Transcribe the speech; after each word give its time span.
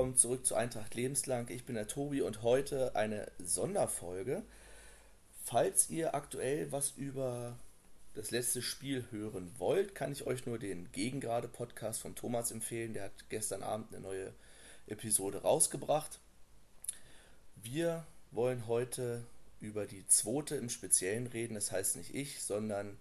willkommen 0.00 0.16
zurück 0.16 0.46
zu 0.46 0.54
Eintracht 0.54 0.94
Lebenslang. 0.94 1.46
Ich 1.50 1.66
bin 1.66 1.74
der 1.74 1.86
Tobi 1.86 2.22
und 2.22 2.42
heute 2.42 2.96
eine 2.96 3.30
Sonderfolge. 3.38 4.42
Falls 5.44 5.90
ihr 5.90 6.14
aktuell 6.14 6.72
was 6.72 6.92
über 6.96 7.58
das 8.14 8.30
letzte 8.30 8.62
Spiel 8.62 9.04
hören 9.10 9.52
wollt, 9.58 9.94
kann 9.94 10.10
ich 10.10 10.26
euch 10.26 10.46
nur 10.46 10.58
den 10.58 10.90
Gegengrade 10.92 11.48
Podcast 11.48 12.00
von 12.00 12.14
Thomas 12.14 12.50
empfehlen. 12.50 12.94
Der 12.94 13.04
hat 13.04 13.28
gestern 13.28 13.62
Abend 13.62 13.92
eine 13.92 14.00
neue 14.00 14.32
Episode 14.86 15.42
rausgebracht. 15.42 16.18
Wir 17.56 18.06
wollen 18.30 18.66
heute 18.68 19.26
über 19.60 19.84
die 19.84 20.06
zweite 20.06 20.56
im 20.56 20.70
Speziellen 20.70 21.26
reden. 21.26 21.56
Das 21.56 21.72
heißt 21.72 21.96
nicht 21.96 22.14
ich, 22.14 22.42
sondern 22.42 22.96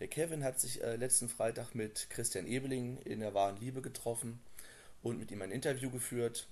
der 0.00 0.08
Kevin 0.08 0.44
hat 0.44 0.60
sich 0.60 0.82
äh, 0.82 0.96
letzten 0.96 1.30
Freitag 1.30 1.74
mit 1.74 2.10
Christian 2.10 2.46
Ebeling 2.46 2.98
in 2.98 3.20
der 3.20 3.32
wahren 3.32 3.56
Liebe 3.58 3.80
getroffen 3.80 4.38
und 5.02 5.18
mit 5.18 5.30
ihm 5.30 5.42
ein 5.42 5.50
Interview 5.50 5.90
geführt. 5.90 6.46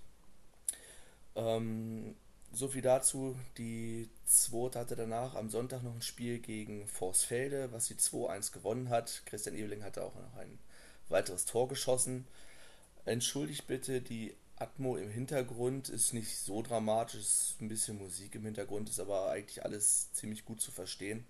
Ähm, 1.37 2.15
so 2.53 2.69
viel 2.69 2.83
dazu. 2.83 3.37
Die 3.59 4.09
zweite 4.25 4.79
hatte 4.79 4.97
danach 4.97 5.35
am 5.35 5.51
Sonntag 5.51 5.83
noch 5.83 5.95
ein 5.95 6.03
Spiel 6.03 6.39
gegen 6.39 6.87
Forsfelde, 6.89 7.73
was 7.73 7.87
sie 7.87 7.95
2-1 7.95 8.53
gewonnen 8.53 8.89
hat. 8.89 9.23
Christian 9.27 9.55
Ebeling 9.57 9.85
hatte 9.85 10.05
auch 10.05 10.15
noch 10.15 10.37
ein 10.37 10.59
weiteres 11.09 11.45
Tor 11.45 11.69
geschossen. 11.69 12.27
Entschuldigt 13.05 13.67
bitte 13.67 14.01
die 14.01 14.35
Atmo 14.57 14.97
im 14.97 15.11
Hintergrund, 15.11 15.89
ist 15.89 16.13
nicht 16.13 16.37
so 16.37 16.63
dramatisch, 16.63 17.21
ist 17.21 17.57
ein 17.61 17.69
bisschen 17.69 17.99
Musik 17.99 18.35
im 18.35 18.45
Hintergrund, 18.45 18.91
ist 18.91 19.01
aber 19.01 19.31
eigentlich 19.31 19.65
alles 19.65 20.13
ziemlich 20.13 20.45
gut 20.45 20.61
zu 20.61 20.71
verstehen. 20.71 21.25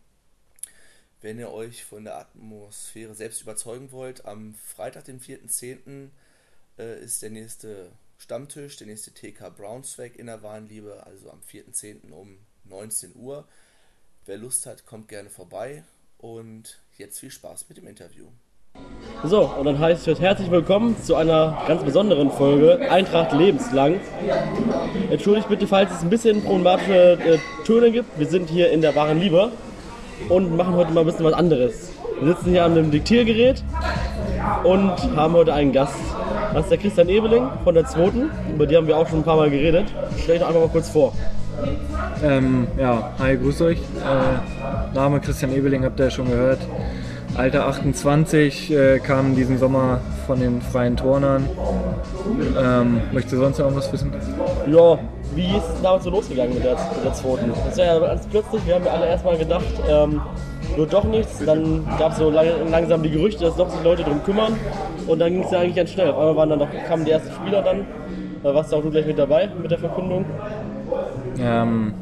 Wenn 1.20 1.38
ihr 1.38 1.50
euch 1.52 1.84
von 1.84 2.05
der 2.05 2.16
Atmosphäre 2.16 3.14
selbst 3.14 3.42
überzeugen 3.42 3.92
wollt, 3.92 4.24
am 4.24 4.55
Freitag, 4.55 5.05
den 5.05 5.20
4.10., 5.20 6.08
äh, 6.81 7.05
ist 7.05 7.23
der 7.23 7.31
nächste 7.31 7.91
Stammtisch, 8.19 8.77
der 8.77 8.86
nächste 8.86 9.12
TK 9.12 9.55
Brownswag 9.56 10.17
in 10.17 10.27
der 10.27 10.42
Warenliebe, 10.42 11.03
also 11.06 11.31
am 11.31 11.41
4.10. 11.50 12.12
um 12.12 12.39
19 12.64 13.12
Uhr. 13.17 13.45
Wer 14.27 14.36
Lust 14.36 14.67
hat, 14.67 14.86
kommt 14.86 15.08
gerne 15.08 15.31
vorbei 15.31 15.84
und 16.19 16.81
jetzt 16.98 17.19
viel 17.19 17.31
Spaß 17.31 17.67
mit 17.69 17.78
dem 17.78 17.86
Interview. 17.86 18.27
So, 19.25 19.47
und 19.47 19.64
dann 19.64 19.78
heißt 19.78 20.06
es 20.06 20.20
herzlich 20.20 20.51
willkommen 20.51 21.03
zu 21.03 21.17
einer 21.17 21.64
ganz 21.67 21.83
besonderen 21.83 22.31
Folge 22.31 22.91
Eintracht 22.91 23.33
lebenslang. 23.33 24.01
Entschuldigt 25.11 25.48
bitte, 25.48 25.67
falls 25.67 25.91
es 25.91 26.03
ein 26.03 26.11
bisschen 26.11 26.42
problematische 26.45 27.14
äh, 27.14 27.39
Töne 27.64 27.91
gibt. 27.91 28.19
Wir 28.19 28.27
sind 28.27 28.48
hier 28.48 28.70
in 28.70 28.81
der 28.81 28.95
wahren 28.95 29.19
Liebe 29.19 29.51
und 30.28 30.55
machen 30.56 30.75
heute 30.75 30.92
mal 30.92 31.01
ein 31.01 31.06
bisschen 31.06 31.25
was 31.25 31.34
anderes. 31.34 31.91
Wir 32.20 32.34
sitzen 32.34 32.51
hier 32.51 32.64
an 32.64 32.73
einem 32.73 32.91
Diktiergerät 32.91 33.64
und 34.62 35.17
haben 35.17 35.33
heute 35.33 35.53
einen 35.55 35.73
Gast. 35.73 35.97
Das 36.52 36.64
ist 36.64 36.70
der 36.70 36.78
Christian 36.78 37.08
Ebeling 37.08 37.48
von 37.64 37.74
der 37.74 37.84
Zweiten. 37.86 38.30
Über 38.52 38.66
die 38.66 38.76
haben 38.76 38.86
wir 38.86 38.96
auch 38.96 39.08
schon 39.08 39.20
ein 39.20 39.24
paar 39.24 39.36
Mal 39.36 39.50
geredet. 39.50 39.86
Stell 40.18 40.34
dich 40.34 40.40
doch 40.40 40.48
einfach 40.48 40.60
mal 40.60 40.68
kurz 40.68 40.88
vor. 40.90 41.12
Ähm, 42.24 42.66
ja, 42.78 43.12
hi, 43.18 43.36
grüß 43.36 43.62
euch. 43.62 43.78
Äh, 43.78 44.94
Name 44.94 45.20
Christian 45.20 45.55
Ebeling 45.55 45.84
habt 45.84 45.98
ihr 46.00 46.06
ja 46.06 46.10
schon 46.10 46.28
gehört. 46.28 46.58
Alter 47.36 47.66
28, 47.66 48.72
äh, 48.72 48.98
kam 48.98 49.36
diesen 49.36 49.58
Sommer 49.58 50.00
von 50.27 50.40
den 50.40 50.60
freien 50.60 50.96
Turnern. 50.96 51.48
Ähm, 52.60 53.00
möchtest 53.12 53.34
du 53.34 53.39
sonst 53.39 53.58
noch 53.58 53.66
irgendwas 53.66 53.92
wissen? 53.92 54.12
Ja, 54.66 54.98
wie 55.34 55.56
ist 55.56 55.68
es 55.74 55.83
damals 55.83 56.05
so 56.05 56.10
losgegangen 56.10 56.55
mit 56.55 56.64
der, 56.64 56.72
mit 56.72 57.05
der 57.05 57.14
zweiten? 57.14 57.52
Das 57.66 57.78
war 57.78 57.84
ja 57.84 57.98
ganz 58.00 58.27
plötzlich, 58.27 58.66
wir 58.66 58.74
haben 58.74 58.84
ja 58.84 58.92
alle 58.92 59.06
erstmal 59.06 59.39
gedacht, 59.39 59.64
ähm, 59.89 60.20
wird 60.77 60.92
doch 60.92 61.05
nichts. 61.05 61.45
Dann 61.45 61.86
gab 61.98 62.13
es 62.13 62.19
so 62.19 62.31
lang, 62.31 62.47
langsam 62.70 63.03
die 63.03 63.11
Gerüchte, 63.11 63.45
dass 63.45 63.57
doch 63.57 63.69
sich 63.69 63.83
Leute 63.83 64.03
drum 64.03 64.23
kümmern. 64.25 64.55
Und 65.07 65.19
dann 65.19 65.33
ging 65.33 65.42
es 65.42 65.51
ja 65.51 65.61
eigentlich 65.61 65.77
ganz 65.77 65.91
schnell. 65.91 66.11
Auf 66.11 66.19
einmal 66.19 66.36
waren 66.36 66.51
dann 66.51 66.58
noch, 66.61 66.69
kamen 66.86 67.05
die 67.05 67.11
ersten 67.11 67.33
Spieler 67.33 67.63
dann. 67.63 67.86
Da 68.42 68.55
warst 68.55 68.73
du 68.73 68.77
auch 68.77 68.83
du 68.83 68.91
gleich 68.91 69.07
mit 69.07 69.19
dabei 69.19 69.48
mit 69.61 69.70
der 69.70 69.79
Verkündung. 69.79 70.25
Ähm, 71.39 71.95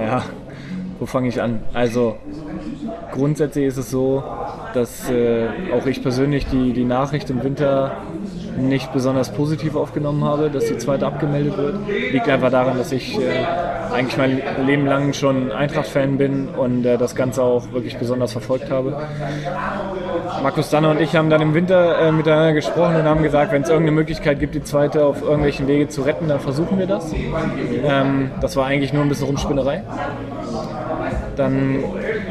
ja, 0.00 0.22
wo 0.98 1.06
fange 1.06 1.28
ich 1.28 1.40
an? 1.42 1.60
Also 1.72 2.16
grundsätzlich 3.12 3.66
ist 3.66 3.76
es 3.76 3.90
so, 3.90 4.22
dass 4.74 5.10
äh, 5.10 5.48
auch 5.74 5.86
ich 5.86 6.02
persönlich 6.02 6.46
die, 6.46 6.72
die 6.72 6.84
Nachricht 6.84 7.28
im 7.30 7.42
Winter 7.42 7.92
nicht 8.68 8.92
besonders 8.92 9.30
positiv 9.30 9.76
aufgenommen 9.76 10.24
habe, 10.24 10.50
dass 10.50 10.66
die 10.66 10.78
zweite 10.78 11.06
abgemeldet 11.06 11.56
wird. 11.56 11.76
Liegt 12.12 12.28
einfach 12.28 12.50
daran, 12.50 12.78
dass 12.78 12.92
ich 12.92 13.18
äh, 13.18 13.44
eigentlich 13.92 14.16
mein 14.16 14.42
Leben 14.66 14.86
lang 14.86 15.12
schon 15.12 15.52
Eintracht-Fan 15.52 16.18
bin 16.18 16.48
und 16.48 16.84
äh, 16.84 16.98
das 16.98 17.14
Ganze 17.14 17.42
auch 17.42 17.72
wirklich 17.72 17.96
besonders 17.98 18.32
verfolgt 18.32 18.70
habe. 18.70 18.96
Markus 20.42 20.70
Danner 20.70 20.90
und 20.90 21.00
ich 21.00 21.16
haben 21.16 21.30
dann 21.30 21.42
im 21.42 21.54
Winter 21.54 21.98
äh, 21.98 22.12
miteinander 22.12 22.52
gesprochen 22.52 22.96
und 22.96 23.04
haben 23.04 23.22
gesagt, 23.22 23.52
wenn 23.52 23.62
es 23.62 23.68
irgendeine 23.68 23.96
Möglichkeit 23.96 24.40
gibt, 24.40 24.54
die 24.54 24.62
zweite 24.62 25.04
auf 25.04 25.22
irgendwelchen 25.22 25.66
Wege 25.66 25.88
zu 25.88 26.02
retten, 26.02 26.28
dann 26.28 26.40
versuchen 26.40 26.78
wir 26.78 26.86
das. 26.86 27.12
Ähm, 27.84 28.30
das 28.40 28.56
war 28.56 28.66
eigentlich 28.66 28.92
nur 28.92 29.02
ein 29.02 29.08
bisschen 29.08 29.26
Rumspinnerei. 29.26 29.82
Dann 31.36 31.82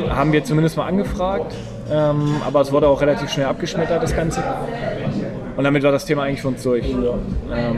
haben 0.10 0.32
wir 0.32 0.44
zumindest 0.44 0.78
mal 0.78 0.88
angefragt, 0.88 1.54
ähm, 1.92 2.42
aber 2.46 2.62
es 2.62 2.72
wurde 2.72 2.88
auch 2.88 3.02
relativ 3.02 3.30
schnell 3.30 3.48
abgeschmettert, 3.48 4.02
das 4.02 4.16
Ganze. 4.16 4.44
Und 5.60 5.66
damit 5.66 5.84
war 5.84 5.92
das 5.92 6.06
Thema 6.06 6.24
eigentlich 6.24 6.42
für 6.42 6.48
uns 6.48 6.64
durch. 6.64 6.86
Ähm, 6.90 7.78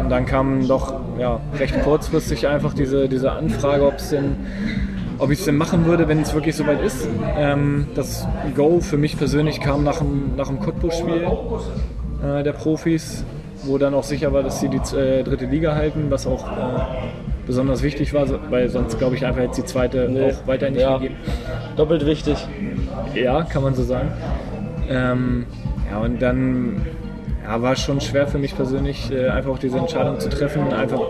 und 0.00 0.08
dann 0.08 0.24
kam 0.24 0.66
doch 0.66 0.94
ja, 1.18 1.38
recht 1.58 1.82
kurzfristig 1.82 2.48
einfach 2.48 2.72
diese, 2.72 3.10
diese 3.10 3.30
Anfrage, 3.30 3.86
ob 3.86 3.96
es 3.96 4.08
denn 4.08 4.36
ob 5.18 5.30
ich 5.30 5.38
es 5.38 5.44
denn 5.44 5.58
machen 5.58 5.84
würde, 5.84 6.08
wenn 6.08 6.22
es 6.22 6.32
wirklich 6.32 6.56
soweit 6.56 6.80
ist. 6.80 7.06
Ähm, 7.36 7.88
das 7.94 8.26
Go 8.56 8.80
für 8.80 8.96
mich 8.96 9.18
persönlich 9.18 9.60
kam 9.60 9.84
nach 9.84 9.98
dem, 9.98 10.34
nach 10.34 10.48
dem 10.48 10.60
Cottbus-Spiel 10.60 11.28
äh, 12.22 12.42
der 12.42 12.52
Profis, 12.54 13.22
wo 13.64 13.76
dann 13.76 13.92
auch 13.92 14.04
sicher 14.04 14.32
war, 14.32 14.42
dass 14.42 14.60
sie 14.60 14.70
die 14.70 14.96
äh, 14.96 15.22
dritte 15.24 15.44
Liga 15.44 15.74
halten, 15.74 16.06
was 16.08 16.26
auch 16.26 16.46
äh, 16.46 16.80
besonders 17.46 17.82
wichtig 17.82 18.14
war, 18.14 18.26
weil 18.48 18.70
sonst 18.70 18.98
glaube 18.98 19.14
ich 19.14 19.26
einfach 19.26 19.42
jetzt 19.42 19.58
die 19.58 19.66
zweite 19.66 20.08
nee. 20.08 20.30
auch 20.30 20.46
weiterhin 20.46 20.72
nicht 20.72 20.84
ja. 20.84 20.96
gegeben. 20.96 21.16
Doppelt 21.76 22.06
wichtig. 22.06 22.38
Ja, 23.14 23.42
kann 23.42 23.62
man 23.62 23.74
so 23.74 23.82
sagen. 23.82 24.10
Ähm, 24.88 25.44
ja, 25.90 25.98
und 25.98 26.20
dann 26.20 26.82
ja, 27.44 27.60
war 27.60 27.72
es 27.72 27.80
schon 27.80 28.00
schwer 28.00 28.26
für 28.26 28.38
mich 28.38 28.56
persönlich, 28.56 29.10
äh, 29.10 29.28
einfach 29.28 29.50
auch 29.50 29.58
diese 29.58 29.78
Entscheidung 29.78 30.18
zu 30.20 30.28
treffen. 30.28 30.72
Einfach 30.72 31.00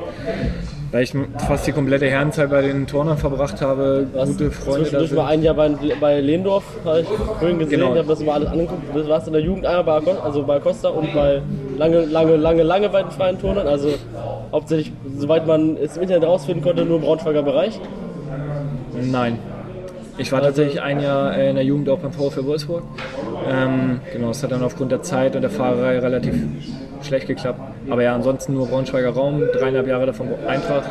weil 0.95 1.03
ich 1.03 1.13
fast 1.49 1.67
die 1.67 1.73
komplette 1.73 2.07
Herrenzeit 2.07 2.49
bei 2.51 2.63
den 2.63 2.87
Turnern 2.87 3.19
verbracht 3.19 3.61
habe, 3.61 4.07
Was, 4.13 4.29
gute 4.29 4.53
Freunde. 4.53 4.83
Zwischendurch 4.83 5.13
mal 5.13 5.27
ein 5.27 5.43
Jahr 5.43 5.55
bei, 5.55 5.71
bei 6.01 6.21
Lehndorf, 6.21 6.63
habe 6.85 7.01
ich 7.01 7.09
vorhin 7.09 7.59
gesehen, 7.59 7.81
genau. 7.81 7.95
ich 7.95 7.99
habe 7.99 8.07
das 8.07 8.21
mal 8.21 8.35
alles 8.35 8.49
angeguckt. 8.51 8.83
Du 8.95 9.09
warst 9.09 9.27
in 9.27 9.33
der 9.33 9.43
Jugend 9.43 9.67
einmal 9.67 10.01
bei, 10.01 10.13
also 10.23 10.45
bei 10.45 10.61
Costa 10.61 10.91
und 10.91 11.13
bei 11.13 11.43
lange, 11.77 12.05
lange, 12.05 12.37
lange, 12.37 12.63
lange 12.63 12.89
bei 12.91 13.03
den 13.03 13.11
freien 13.11 13.41
Turnern. 13.41 13.67
Also 13.67 13.89
hauptsächlich, 14.53 14.93
soweit 15.19 15.49
man 15.49 15.77
es 15.79 15.97
im 15.97 16.05
Internet 16.05 16.29
rausfinden 16.29 16.63
konnte, 16.63 16.85
nur 16.85 16.99
im 16.99 17.03
Braunschweiger 17.03 17.43
Bereich. 17.43 17.81
Nein. 19.03 19.41
Ich 20.17 20.31
war 20.31 20.41
tatsächlich 20.41 20.81
ein 20.81 21.01
Jahr 21.01 21.37
in 21.37 21.57
der 21.57 21.65
Jugend 21.65 21.89
auch 21.89 21.99
beim 21.99 22.13
VfL 22.13 22.45
Wolfsburg. 22.45 22.85
Ähm, 23.49 24.01
genau, 24.13 24.31
es 24.31 24.43
hat 24.43 24.53
dann 24.53 24.63
aufgrund 24.63 24.93
der 24.93 25.03
Zeit 25.03 25.35
und 25.35 25.43
der 25.43 25.51
Fahrerei 25.51 25.99
relativ 25.99 26.35
schlecht 27.03 27.27
geklappt. 27.27 27.61
Aber 27.91 28.03
ja, 28.03 28.15
ansonsten 28.15 28.55
nur 28.55 28.69
Braunschweiger 28.69 29.11
Raum, 29.11 29.43
dreieinhalb 29.53 29.87
Jahre 29.87 30.07
davon 30.07 30.29
Eintracht 30.47 30.89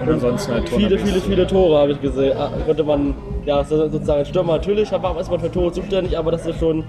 und 0.00 0.08
ansonsten 0.08 0.52
halt 0.52 0.68
Tore. 0.68 0.80
Viele, 0.80 0.98
viele, 0.98 1.20
viele 1.20 1.46
Tore 1.46 1.78
habe 1.78 1.92
ich 1.92 2.00
gesehen. 2.00 2.36
Ah, 2.36 2.50
konnte 2.66 2.82
man, 2.82 3.14
ja, 3.46 3.62
sozusagen 3.62 4.24
Stürmer 4.24 4.54
natürlich, 4.54 4.92
aber 4.92 5.18
ist 5.20 5.30
man 5.30 5.40
für 5.40 5.50
Tore 5.50 5.72
zuständig, 5.72 6.18
aber 6.18 6.32
das 6.32 6.44
ist 6.44 6.58
schon 6.58 6.84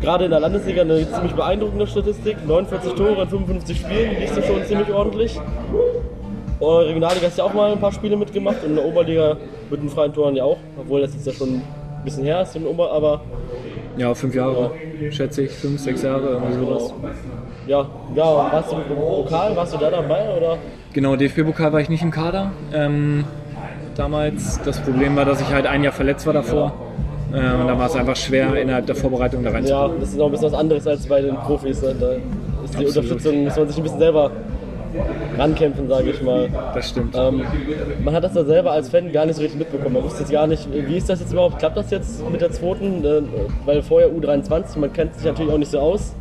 gerade 0.00 0.26
in 0.26 0.30
der 0.30 0.40
Landesliga 0.40 0.82
eine 0.82 1.10
ziemlich 1.10 1.32
beeindruckende 1.32 1.86
Statistik. 1.86 2.36
49 2.46 2.92
Tore 2.92 3.22
in 3.22 3.28
55 3.28 3.78
Spielen, 3.78 4.20
liest 4.20 4.36
du 4.36 4.42
schon 4.42 4.62
ziemlich 4.64 4.92
ordentlich. 4.92 5.40
Und 6.62 6.84
Regionalliga 6.84 7.26
hast 7.26 7.38
ja 7.38 7.44
auch 7.44 7.54
mal 7.54 7.72
ein 7.72 7.80
paar 7.80 7.90
Spiele 7.90 8.16
mitgemacht 8.16 8.62
und 8.62 8.70
in 8.70 8.76
der 8.76 8.84
Oberliga 8.84 9.36
mit 9.68 9.82
den 9.82 9.88
freien 9.88 10.12
Toren 10.12 10.36
ja 10.36 10.44
auch, 10.44 10.58
obwohl 10.78 11.00
das 11.00 11.12
jetzt 11.12 11.26
ja 11.26 11.32
schon 11.32 11.54
ein 11.54 11.62
bisschen 12.04 12.22
her 12.22 12.42
ist, 12.42 12.56
aber 12.56 13.20
ja, 13.96 14.14
fünf 14.14 14.32
Jahre, 14.32 14.70
ja. 15.00 15.10
schätze 15.10 15.42
ich, 15.42 15.50
fünf, 15.50 15.80
sechs 15.80 16.02
Jahre, 16.02 16.28
irgendwie 16.28 16.54
sowas. 16.54 16.94
Ja, 17.66 17.84
ja, 18.14 18.24
warst 18.24 18.70
du 18.70 18.76
im 18.76 18.96
Pokal, 18.96 19.56
warst 19.56 19.74
du 19.74 19.78
da 19.78 19.90
dabei 19.90 20.36
oder? 20.36 20.56
Genau, 20.92 21.16
DFB-Pokal 21.16 21.72
war 21.72 21.80
ich 21.80 21.88
nicht 21.88 22.02
im 22.02 22.12
Kader. 22.12 22.52
Ähm, 22.72 23.24
damals. 23.96 24.60
Das 24.64 24.78
Problem 24.80 25.16
war, 25.16 25.24
dass 25.24 25.40
ich 25.40 25.52
halt 25.52 25.66
ein 25.66 25.82
Jahr 25.82 25.92
verletzt 25.92 26.26
war 26.26 26.32
davor. 26.32 26.74
Äh, 27.32 27.36
und 27.36 27.66
da 27.66 27.76
war 27.76 27.86
es 27.86 27.96
einfach 27.96 28.16
schwer, 28.16 28.54
innerhalb 28.54 28.86
der 28.86 28.94
Vorbereitung 28.94 29.42
da 29.42 29.50
reinzukommen. 29.50 29.94
Ja, 29.94 30.00
das 30.00 30.10
ist 30.10 30.20
auch 30.20 30.26
ein 30.26 30.30
bisschen 30.30 30.52
was 30.52 30.58
anderes 30.58 30.86
als 30.86 31.06
bei 31.06 31.22
den 31.22 31.34
Profis. 31.34 31.82
Ne? 31.82 31.94
Da 31.98 32.12
ist 32.12 32.78
die 32.78 32.86
Absolut. 32.86 32.96
Unterstützung, 32.96 33.44
muss 33.44 33.56
man 33.56 33.68
sich 33.68 33.76
ein 33.76 33.82
bisschen 33.82 33.98
selber 33.98 34.30
rankämpfen, 35.38 35.88
sage 35.88 36.10
ich 36.10 36.22
mal. 36.22 36.48
Das 36.74 36.90
stimmt. 36.90 37.14
Ähm, 37.16 37.42
man 38.04 38.14
hat 38.14 38.24
das 38.24 38.32
da 38.34 38.44
selber 38.44 38.72
als 38.72 38.88
Fan 38.88 39.12
gar 39.12 39.26
nicht 39.26 39.36
so 39.36 39.42
richtig 39.42 39.58
mitbekommen. 39.58 39.94
Man 39.94 40.04
wusste 40.04 40.20
jetzt 40.20 40.32
gar 40.32 40.46
nicht, 40.46 40.68
wie 40.72 40.96
ist 40.96 41.08
das 41.08 41.20
jetzt 41.20 41.32
überhaupt? 41.32 41.58
Klappt 41.58 41.76
das 41.76 41.90
jetzt 41.90 42.28
mit 42.30 42.40
der 42.40 42.50
zweiten? 42.50 43.04
Äh, 43.04 43.22
weil 43.64 43.82
vorher 43.82 44.10
U23, 44.10 44.78
man 44.78 44.92
kennt 44.92 45.14
sich 45.14 45.24
natürlich 45.24 45.52
auch 45.52 45.58
nicht 45.58 45.70
so 45.70 45.78
aus. 45.78 46.14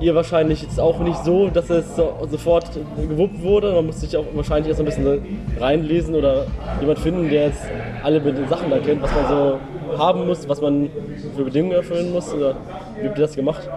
Ihr 0.00 0.14
wahrscheinlich 0.14 0.62
jetzt 0.62 0.80
auch 0.80 0.98
nicht 1.00 1.22
so, 1.24 1.48
dass 1.48 1.68
es 1.68 1.94
so, 1.94 2.14
sofort 2.30 2.70
gewuppt 2.96 3.42
wurde. 3.42 3.72
Man 3.72 3.86
muss 3.86 4.00
sich 4.00 4.16
auch 4.16 4.24
wahrscheinlich 4.32 4.68
erst 4.68 4.80
ein 4.80 4.86
bisschen 4.86 5.20
reinlesen 5.60 6.14
oder 6.14 6.46
jemand 6.80 7.00
finden, 7.00 7.28
der 7.28 7.48
jetzt 7.48 7.62
alle 8.02 8.22
Sachen 8.48 8.72
erkennt, 8.72 9.02
was 9.02 9.14
man 9.14 9.28
so 9.28 9.58
haben 9.98 10.26
muss, 10.26 10.48
was 10.48 10.60
man 10.62 10.88
für 11.36 11.44
Bedingungen 11.44 11.74
erfüllen 11.74 12.12
muss. 12.12 12.32
Oder 12.32 12.54
wie 12.98 13.08
habt 13.08 13.18
ihr 13.18 13.22
das 13.22 13.36
gemacht? 13.36 13.68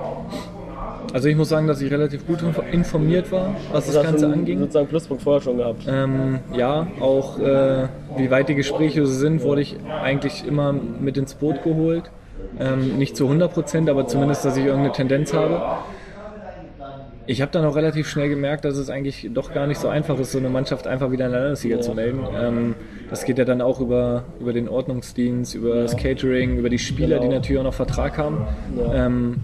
Also 1.13 1.27
ich 1.29 1.35
muss 1.35 1.47
sagen, 1.49 1.67
dass 1.67 1.79
ich 1.79 1.91
relativ 1.91 2.25
gut 2.25 2.41
info- 2.41 2.63
informiert 2.71 3.31
war, 3.31 3.55
was 3.71 3.85
das 3.85 3.95
hast 3.97 4.03
Ganze 4.03 4.25
schon 4.25 4.33
anging. 4.33 4.59
sozusagen 4.59 4.87
Pluspunkt 4.87 5.21
vorher 5.23 5.41
schon 5.41 5.57
gehabt. 5.57 5.83
Ähm, 5.87 6.39
ja, 6.55 6.87
auch 6.99 7.37
äh, 7.39 7.87
wie 8.17 8.31
weit 8.31 8.49
die 8.49 8.55
Gespräche 8.55 9.05
sind, 9.05 9.43
wurde 9.43 9.61
ich 9.61 9.77
eigentlich 10.03 10.45
immer 10.47 10.73
mit 10.73 11.15
ins 11.17 11.35
Boot 11.35 11.63
geholt. 11.63 12.09
Ähm, 12.59 12.97
nicht 12.97 13.15
zu 13.15 13.25
100 13.25 13.53
Prozent, 13.53 13.89
aber 13.89 14.07
zumindest, 14.07 14.43
dass 14.43 14.57
ich 14.57 14.65
irgendeine 14.65 14.91
Tendenz 14.91 15.33
habe. 15.33 15.61
Ich 17.25 17.41
habe 17.41 17.51
dann 17.53 17.63
auch 17.63 17.75
relativ 17.77 18.09
schnell 18.09 18.27
gemerkt, 18.27 18.65
dass 18.65 18.75
es 18.75 18.89
eigentlich 18.89 19.29
doch 19.33 19.53
gar 19.53 19.65
nicht 19.65 19.79
so 19.79 19.87
einfach 19.87 20.19
ist, 20.19 20.33
so 20.33 20.39
eine 20.39 20.49
Mannschaft 20.49 20.87
einfach 20.87 21.09
wieder 21.11 21.27
in 21.27 21.31
der 21.31 21.39
Landesliga 21.41 21.79
zu 21.79 21.93
melden. 21.93 22.19
Ähm, 22.37 22.75
das 23.09 23.23
geht 23.23 23.37
ja 23.37 23.45
dann 23.45 23.61
auch 23.61 23.79
über, 23.79 24.23
über 24.41 24.51
den 24.51 24.67
Ordnungsdienst, 24.67 25.55
über 25.55 25.75
das 25.83 25.95
Catering, 25.95 26.57
über 26.57 26.69
die 26.69 26.79
Spieler, 26.79 27.19
die 27.19 27.27
Genau. 27.27 27.35
natürlich 27.35 27.59
auch 27.59 27.63
noch 27.65 27.73
Vertrag 27.73 28.17
haben. 28.17 28.45
Ja. 28.77 29.05
Ähm, 29.05 29.35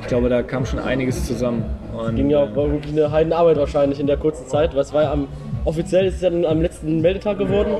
ich 0.00 0.06
glaube, 0.06 0.28
da 0.28 0.42
kam 0.42 0.66
schon 0.66 0.78
einiges 0.78 1.26
zusammen. 1.26 1.64
Und, 1.96 2.16
Ging 2.16 2.30
ja 2.30 2.44
auch 2.44 2.56
war 2.56 2.70
wirklich 2.70 2.92
eine 2.92 3.10
Heidenarbeit 3.10 3.56
wahrscheinlich 3.56 4.00
in 4.00 4.06
der 4.06 4.16
kurzen 4.16 4.46
Zeit. 4.46 4.74
Was 4.74 4.92
war 4.92 5.02
ja 5.02 5.12
am 5.12 5.28
offiziell 5.64 6.06
ist 6.06 6.16
es 6.16 6.22
ja 6.22 6.30
dann 6.30 6.44
am 6.44 6.60
letzten 6.60 7.00
Meldetag 7.00 7.38
geworden. 7.38 7.72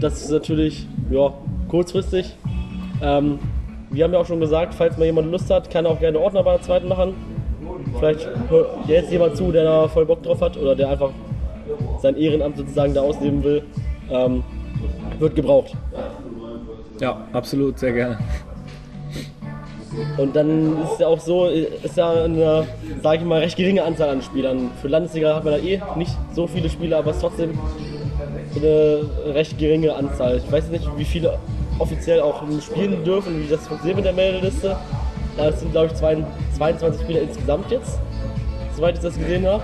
Das 0.00 0.20
ist 0.22 0.30
natürlich 0.30 0.86
ja, 1.10 1.32
kurzfristig. 1.68 2.36
Ähm, 3.02 3.38
wir 3.90 4.04
haben 4.04 4.12
ja 4.12 4.20
auch 4.20 4.26
schon 4.26 4.40
gesagt, 4.40 4.74
falls 4.74 4.96
mal 4.96 5.04
jemand 5.04 5.30
Lust 5.30 5.50
hat, 5.50 5.70
kann 5.70 5.84
er 5.84 5.92
auch 5.92 6.00
gerne 6.00 6.18
Ordner 6.18 6.42
bei 6.42 6.52
der 6.52 6.62
zweiten 6.62 6.88
machen. 6.88 7.14
Vielleicht 7.98 8.28
hört 8.48 8.70
jetzt 8.86 9.12
jemand 9.12 9.36
zu, 9.36 9.52
der 9.52 9.64
da 9.64 9.88
voll 9.88 10.06
Bock 10.06 10.22
drauf 10.22 10.40
hat 10.40 10.56
oder 10.56 10.74
der 10.74 10.88
einfach 10.88 11.10
sein 12.00 12.16
Ehrenamt 12.16 12.56
sozusagen 12.56 12.94
da 12.94 13.02
ausleben 13.02 13.44
will. 13.44 13.62
Ähm, 14.10 14.42
wird 15.18 15.36
gebraucht. 15.36 15.76
ja, 17.00 17.20
absolut, 17.32 17.78
sehr 17.78 17.92
gerne. 17.92 18.18
Und 20.16 20.34
dann 20.36 20.82
ist 20.82 21.00
ja 21.00 21.06
auch 21.06 21.20
so, 21.20 21.46
ist 21.46 21.96
ja 21.96 22.10
eine, 22.24 22.66
sage 23.02 23.18
ich 23.18 23.24
mal, 23.24 23.40
recht 23.40 23.56
geringe 23.56 23.82
Anzahl 23.84 24.08
an 24.10 24.22
Spielern. 24.22 24.70
Für 24.80 24.88
Landesliga 24.88 25.34
hat 25.34 25.44
man 25.44 25.54
da 25.54 25.58
eh 25.60 25.80
nicht 25.96 26.12
so 26.34 26.46
viele 26.46 26.68
Spieler, 26.68 26.98
aber 26.98 27.10
es 27.10 27.16
ist 27.16 27.22
trotzdem 27.22 27.58
eine 28.56 29.00
recht 29.34 29.58
geringe 29.58 29.94
Anzahl. 29.94 30.38
Ich 30.38 30.50
weiß 30.50 30.68
nicht, 30.70 30.86
wie 30.96 31.04
viele 31.04 31.38
offiziell 31.78 32.20
auch 32.20 32.42
spielen 32.60 33.04
dürfen, 33.04 33.42
wie 33.42 33.48
das 33.48 33.66
funktioniert 33.66 33.96
mit 33.96 34.04
der 34.06 34.12
Meldeliste. 34.12 34.76
Da 35.36 35.52
sind, 35.52 35.72
glaube 35.72 35.86
ich, 35.88 35.94
zwei- 35.94 36.24
22 36.56 37.02
Spieler 37.02 37.22
insgesamt 37.22 37.70
jetzt, 37.70 37.98
soweit 38.76 38.96
ich 38.96 39.00
das 39.00 39.18
gesehen 39.18 39.46
habe. 39.46 39.62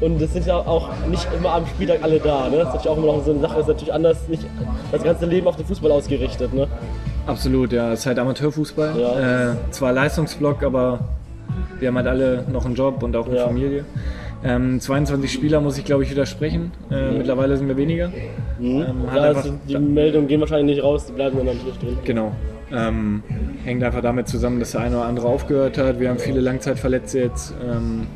Und 0.00 0.20
es 0.20 0.32
sind 0.32 0.46
ja 0.46 0.58
auch 0.58 0.90
nicht 1.08 1.26
immer 1.36 1.52
am 1.52 1.66
Spieltag 1.66 2.02
alle 2.02 2.18
da. 2.20 2.48
Ne? 2.48 2.58
Das 2.58 2.68
ist 2.68 2.74
natürlich 2.74 2.88
auch 2.88 2.96
immer 2.98 3.06
noch 3.06 3.24
so 3.24 3.30
eine 3.30 3.40
Sache, 3.40 3.54
das 3.54 3.62
ist 3.62 3.68
natürlich 3.68 3.94
anders, 3.94 4.28
nicht 4.28 4.46
das 4.92 5.02
ganze 5.02 5.26
Leben 5.26 5.46
auf 5.48 5.56
den 5.56 5.66
Fußball 5.66 5.90
ausgerichtet. 5.90 6.52
Ne? 6.52 6.68
Absolut, 7.26 7.72
ja. 7.72 7.92
Es 7.92 8.00
ist 8.00 8.06
halt 8.06 8.18
Amateurfußball. 8.18 8.98
Ja. 8.98 9.50
Äh, 9.52 9.54
zwar 9.70 9.92
Leistungsblock, 9.92 10.62
aber 10.62 11.00
wir 11.78 11.88
haben 11.88 11.96
halt 11.96 12.06
alle 12.06 12.44
noch 12.50 12.64
einen 12.64 12.74
Job 12.74 13.02
und 13.02 13.16
auch 13.16 13.26
eine 13.26 13.36
Ja. 13.36 13.46
Familie. 13.46 13.84
Ähm, 14.44 14.78
22 14.80 15.32
Spieler 15.32 15.60
muss 15.60 15.76
ich 15.78 15.84
glaube 15.84 16.04
ich 16.04 16.10
widersprechen. 16.10 16.70
Äh, 16.90 17.12
Mittlerweile 17.12 17.56
sind 17.56 17.68
wir 17.68 17.76
weniger. 17.76 18.10
Ähm, 18.60 18.78
Ja, 18.80 19.22
einfach, 19.22 19.44
also 19.44 19.54
die 19.66 19.78
Meldungen 19.78 20.28
gehen 20.28 20.40
wahrscheinlich 20.40 20.76
nicht 20.76 20.84
raus, 20.84 21.06
die 21.06 21.12
bleiben 21.12 21.36
dann 21.38 21.46
natürlich 21.46 21.78
drin. 21.78 21.98
genau. 22.04 22.32
Ähm, 22.72 23.22
hängt 23.64 23.82
einfach 23.84 24.02
damit 24.02 24.26
zusammen, 24.28 24.58
dass 24.58 24.72
der 24.72 24.80
eine 24.80 24.96
oder 24.96 25.04
andere 25.06 25.28
aufgehört 25.28 25.78
hat. 25.78 26.00
Wir 26.00 26.08
haben 26.08 26.18
viele 26.18 26.40
Langzeitverletzte 26.40 27.20
jetzt. 27.20 27.54
Ähm, 27.64 28.08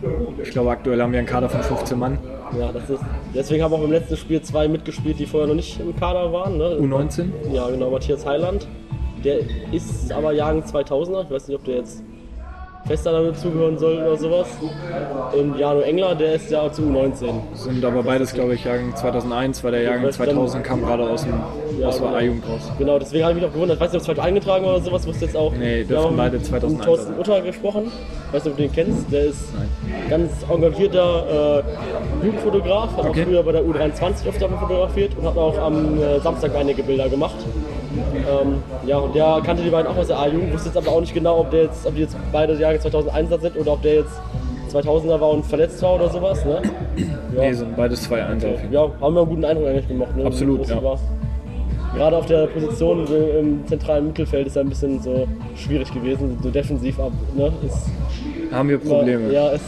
ich 0.42 0.50
glaube, 0.50 0.70
aktuell 0.70 1.00
haben 1.00 1.12
wir 1.12 1.20
einen 1.20 1.28
Kader 1.28 1.48
von 1.48 1.62
15 1.62 1.96
Mann. 1.96 2.18
Ja, 2.58 2.70
das 2.72 2.90
ist, 2.90 3.00
deswegen 3.32 3.62
haben 3.62 3.72
auch 3.72 3.84
im 3.84 3.92
letzten 3.92 4.16
Spiel 4.16 4.42
zwei 4.42 4.66
mitgespielt, 4.66 5.20
die 5.20 5.26
vorher 5.26 5.46
noch 5.46 5.54
nicht 5.54 5.78
im 5.80 5.94
Kader 5.94 6.32
waren. 6.32 6.58
Ne? 6.58 6.64
U19. 6.80 7.26
Ja, 7.52 7.68
genau, 7.70 7.90
Matthias 7.90 8.26
Heiland. 8.26 8.66
Der 9.24 9.38
ist 9.72 10.12
aber 10.12 10.32
Jagen 10.32 10.62
2000er. 10.62 11.24
Ich 11.24 11.30
weiß 11.30 11.48
nicht, 11.48 11.56
ob 11.58 11.64
der 11.64 11.76
jetzt 11.76 12.02
fester 12.86 13.12
damit 13.12 13.38
zugehören 13.38 13.78
soll 13.78 13.98
oder 13.98 14.16
sowas. 14.16 14.46
Und 15.38 15.58
Jano 15.58 15.80
Engler, 15.80 16.14
der 16.14 16.34
ist 16.36 16.50
ja 16.50 16.72
zu 16.72 16.82
U19. 16.82 17.28
Sind 17.54 17.84
aber 17.84 18.02
beides, 18.02 18.32
glaube 18.32 18.54
ich, 18.54 18.64
Jahrgang 18.64 18.96
2001, 18.96 19.62
weil 19.62 19.72
der 19.72 19.98
dann- 20.00 20.10
2000 20.10 20.64
kam 20.64 20.80
gerade 20.82 21.02
aus, 21.08 21.22
dem, 21.24 21.34
Ja, 21.78 21.88
aus 21.88 21.98
der 21.98 22.06
genau. 22.06 22.18
A-Jugend 22.18 22.48
raus. 22.48 22.72
Genau, 22.78 22.98
deswegen 22.98 23.24
habe 23.24 23.34
ich 23.34 23.40
mich 23.42 23.50
auch 23.50 23.52
gewundert. 23.54 23.76
Ich 23.76 23.80
weiß 23.82 23.92
nicht, 23.92 23.96
ob 23.96 24.00
es 24.00 24.06
falsch 24.06 24.18
eingetragen 24.26 24.64
war 24.64 24.74
oder 24.76 24.82
sowas. 24.82 25.06
Wusste 25.06 25.26
jetzt 25.26 25.36
auch. 25.36 25.52
Nee, 25.52 25.84
haben 25.94 26.16
beide 26.16 26.38
mit 26.38 26.46
2001 26.46 26.84
Thorsten 26.86 27.06
sein. 27.12 27.20
Utter 27.20 27.40
gesprochen. 27.42 27.82
Ich 28.28 28.34
weiß 28.34 28.44
nicht, 28.44 28.52
ob 28.52 28.56
du 28.56 28.62
den 28.62 28.72
kennst. 28.72 29.12
Der 29.12 29.24
ist 29.24 29.44
ganz 30.08 30.30
engagierter 30.50 31.62
äh, 32.22 32.24
Jugendfotograf. 32.26 32.96
Hat 32.96 33.06
Okay. 33.06 33.22
auch 33.22 33.26
früher 33.26 33.42
bei 33.42 33.52
der 33.52 33.62
U23 33.62 34.26
öfter 34.28 34.48
fotografiert 34.48 35.12
und 35.18 35.26
hat 35.26 35.36
auch 35.36 35.58
am 35.58 36.00
äh, 36.00 36.18
Samstag 36.20 36.56
einige 36.56 36.82
Bilder 36.82 37.08
gemacht. 37.10 37.36
Ähm, 38.14 38.62
ja, 38.86 38.98
und 38.98 39.14
der 39.14 39.40
kannte 39.44 39.62
die 39.62 39.70
beiden 39.70 39.90
auch 39.90 39.96
aus 39.96 40.06
der 40.06 40.18
A-Jugend. 40.18 40.52
Wusste 40.52 40.68
jetzt 40.68 40.78
aber 40.78 40.90
auch 40.96 41.00
nicht 41.00 41.14
genau, 41.14 41.40
ob, 41.40 41.50
der 41.50 41.64
jetzt, 41.64 41.86
ob 41.86 41.94
die 41.94 42.02
jetzt 42.02 42.16
beide 42.32 42.54
Jahre 42.54 42.76
2001er 42.76 43.40
sind 43.40 43.56
oder 43.56 43.72
ob 43.72 43.82
der 43.82 43.94
jetzt 43.96 44.12
2000er 44.72 45.20
war 45.20 45.30
und 45.30 45.44
verletzt 45.44 45.82
war 45.82 45.96
oder 45.96 46.08
sowas. 46.08 46.44
Ne? 46.44 46.62
Ja. 47.34 47.40
Nee, 47.42 47.52
sind 47.52 47.76
beides 47.76 48.02
zwei 48.02 48.24
Einser 48.24 48.48
auf 48.50 48.60
jeden 48.62 48.72
Fall. 48.72 48.88
Ja, 48.90 48.90
haben 49.00 49.14
wir 49.14 49.20
einen 49.22 49.28
guten 49.30 49.44
Eindruck 49.44 49.66
eigentlich 49.66 49.88
gemacht. 49.88 50.16
Ne? 50.16 50.24
Absolut, 50.24 50.68
ja. 50.68 50.82
war- 50.82 50.98
Gerade 51.96 52.16
auf 52.18 52.26
der 52.26 52.46
Position 52.46 53.04
so 53.04 53.16
im 53.16 53.66
zentralen 53.66 54.06
Mittelfeld 54.06 54.46
ist 54.46 54.54
ja 54.54 54.62
ein 54.62 54.68
bisschen 54.68 55.02
so 55.02 55.26
schwierig 55.56 55.92
gewesen, 55.92 56.38
so 56.40 56.48
defensiv 56.48 57.00
ab. 57.00 57.10
Ne? 57.36 57.52
Ist, 57.66 57.88
Haben 58.52 58.68
wir 58.68 58.78
Probleme, 58.78 59.32
Ja, 59.32 59.50
es, 59.50 59.60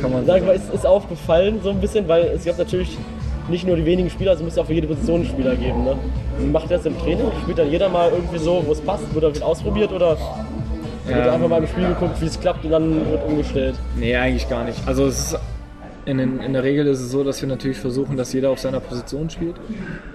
kann 0.00 0.12
man 0.12 0.24
sagen. 0.24 0.46
mal, 0.46 0.54
ist, 0.54 0.72
ist 0.72 0.86
aufgefallen 0.86 1.58
so 1.64 1.70
ein 1.70 1.80
bisschen, 1.80 2.06
weil 2.06 2.26
es 2.26 2.44
gab 2.44 2.58
natürlich 2.58 2.96
nicht 3.48 3.66
nur 3.66 3.76
die 3.76 3.84
wenigen 3.84 4.10
Spieler, 4.10 4.32
es 4.32 4.42
muss 4.42 4.56
ja 4.56 4.62
auch 4.62 4.66
für 4.66 4.74
jede 4.74 4.86
Position 4.86 5.20
einen 5.20 5.28
Spieler 5.30 5.56
geben. 5.56 5.84
Ne? 5.84 5.96
Macht 6.52 6.70
das 6.70 6.84
im 6.86 6.98
Training? 6.98 7.26
Spielt 7.42 7.58
dann 7.58 7.70
jeder 7.70 7.88
mal 7.88 8.10
irgendwie 8.10 8.38
so, 8.38 8.62
wo 8.66 8.72
es 8.72 8.80
passt? 8.80 9.12
Wird 9.14 9.24
da 9.24 9.34
wird 9.34 9.42
ausprobiert 9.42 9.92
oder 9.92 10.16
wird 11.06 11.26
Ähm. 11.26 11.30
einfach 11.30 11.48
mal 11.48 11.62
im 11.62 11.66
Spiel 11.66 11.88
geguckt, 11.88 12.20
wie 12.20 12.26
es 12.26 12.38
klappt 12.38 12.64
und 12.64 12.70
dann 12.70 13.10
wird 13.10 13.26
umgestellt? 13.26 13.74
Nee, 13.96 14.14
eigentlich 14.16 14.48
gar 14.48 14.64
nicht. 14.64 14.78
Also 14.86 15.06
es 15.06 15.32
ist, 15.32 15.40
in, 16.04 16.18
in 16.18 16.52
der 16.54 16.62
Regel 16.62 16.86
ist 16.86 17.00
es 17.00 17.10
so, 17.10 17.22
dass 17.22 17.40
wir 17.42 17.48
natürlich 17.48 17.78
versuchen, 17.78 18.16
dass 18.16 18.32
jeder 18.32 18.50
auf 18.50 18.58
seiner 18.58 18.80
Position 18.80 19.28
spielt. 19.28 19.56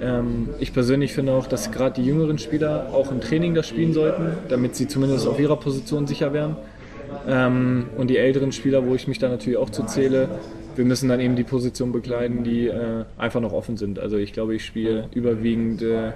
Ähm, 0.01 0.49
ich 0.59 0.73
persönlich 0.73 1.13
finde 1.13 1.33
auch, 1.33 1.45
dass 1.45 1.71
gerade 1.71 2.01
die 2.01 2.07
jüngeren 2.07 2.39
Spieler 2.39 2.87
auch 2.93 3.11
im 3.11 3.21
Training 3.21 3.53
das 3.53 3.67
spielen 3.67 3.93
sollten, 3.93 4.37
damit 4.49 4.75
sie 4.75 4.87
zumindest 4.87 5.27
auf 5.27 5.39
ihrer 5.39 5.55
Position 5.57 6.07
sicher 6.07 6.33
wären. 6.33 6.55
Ähm, 7.27 7.85
und 7.95 8.09
die 8.09 8.17
älteren 8.17 8.51
Spieler, 8.51 8.85
wo 8.87 8.95
ich 8.95 9.07
mich 9.07 9.19
da 9.19 9.29
natürlich 9.29 9.57
auch 9.57 9.69
zu 9.69 9.83
zähle, 9.83 10.29
wir 10.75 10.85
müssen 10.85 11.09
dann 11.09 11.19
eben 11.19 11.35
die 11.35 11.43
Position 11.43 11.91
bekleiden, 11.91 12.43
die 12.43 12.67
äh, 12.67 13.05
einfach 13.17 13.39
noch 13.41 13.53
offen 13.53 13.77
sind. 13.77 13.99
Also 13.99 14.17
ich 14.17 14.33
glaube, 14.33 14.55
ich 14.55 14.65
spiele 14.65 15.07
überwiegend 15.13 15.81
äh, 15.81 16.11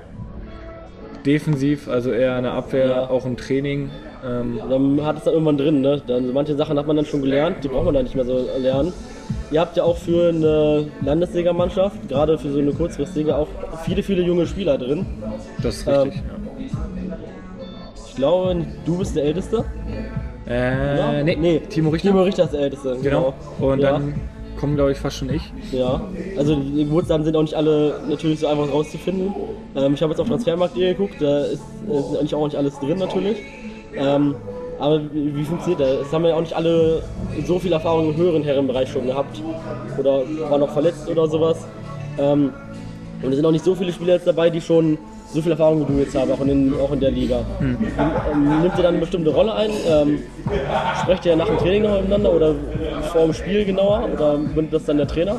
defensiv, 1.26 1.88
also 1.90 2.12
eher 2.12 2.36
eine 2.36 2.52
Abwehr, 2.52 2.88
Ja. 2.88 3.10
auch 3.10 3.26
im 3.26 3.38
Training. 3.38 3.90
Ähm, 4.26 4.60
Dann 4.70 5.06
hat 5.06 5.18
es 5.18 5.24
dann 5.26 5.34
irgendwann 5.34 5.58
drin, 5.58 5.82
ne? 5.82 6.02
Dann, 6.08 6.34
manche 6.34 6.56
Sachen 6.56 6.78
hat 6.80 6.88
man 6.88 6.96
dann 6.96 7.06
schon 7.06 7.22
gelernt, 7.22 7.58
die 7.64 7.68
braucht 7.68 7.86
man 7.86 7.94
dann 7.94 8.04
nicht 8.04 8.16
mehr 8.16 8.26
so 8.26 8.46
lernen. 8.60 8.92
Ihr 9.52 9.60
habt 9.62 9.78
ja 9.78 9.84
auch 9.84 9.98
für 9.98 10.30
eine 10.30 10.88
Landesligamannschaft, 11.04 12.08
gerade 12.10 12.38
für 12.38 12.50
so 12.52 12.60
eine 12.60 12.72
kurzfristige, 12.72 13.36
auch 13.36 13.48
viele, 13.86 14.02
viele 14.04 14.22
junge 14.24 14.48
Spieler 14.48 14.78
drin. 14.78 15.06
das 15.62 15.78
ist 15.78 15.88
Ähm, 15.88 15.94
richtig. 16.04 16.22
Ich 18.10 18.16
glaube, 18.16 18.66
du 18.86 18.98
bist 18.98 19.16
der 19.16 19.26
Älteste. 19.26 19.64
ja. 20.48 21.14
äh, 21.14 21.24
nee, 21.24 21.36
nee, 21.40 21.60
Timo 21.70 21.90
Richter. 21.92 22.10
Timo 22.10 22.24
Richter 22.24 22.44
ist 22.46 22.54
der 22.54 22.62
Älteste. 22.62 22.98
Genau. 23.04 23.34
Und 23.60 23.80
ja, 23.80 23.92
dann 23.92 24.16
kommen, 24.58 24.76
glaube 24.76 24.92
ich, 24.92 24.98
fast 24.98 25.18
schon 25.18 25.30
ich. 25.30 25.42
Ja, 25.72 26.02
also 26.38 26.56
die 26.56 26.84
Geburtsdaten 26.84 27.24
sind 27.24 27.36
auch 27.36 27.42
nicht 27.42 27.54
alle 27.54 28.02
natürlich 28.10 28.40
so 28.40 28.48
einfach 28.48 28.72
rauszufinden. 28.72 29.34
Ähm, 29.76 29.94
ich 29.94 30.02
habe 30.02 30.12
jetzt 30.12 30.20
auf 30.20 30.28
Transfermarkt.de 30.28 30.94
geguckt, 30.94 31.16
da 31.20 31.46
ist, 31.46 31.62
ist 31.90 32.18
eigentlich 32.18 32.36
auch 32.36 32.46
nicht 32.46 32.58
alles 32.58 32.80
drin 32.80 32.98
natürlich. 32.98 33.38
Ähm, 33.96 34.36
aber 34.80 35.02
wie, 35.12 35.36
wie 35.36 35.44
funktioniert 35.44 35.80
das? 35.80 36.08
Es 36.08 36.14
haben 36.14 36.26
ja 36.26 36.36
auch 36.36 36.42
nicht 36.42 36.54
alle 36.54 37.02
so 37.46 37.60
viel 37.60 37.74
Erfahrung 37.74 38.10
im 38.10 38.18
höheren 38.18 38.44
Herrenbereich 38.44 38.90
schon 38.90 39.08
gehabt. 39.08 39.42
Oder 39.98 40.22
waren 40.50 40.60
noch 40.60 40.72
verletzt 40.72 41.10
oder 41.10 41.28
sowas. 41.28 41.58
Ähm, 42.18 42.52
und 43.22 43.30
es 43.30 43.36
sind 43.36 43.46
auch 43.46 43.52
nicht 43.52 43.66
so 43.66 43.74
viele 43.74 43.92
Spieler 43.92 44.14
jetzt 44.14 44.28
dabei, 44.28 44.50
die 44.50 44.62
schon 44.62 44.98
so 45.34 45.42
viel 45.42 45.52
Erfahrung 45.52 45.82
wie 45.82 45.94
du 45.94 46.00
jetzt 46.00 46.16
haben, 46.16 46.32
auch 46.32 46.40
in, 46.42 46.48
den, 46.48 46.74
auch 46.74 46.92
in 46.92 47.00
der 47.00 47.12
Liga. 47.12 47.42
Ähm, 47.62 47.78
nimmt 48.62 48.78
ihr 48.78 48.84
dann 48.84 48.94
eine 48.94 49.00
bestimmte 49.00 49.30
Rolle 49.30 49.54
ein? 49.54 49.72
Ähm, 49.88 50.20
sprecht 51.02 51.26
ihr 51.26 51.36
nach 51.36 51.48
dem 51.48 51.58
Training 51.58 51.84
noch 51.84 52.00
miteinander 52.00 52.34
oder 52.34 52.56
vor 53.12 53.24
dem 53.24 53.34
Spiel 53.34 53.66
genauer? 53.66 54.10
Oder 54.14 54.36
übernimmt 54.36 54.74
das 54.74 54.86
dann 54.86 54.98
der 54.98 55.08
Trainer? 55.08 55.38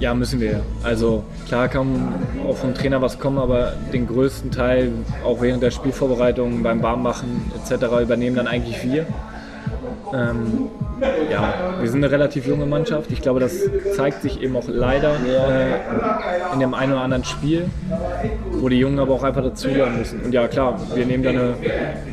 Ja, 0.00 0.12
müssen 0.12 0.40
wir. 0.40 0.60
Also 0.82 1.22
klar 1.46 1.68
kann 1.68 2.12
auch 2.48 2.56
vom 2.56 2.74
Trainer 2.74 3.00
was 3.00 3.18
kommen, 3.18 3.38
aber 3.38 3.74
den 3.92 4.06
größten 4.06 4.50
Teil, 4.50 4.90
auch 5.24 5.40
während 5.40 5.62
der 5.62 5.70
Spielvorbereitung, 5.70 6.62
beim 6.62 6.82
Warmmachen 6.82 7.50
etc., 7.56 8.02
übernehmen 8.02 8.36
dann 8.36 8.48
eigentlich 8.48 8.82
wir. 8.82 9.06
Ähm, 10.14 10.68
ja, 11.30 11.54
wir 11.80 11.90
sind 11.90 12.04
eine 12.04 12.12
relativ 12.12 12.46
junge 12.46 12.66
Mannschaft. 12.66 13.10
Ich 13.10 13.20
glaube, 13.20 13.40
das 13.40 13.58
zeigt 13.96 14.22
sich 14.22 14.40
eben 14.40 14.56
auch 14.56 14.62
leider 14.68 15.14
äh, 15.14 16.52
in 16.54 16.60
dem 16.60 16.72
einen 16.72 16.92
oder 16.92 17.00
anderen 17.02 17.24
Spiel, 17.24 17.66
wo 18.52 18.68
die 18.68 18.78
Jungen 18.78 19.00
aber 19.00 19.14
auch 19.14 19.24
einfach 19.24 19.42
dazulernen 19.42 19.98
müssen. 19.98 20.20
Und 20.22 20.32
ja, 20.32 20.46
klar, 20.46 20.78
wir 20.94 21.04
nehmen 21.04 21.24
da 21.24 21.30
eine, 21.30 21.54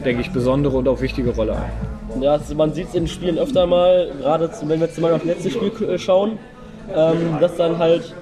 denke 0.03 0.21
ich, 0.21 0.31
besondere 0.31 0.77
und 0.77 0.87
auch 0.87 0.99
wichtige 1.01 1.29
Rolle 1.35 1.55
ein. 1.57 2.21
Ja, 2.21 2.37
es- 2.37 2.53
man 2.53 2.73
sieht 2.73 2.87
es 2.89 2.95
in 2.95 3.07
Spielen 3.07 3.37
öfter 3.37 3.67
mal, 3.67 4.09
gerade 4.19 4.49
wenn 4.65 4.79
wir 4.79 4.87
jetzt 4.87 4.99
mal 4.99 5.11
auf 5.13 5.19
das 5.23 5.27
letzte 5.35 5.51
Spiel 5.51 5.71
äh, 5.87 5.99
schauen, 5.99 6.39
ähm, 6.95 7.37
dass 7.39 7.55
dann 7.57 7.77
halt 7.77 8.15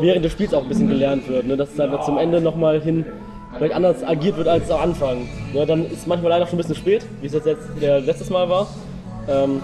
während 0.00 0.24
des 0.24 0.32
Spiels 0.32 0.52
auch 0.52 0.62
ein 0.62 0.68
bisschen 0.68 0.88
gelernt 0.88 1.28
wird. 1.28 1.46
Ne? 1.46 1.56
Dass 1.56 1.74
dann 1.76 1.96
zum 2.04 2.18
Ende 2.18 2.40
nochmal 2.40 2.80
hin 2.80 3.06
vielleicht 3.56 3.74
anders 3.74 4.02
agiert 4.04 4.36
wird 4.36 4.48
als 4.48 4.68
am 4.70 4.80
Anfang. 4.80 5.28
Ne? 5.54 5.64
Dann 5.64 5.86
ist 5.90 6.06
manchmal 6.08 6.30
leider 6.30 6.46
schon 6.46 6.56
ein 6.56 6.62
bisschen 6.62 6.74
spät, 6.74 7.06
wie 7.20 7.26
es 7.28 7.32
jetzt, 7.34 7.46
jetzt 7.46 8.06
letztes 8.06 8.28
Mal 8.28 8.48
war. 8.48 8.66
Ähm, 9.28 9.62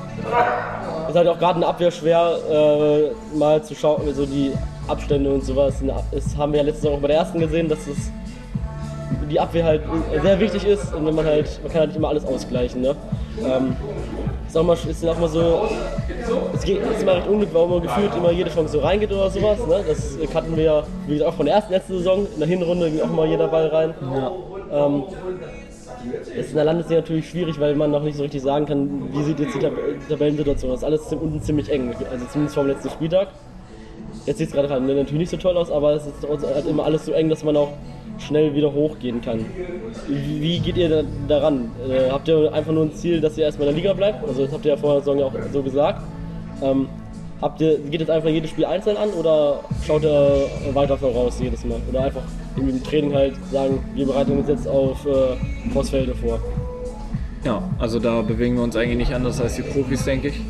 ist 1.09 1.17
halt 1.17 1.29
auch 1.29 1.39
gerade 1.39 1.55
in 1.55 1.61
der 1.61 1.71
Abwehr 1.71 1.91
schwer, 1.91 2.37
äh, 2.51 3.37
mal 3.37 3.63
zu 3.63 3.75
schauen, 3.75 4.03
so 4.15 4.27
die 4.27 4.53
Abstände 4.87 5.33
und 5.33 5.45
sowas. 5.45 5.83
Das 6.13 6.37
haben 6.37 6.53
wir 6.53 6.59
ja 6.59 6.67
letztes 6.67 6.85
Jahr 6.85 6.95
auch 6.95 7.01
bei 7.01 7.09
der 7.09 7.19
ersten 7.19 7.41
gesehen, 7.41 7.69
dass 7.69 7.87
es 7.87 8.11
die 9.31 9.41
Abwehr 9.41 9.65
halt 9.65 9.83
sehr 10.23 10.41
wichtig 10.41 10.65
ist 10.65 10.95
und 10.95 11.07
wenn 11.07 11.15
man 11.15 11.27
halt, 11.27 11.61
man 11.63 11.73
kann 11.73 11.81
halt 11.81 11.91
nicht 11.91 11.97
immer 11.97 12.09
alles 12.09 12.25
ausgleichen. 12.25 12.81
Ne? 12.81 12.95
Ähm, 13.45 13.77
ist 14.47 14.57
auch 14.57 14.65
mal, 14.65 14.77
ist 14.89 15.07
auch 15.07 15.19
mal 15.19 15.29
so, 15.29 15.69
es 16.55 16.63
geht, 16.63 16.81
ist 16.83 17.03
immer 17.03 17.17
recht 17.17 17.27
unglücklich, 17.27 17.55
warum 17.55 17.71
man 17.71 17.83
gefühlt 17.83 18.15
immer 18.17 18.31
jede 18.31 18.51
Chance 18.51 18.73
so 18.73 18.81
reingeht 18.81 19.13
oder 19.13 19.31
sowas. 19.31 19.59
Ne? 19.67 19.85
Das 19.87 20.35
hatten 20.35 20.57
wir 20.57 20.65
ja, 20.65 20.83
wie 21.07 21.15
gesagt, 21.15 21.31
auch 21.31 21.37
von 21.37 21.47
der 21.47 21.57
ersten 21.57 21.73
letzten 21.73 21.99
Saison. 21.99 22.27
In 22.33 22.39
der 22.39 22.49
Hinrunde 22.49 22.91
ging 22.91 23.03
auch 23.03 23.09
mal 23.09 23.27
jeder 23.27 23.49
Ball 23.49 23.67
rein. 23.67 23.95
Ja. 24.01 24.87
Ähm, 24.87 25.05
ist 26.37 26.51
in 26.51 26.57
der 26.57 26.65
Landesliga 26.65 27.01
natürlich 27.01 27.29
schwierig, 27.29 27.59
weil 27.61 27.75
man 27.75 27.91
noch 27.91 28.03
nicht 28.03 28.17
so 28.17 28.23
richtig 28.23 28.43
sagen 28.43 28.67
kann, 28.67 29.13
wie 29.13 29.23
sieht 29.23 29.41
jetzt 29.41 29.55
die 29.55 29.61
Tab 29.61 29.73
Tabellensituation 30.09 30.71
aus. 30.71 30.85
Alles 30.85 31.13
unten 31.13 31.41
ziemlich 31.43 31.71
eng, 31.71 31.95
also 32.11 32.27
zumindest 32.27 32.55
vom 32.55 32.67
letzten 32.67 32.91
Spieltag. 32.91 33.29
Jetzt 34.27 34.39
sieht 34.39 34.49
es 34.49 34.55
gerade 34.55 34.69
natürlich 34.69 35.13
nicht 35.13 35.31
so 35.31 35.37
toll 35.37 35.57
aus, 35.57 35.71
aber 35.71 35.93
es 35.93 36.07
ist 36.07 36.27
halt 36.29 36.67
immer 36.67 36.85
alles 36.85 37.07
so 37.07 37.13
eng, 37.13 37.29
dass 37.29 37.45
man 37.45 37.57
auch 37.57 37.73
schnell 38.19 38.55
wieder 38.55 38.73
hochgehen 38.73 39.21
kann. 39.21 39.45
Wie 40.09 40.59
geht 40.59 40.77
ihr 40.77 40.89
da, 40.89 41.03
daran? 41.29 41.71
Äh, 41.89 42.11
habt 42.11 42.29
ihr 42.29 42.53
einfach 42.53 42.73
nur 42.73 42.85
ein 42.85 42.93
Ziel, 42.93 43.21
dass 43.21 43.39
ihr 43.39 43.45
erstmal 43.45 43.69
in 43.69 43.75
der 43.75 43.83
Liga 43.83 43.93
bleibt? 43.95 44.27
Also 44.27 44.45
das 44.45 44.53
habt 44.53 44.65
ihr 44.65 44.73
ja 44.73 44.77
vorher 44.77 45.01
der 45.01 45.05
Saison 45.05 45.19
ja 45.19 45.27
auch 45.27 45.53
so 45.53 45.63
gesagt. 45.63 46.03
Ähm, 46.63 46.89
habt 47.41 47.61
ihr, 47.61 47.79
geht 47.79 48.01
jetzt 48.01 48.11
einfach 48.11 48.29
jedes 48.29 48.51
Spiel 48.51 48.65
einzeln 48.65 48.97
an 48.97 49.11
oder 49.11 49.61
schaut 49.87 50.03
ihr 50.03 50.47
weiter 50.73 50.97
voraus 50.97 51.39
jedes 51.41 51.65
Mal? 51.65 51.81
Oder 51.91 52.05
einfach 52.05 52.23
im 52.57 52.83
Training 52.83 53.15
halt 53.15 53.35
sagen, 53.51 53.79
wir 53.95 54.07
bereiten 54.07 54.33
uns 54.33 54.49
jetzt 54.49 54.67
auf 54.67 55.07
äh, 55.07 55.37
Vossfelde 55.73 56.15
vor? 56.15 56.41
Ja, 57.45 57.63
also 57.79 57.99
da 57.99 58.23
bewegen 58.23 58.57
wir 58.57 58.63
uns 58.63 58.77
eigentlich 58.77 58.99
nicht 58.99 59.15
anders 59.15 59.41
als 59.41 59.55
die 59.55 59.63
Profis, 59.63 60.05
denke 60.05 60.29
ich. 60.29 60.41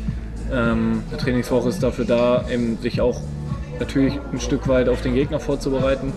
Ähm, 0.51 1.03
die 1.11 1.17
Trainingswoche 1.17 1.69
ist 1.69 1.83
dafür 1.83 2.05
da, 2.05 2.45
eben 2.51 2.77
sich 2.77 2.99
auch 3.01 3.21
natürlich 3.79 4.19
ein 4.33 4.39
Stück 4.39 4.67
weit 4.67 4.89
auf 4.89 5.01
den 5.01 5.13
Gegner 5.13 5.39
vorzubereiten. 5.39 6.11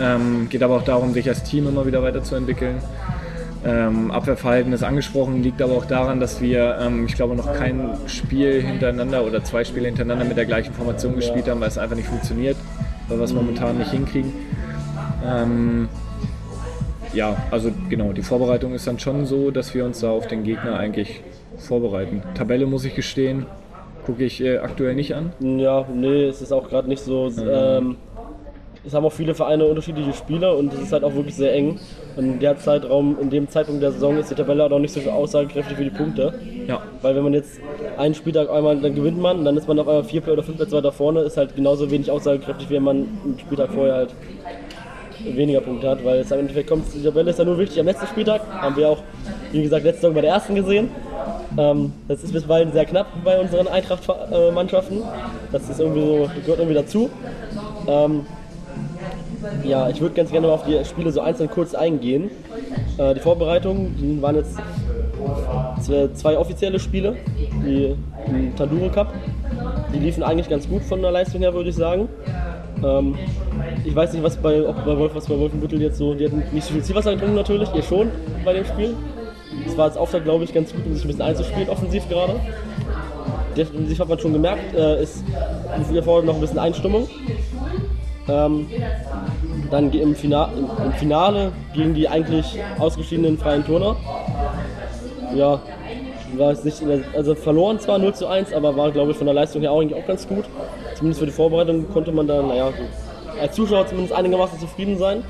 Ähm, 0.00 0.48
geht 0.48 0.62
aber 0.62 0.76
auch 0.76 0.84
darum, 0.84 1.14
sich 1.14 1.28
als 1.28 1.44
Team 1.44 1.68
immer 1.68 1.86
wieder 1.86 2.02
weiterzuentwickeln. 2.02 2.78
Ähm, 3.64 4.10
Abwehrverhalten 4.10 4.72
ist 4.72 4.84
angesprochen, 4.84 5.42
liegt 5.42 5.60
aber 5.60 5.72
auch 5.74 5.84
daran, 5.84 6.20
dass 6.20 6.40
wir, 6.40 6.78
ähm, 6.80 7.06
ich 7.06 7.14
glaube, 7.14 7.34
noch 7.34 7.52
kein 7.54 7.90
Spiel 8.06 8.62
hintereinander 8.62 9.24
oder 9.24 9.42
zwei 9.42 9.64
Spiele 9.64 9.86
hintereinander 9.86 10.24
mit 10.24 10.36
der 10.36 10.46
gleichen 10.46 10.72
Formation 10.72 11.16
gespielt 11.16 11.48
haben, 11.48 11.60
weil 11.60 11.68
es 11.68 11.78
einfach 11.78 11.96
nicht 11.96 12.08
funktioniert, 12.08 12.56
weil 13.08 13.18
wir 13.18 13.24
es 13.24 13.32
momentan 13.32 13.78
nicht 13.78 13.90
hinkriegen. 13.90 14.32
Ähm, 15.26 15.88
ja, 17.12 17.36
also 17.50 17.72
genau, 17.88 18.12
die 18.12 18.22
Vorbereitung 18.22 18.74
ist 18.74 18.86
dann 18.86 18.98
schon 18.98 19.26
so, 19.26 19.50
dass 19.50 19.74
wir 19.74 19.84
uns 19.84 20.00
da 20.00 20.10
auf 20.10 20.28
den 20.28 20.44
Gegner 20.44 20.78
eigentlich 20.78 21.22
vorbereiten. 21.56 22.22
Tabelle 22.34 22.66
muss 22.66 22.84
ich 22.84 22.94
gestehen, 22.94 23.46
gucke 24.06 24.24
ich 24.24 24.40
äh, 24.40 24.58
aktuell 24.58 24.94
nicht 24.94 25.14
an. 25.14 25.32
Ja, 25.40 25.84
nee, 25.92 26.24
es 26.24 26.40
ist 26.42 26.52
auch 26.52 26.68
gerade 26.68 26.88
nicht 26.88 27.02
so. 27.02 27.30
Ähm, 27.38 27.96
es 28.86 28.94
haben 28.94 29.04
auch 29.04 29.12
viele 29.12 29.34
Vereine 29.34 29.64
unterschiedliche 29.64 30.12
Spieler 30.12 30.56
und 30.56 30.72
es 30.72 30.80
ist 30.80 30.92
halt 30.92 31.04
auch 31.04 31.14
wirklich 31.14 31.34
sehr 31.34 31.52
eng. 31.54 31.78
Und 32.16 32.24
in 32.24 32.40
der 32.40 32.58
Zeitraum, 32.58 33.16
in 33.20 33.30
dem 33.30 33.48
Zeitpunkt 33.48 33.82
der 33.82 33.92
Saison 33.92 34.16
ist 34.16 34.30
die 34.30 34.34
Tabelle 34.34 34.64
auch 34.64 34.70
noch 34.70 34.78
nicht 34.78 34.94
so 34.94 35.00
aussagekräftig 35.10 35.76
für 35.76 35.84
die 35.84 35.90
Punkte. 35.90 36.34
Ja. 36.66 36.82
Weil 37.02 37.16
wenn 37.16 37.24
man 37.24 37.34
jetzt 37.34 37.60
einen 37.96 38.14
Spieltag 38.14 38.50
einmal, 38.50 38.76
dann 38.80 38.94
gewinnt 38.94 39.20
man, 39.20 39.44
dann 39.44 39.56
ist 39.56 39.68
man 39.68 39.78
auf 39.78 39.88
einmal 39.88 40.04
vier 40.04 40.26
oder 40.28 40.42
fünf 40.42 40.56
Plätze 40.56 40.76
weiter 40.76 40.92
vorne, 40.92 41.20
ist 41.20 41.36
halt 41.36 41.54
genauso 41.54 41.90
wenig 41.90 42.10
aussagekräftig, 42.10 42.70
wie 42.70 42.74
wenn 42.74 42.84
man 42.84 42.96
einen 43.24 43.38
Spieltag 43.38 43.72
vorher 43.72 43.94
halt 43.94 44.14
weniger 45.24 45.60
Punkte 45.60 45.88
hat, 45.88 46.04
weil 46.04 46.20
es 46.20 46.32
am 46.32 46.38
Endeffekt 46.38 46.68
kommt, 46.68 46.84
die 46.94 47.02
Tabelle 47.02 47.30
ist 47.30 47.38
ja 47.38 47.44
nur 47.44 47.58
wichtig 47.58 47.80
am 47.80 47.86
letzten 47.86 48.06
Spieltag, 48.06 48.42
haben 48.50 48.76
wir 48.76 48.88
auch, 48.88 49.02
wie 49.52 49.62
gesagt, 49.62 49.84
letzte 49.84 50.02
Saison 50.02 50.14
bei 50.14 50.20
der 50.20 50.30
ersten 50.30 50.54
gesehen. 50.54 50.90
Ähm, 51.56 51.92
das 52.06 52.22
ist 52.22 52.32
bisweilen 52.32 52.72
sehr 52.72 52.84
knapp 52.84 53.06
bei 53.24 53.40
unseren 53.40 53.68
Eintracht-Mannschaften. 53.68 55.02
Das 55.50 55.68
ist 55.68 55.80
irgendwie 55.80 56.02
so, 56.02 56.30
gehört 56.42 56.58
irgendwie 56.58 56.74
dazu. 56.74 57.10
Ähm, 57.86 58.26
ja, 59.64 59.88
ich 59.88 60.00
würde 60.00 60.14
ganz 60.14 60.30
gerne 60.30 60.46
mal 60.46 60.54
auf 60.54 60.64
die 60.64 60.84
Spiele 60.84 61.10
so 61.12 61.20
einzeln 61.20 61.50
kurz 61.50 61.74
eingehen. 61.74 62.30
Äh, 62.96 63.14
die 63.14 63.20
Vorbereitungen 63.20 64.20
waren 64.20 64.36
jetzt 64.36 64.58
zwei 66.14 66.38
offizielle 66.38 66.78
Spiele, 66.78 67.16
die 67.64 67.96
Tanduro 68.56 68.88
Cup. 68.90 69.12
Die 69.92 69.98
liefen 69.98 70.22
eigentlich 70.22 70.48
ganz 70.48 70.68
gut 70.68 70.82
von 70.82 71.00
der 71.00 71.10
Leistung 71.10 71.40
her, 71.40 71.54
würde 71.54 71.70
ich 71.70 71.76
sagen. 71.76 72.08
Ähm, 72.84 73.16
ich 73.84 73.94
weiß 73.94 74.12
nicht, 74.12 74.22
was 74.22 74.36
bei, 74.36 74.66
ob 74.66 74.84
bei 74.84 74.96
Wolf, 74.96 75.14
was 75.14 75.26
bei 75.26 75.38
Wolfenbüttel 75.38 75.80
jetzt 75.80 75.98
so, 75.98 76.14
die 76.14 76.26
hatten 76.26 76.42
nicht 76.52 76.66
so 76.66 76.74
viel 76.74 76.82
Zielwasser 76.82 77.12
getrunken 77.12 77.36
natürlich, 77.36 77.72
ihr 77.74 77.82
schon 77.82 78.10
bei 78.44 78.52
dem 78.52 78.64
Spiel. 78.64 78.94
Das 79.64 79.76
war 79.76 79.86
als 79.86 79.96
Auftakt, 79.96 80.24
glaube 80.24 80.44
ich, 80.44 80.52
ganz 80.52 80.72
gut, 80.72 80.84
um 80.86 80.94
sich 80.94 81.04
ein 81.04 81.08
bisschen 81.08 81.22
einzuspielen, 81.22 81.68
offensiv 81.68 82.08
gerade. 82.08 82.34
Defensiv 83.56 83.98
hat 83.98 84.08
man 84.08 84.18
schon 84.18 84.32
gemerkt, 84.32 84.74
äh, 84.74 85.02
ist 85.02 85.24
erfordert 85.92 86.26
noch 86.26 86.34
ein 86.34 86.40
bisschen 86.40 86.58
Einstimmung. 86.58 87.08
Ähm, 88.28 88.66
dann 89.70 89.92
im, 89.92 90.14
Fina 90.14 90.50
im, 90.84 90.92
Finale 90.92 91.52
gegen 91.74 91.94
die 91.94 92.08
eigentlich 92.08 92.58
ausgeschiedenen 92.78 93.38
freien 93.38 93.64
Turner. 93.64 93.96
Ja, 95.34 95.60
war 96.36 96.52
es 96.52 96.64
nicht, 96.64 96.82
also 97.14 97.34
verloren 97.34 97.78
zwar 97.80 97.98
0 97.98 98.14
zu 98.14 98.26
1, 98.26 98.52
aber 98.52 98.76
war, 98.76 98.90
glaube 98.90 99.12
ich, 99.12 99.16
von 99.16 99.26
der 99.26 99.34
Leistung 99.34 99.62
her 99.62 99.72
auch, 99.72 99.80
eigentlich 99.80 100.00
auch 100.00 100.06
ganz 100.06 100.26
gut. 100.26 100.44
Zumindest 100.94 101.20
für 101.20 101.26
die 101.26 101.32
Vorbereitung 101.32 101.88
konnte 101.90 102.12
man 102.12 102.26
da, 102.26 102.42
naja, 102.42 102.72
als 103.40 103.54
Zuschauer 103.54 103.86
zumindest 103.86 104.14
einigermaßen 104.14 104.58
zufrieden 104.58 104.98
sein. 104.98 105.22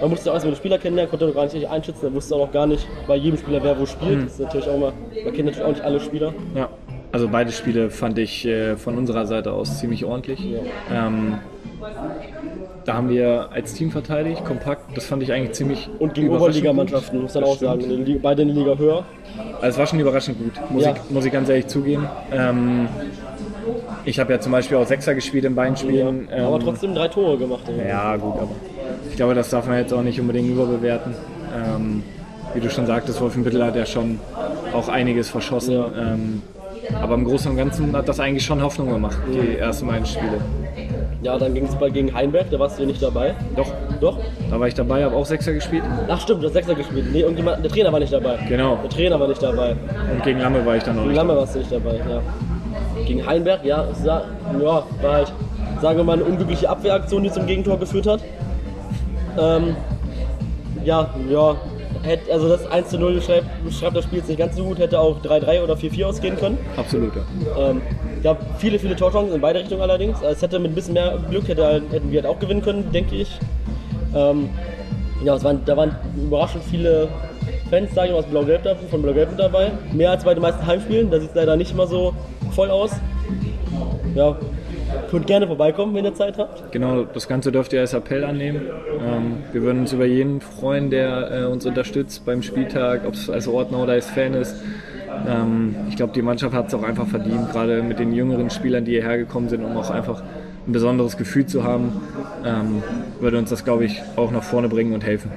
Man 0.00 0.10
musste 0.10 0.30
auch 0.30 0.34
erstmal 0.34 0.52
den 0.54 0.58
Spieler 0.58 0.78
kennenlernen, 0.78 1.10
konnte 1.10 1.26
noch 1.26 1.34
gar 1.34 1.44
nicht 1.44 1.68
einschätzen, 1.68 2.06
er 2.06 2.14
wusste 2.14 2.34
auch 2.34 2.46
noch 2.46 2.52
gar 2.52 2.66
nicht 2.66 2.86
bei 3.06 3.16
jedem 3.16 3.38
Spieler, 3.38 3.62
wer 3.62 3.78
wo 3.78 3.86
spielt. 3.86 4.18
Mhm. 4.18 4.24
Das 4.24 4.32
ist 4.34 4.40
natürlich 4.40 4.68
auch 4.68 4.76
immer, 4.76 4.92
man 5.24 5.32
kennt 5.34 5.46
natürlich 5.46 5.62
auch 5.62 5.70
nicht 5.70 5.82
alle 5.82 6.00
Spieler. 6.00 6.34
Ja. 6.54 6.68
Also 7.10 7.28
beide 7.28 7.52
Spiele 7.52 7.88
fand 7.88 8.18
ich 8.18 8.44
äh, 8.44 8.76
von 8.76 8.98
unserer 8.98 9.24
Seite 9.24 9.52
aus 9.52 9.78
ziemlich 9.78 10.04
ordentlich. 10.04 10.40
Ja. 10.44 11.06
Ähm, 11.06 11.38
da 12.84 12.94
haben 12.94 13.08
wir 13.10 13.48
als 13.52 13.74
Team 13.74 13.90
verteidigt, 13.90 14.44
kompakt. 14.44 14.96
Das 14.96 15.06
fand 15.06 15.22
ich 15.22 15.32
eigentlich 15.32 15.52
ziemlich. 15.52 15.88
Und 15.98 16.14
gegen 16.14 16.30
Oberligamannschaften, 16.30 17.22
muss 17.22 17.34
man 17.34 17.44
auch 17.44 17.56
sagen. 17.56 18.18
Beide 18.22 18.42
in 18.42 18.48
der 18.48 18.56
Liga 18.56 18.76
höher. 18.76 19.04
Also 19.60 19.66
es 19.66 19.78
war 19.78 19.86
schon 19.86 20.00
überraschend 20.00 20.38
gut, 20.38 20.52
muss, 20.70 20.84
ja. 20.84 20.94
ich, 20.94 21.10
muss 21.10 21.24
ich 21.24 21.32
ganz 21.32 21.48
ehrlich 21.48 21.66
zugeben. 21.66 22.08
Ähm, 22.32 22.88
ich 24.04 24.18
habe 24.18 24.32
ja 24.32 24.40
zum 24.40 24.52
Beispiel 24.52 24.76
auch 24.76 24.86
Sechser 24.86 25.14
gespielt 25.14 25.44
in 25.44 25.54
beiden 25.54 25.76
Spielen. 25.76 26.28
Ja, 26.30 26.46
aber 26.46 26.56
ähm, 26.56 26.62
trotzdem 26.62 26.94
drei 26.94 27.08
Tore 27.08 27.36
gemacht. 27.38 27.64
Ja, 27.86 28.16
gut, 28.16 28.34
aber 28.36 28.50
ich 29.10 29.16
glaube, 29.16 29.34
das 29.34 29.50
darf 29.50 29.66
man 29.66 29.78
jetzt 29.78 29.92
auch 29.92 30.02
nicht 30.02 30.20
unbedingt 30.20 30.48
überbewerten. 30.48 31.14
Ähm, 31.54 32.02
wie 32.54 32.60
du 32.60 32.70
schon 32.70 32.86
sagtest, 32.86 33.20
Wolfenbüttel 33.20 33.64
hat 33.64 33.76
ja 33.76 33.84
schon 33.84 34.18
auch 34.72 34.88
einiges 34.88 35.28
verschossen. 35.28 35.74
Ja. 35.74 35.90
Ähm, 35.96 36.42
aber 37.02 37.14
im 37.14 37.24
Großen 37.24 37.50
und 37.50 37.56
Ganzen 37.56 37.94
hat 37.94 38.08
das 38.08 38.20
eigentlich 38.20 38.44
schon 38.44 38.62
Hoffnung 38.62 38.88
gemacht, 38.90 39.18
die 39.32 39.58
ersten 39.58 39.86
beiden 39.86 40.06
Spiele. 40.06 40.40
Ja, 41.22 41.36
dann 41.36 41.52
ging 41.52 41.66
es 41.66 41.92
gegen 41.92 42.14
Heinberg, 42.14 42.48
da 42.50 42.58
warst 42.60 42.78
du 42.78 42.86
nicht 42.86 43.02
dabei. 43.02 43.34
Doch. 43.56 43.66
Doch? 44.00 44.18
Da 44.50 44.60
war 44.60 44.68
ich 44.68 44.74
dabei, 44.74 45.04
habe 45.04 45.16
auch 45.16 45.26
Sechser 45.26 45.52
gespielt. 45.52 45.82
Ach 46.08 46.20
stimmt, 46.20 46.42
du 46.42 46.46
hast 46.46 46.52
Sechser 46.52 46.76
gespielt. 46.76 47.06
Nee, 47.12 47.20
irgendjemand, 47.20 47.64
der 47.64 47.70
Trainer 47.70 47.92
war 47.92 47.98
nicht 47.98 48.12
dabei. 48.12 48.38
Genau. 48.48 48.78
Der 48.82 48.90
Trainer 48.90 49.18
war 49.18 49.26
nicht 49.26 49.42
dabei. 49.42 49.74
Und 50.12 50.22
gegen 50.22 50.38
Lamme 50.38 50.64
war 50.64 50.76
ich 50.76 50.84
dann 50.84 50.94
noch 50.94 51.02
gegen 51.02 51.14
nicht 51.14 51.16
Lamme 51.16 51.36
warst 51.36 51.56
du 51.56 51.58
nicht 51.58 51.72
dabei, 51.72 51.96
ja. 51.96 52.22
Gegen 53.04 53.26
Heinberg, 53.26 53.64
ja, 53.64 53.84
ja, 54.04 54.22
war 55.02 55.12
halt, 55.12 55.32
sagen 55.82 55.96
wir 55.96 56.04
mal, 56.04 56.12
eine 56.12 56.24
unglückliche 56.24 56.68
Abwehraktion, 56.68 57.24
die 57.24 57.32
zum 57.32 57.46
Gegentor 57.46 57.78
geführt 57.78 58.06
hat. 58.06 58.20
Ähm, 59.40 59.74
ja, 60.84 61.10
ja, 61.28 61.56
hätte, 62.02 62.32
also 62.32 62.48
das 62.48 62.70
1 62.70 62.88
zu 62.88 62.98
0 62.98 63.20
schreibt, 63.20 63.46
schreibt 63.72 63.96
das 63.96 64.04
Spiel 64.04 64.18
jetzt 64.18 64.28
nicht 64.28 64.38
ganz 64.38 64.56
so 64.56 64.64
gut, 64.64 64.78
hätte 64.78 64.98
auch 65.00 65.20
3-3 65.22 65.62
oder 65.62 65.74
4-4 65.74 66.06
ausgehen 66.06 66.36
können. 66.36 66.58
Absolut, 66.76 67.12
ja. 67.16 67.70
Ähm, 67.70 67.82
gab 68.22 68.60
viele, 68.60 68.78
viele 68.78 68.96
Torchancen 68.96 69.34
in 69.34 69.40
beide 69.40 69.60
Richtungen 69.60 69.82
allerdings. 69.82 70.20
Es 70.22 70.42
hätte 70.42 70.58
mit 70.58 70.72
ein 70.72 70.74
bisschen 70.74 70.94
mehr 70.94 71.18
Glück, 71.30 71.48
hätte, 71.48 71.82
hätten 71.90 72.10
wir 72.10 72.22
halt 72.22 72.30
auch 72.30 72.38
gewinnen 72.38 72.62
können, 72.62 72.90
denke 72.92 73.16
ich. 73.16 73.38
Ähm, 74.14 74.50
ja, 75.24 75.34
es 75.34 75.44
waren, 75.44 75.62
da 75.64 75.76
waren 75.76 75.96
überraschend 76.16 76.62
viele 76.64 77.08
Fans, 77.70 77.94
sage 77.94 78.08
ich 78.08 78.12
mal, 78.12 78.18
aus 78.20 78.26
Blau-Gelb 78.26 78.76
von 78.90 79.02
Blau-Gelb 79.02 79.30
mit 79.30 79.40
dabei. 79.40 79.72
Mehr 79.92 80.10
als 80.10 80.24
bei 80.24 80.34
den 80.34 80.42
meisten 80.42 80.64
Heimspielen, 80.66 81.10
da 81.10 81.20
sieht 81.20 81.30
es 81.30 81.34
leider 81.34 81.56
nicht 81.56 81.72
immer 81.72 81.86
so 81.86 82.14
voll 82.52 82.70
aus. 82.70 82.92
Ja, 84.14 84.36
Könnt 85.10 85.26
gerne 85.26 85.46
vorbeikommen, 85.46 85.94
wenn 85.94 86.04
ihr 86.04 86.14
Zeit 86.14 86.38
habt. 86.38 86.72
Genau, 86.72 87.04
das 87.04 87.28
Ganze 87.28 87.52
dürft 87.52 87.72
ihr 87.72 87.80
als 87.80 87.94
Appell 87.94 88.24
annehmen. 88.24 88.62
Ähm, 89.00 89.42
wir 89.52 89.62
würden 89.62 89.80
uns 89.80 89.92
über 89.92 90.06
jeden 90.06 90.40
freuen, 90.40 90.90
der 90.90 91.30
äh, 91.30 91.44
uns 91.44 91.66
unterstützt 91.66 92.24
beim 92.24 92.42
Spieltag, 92.42 93.06
ob 93.06 93.14
es 93.14 93.28
als 93.28 93.48
Ordner 93.48 93.82
oder 93.82 93.92
als 93.92 94.10
Fan 94.10 94.34
ist. 94.34 94.56
Ähm, 95.26 95.74
ich 95.88 95.96
glaube, 95.96 96.12
die 96.12 96.22
Mannschaft 96.22 96.54
hat 96.54 96.68
es 96.68 96.74
auch 96.74 96.82
einfach 96.82 97.06
verdient, 97.06 97.50
gerade 97.52 97.82
mit 97.82 97.98
den 97.98 98.12
jüngeren 98.12 98.50
Spielern, 98.50 98.84
die 98.84 98.92
hierher 98.92 99.18
gekommen 99.18 99.48
sind, 99.48 99.64
um 99.64 99.76
auch 99.76 99.90
einfach 99.90 100.22
ein 100.66 100.72
besonderes 100.72 101.16
Gefühl 101.16 101.46
zu 101.46 101.64
haben, 101.64 102.00
ähm, 102.44 102.82
würde 103.20 103.38
uns 103.38 103.50
das, 103.50 103.64
glaube 103.64 103.84
ich, 103.84 104.02
auch 104.16 104.30
nach 104.30 104.42
vorne 104.42 104.68
bringen 104.68 104.92
und 104.92 105.04
helfen. 105.04 105.30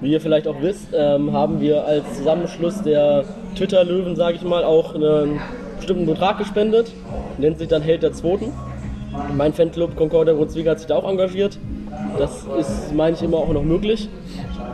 Wie 0.00 0.12
ihr 0.12 0.20
vielleicht 0.20 0.48
auch 0.48 0.60
wisst, 0.60 0.88
ähm, 0.94 1.32
haben 1.32 1.60
wir 1.60 1.84
als 1.84 2.16
Zusammenschluss 2.16 2.82
der 2.82 3.24
Twitter-Löwen, 3.56 4.16
sage 4.16 4.36
ich 4.36 4.42
mal, 4.42 4.64
auch 4.64 4.94
einen 4.94 5.40
bestimmten 5.76 6.06
Betrag 6.06 6.38
gespendet. 6.38 6.92
Nennt 7.38 7.58
sich 7.58 7.68
dann 7.68 7.82
Held 7.82 8.02
der 8.02 8.12
Zweiten. 8.12 8.52
Mein 9.36 9.52
Fanclub 9.52 9.96
Concordia 9.96 10.34
Brunswick 10.34 10.66
hat 10.66 10.78
sich 10.78 10.88
da 10.88 10.96
auch 10.96 11.08
engagiert. 11.08 11.58
Das 12.18 12.46
ist, 12.58 12.94
meine 12.94 13.16
ich, 13.16 13.22
immer 13.22 13.36
auch 13.36 13.52
noch 13.52 13.62
möglich. 13.62 14.08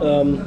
Ähm, 0.03 0.39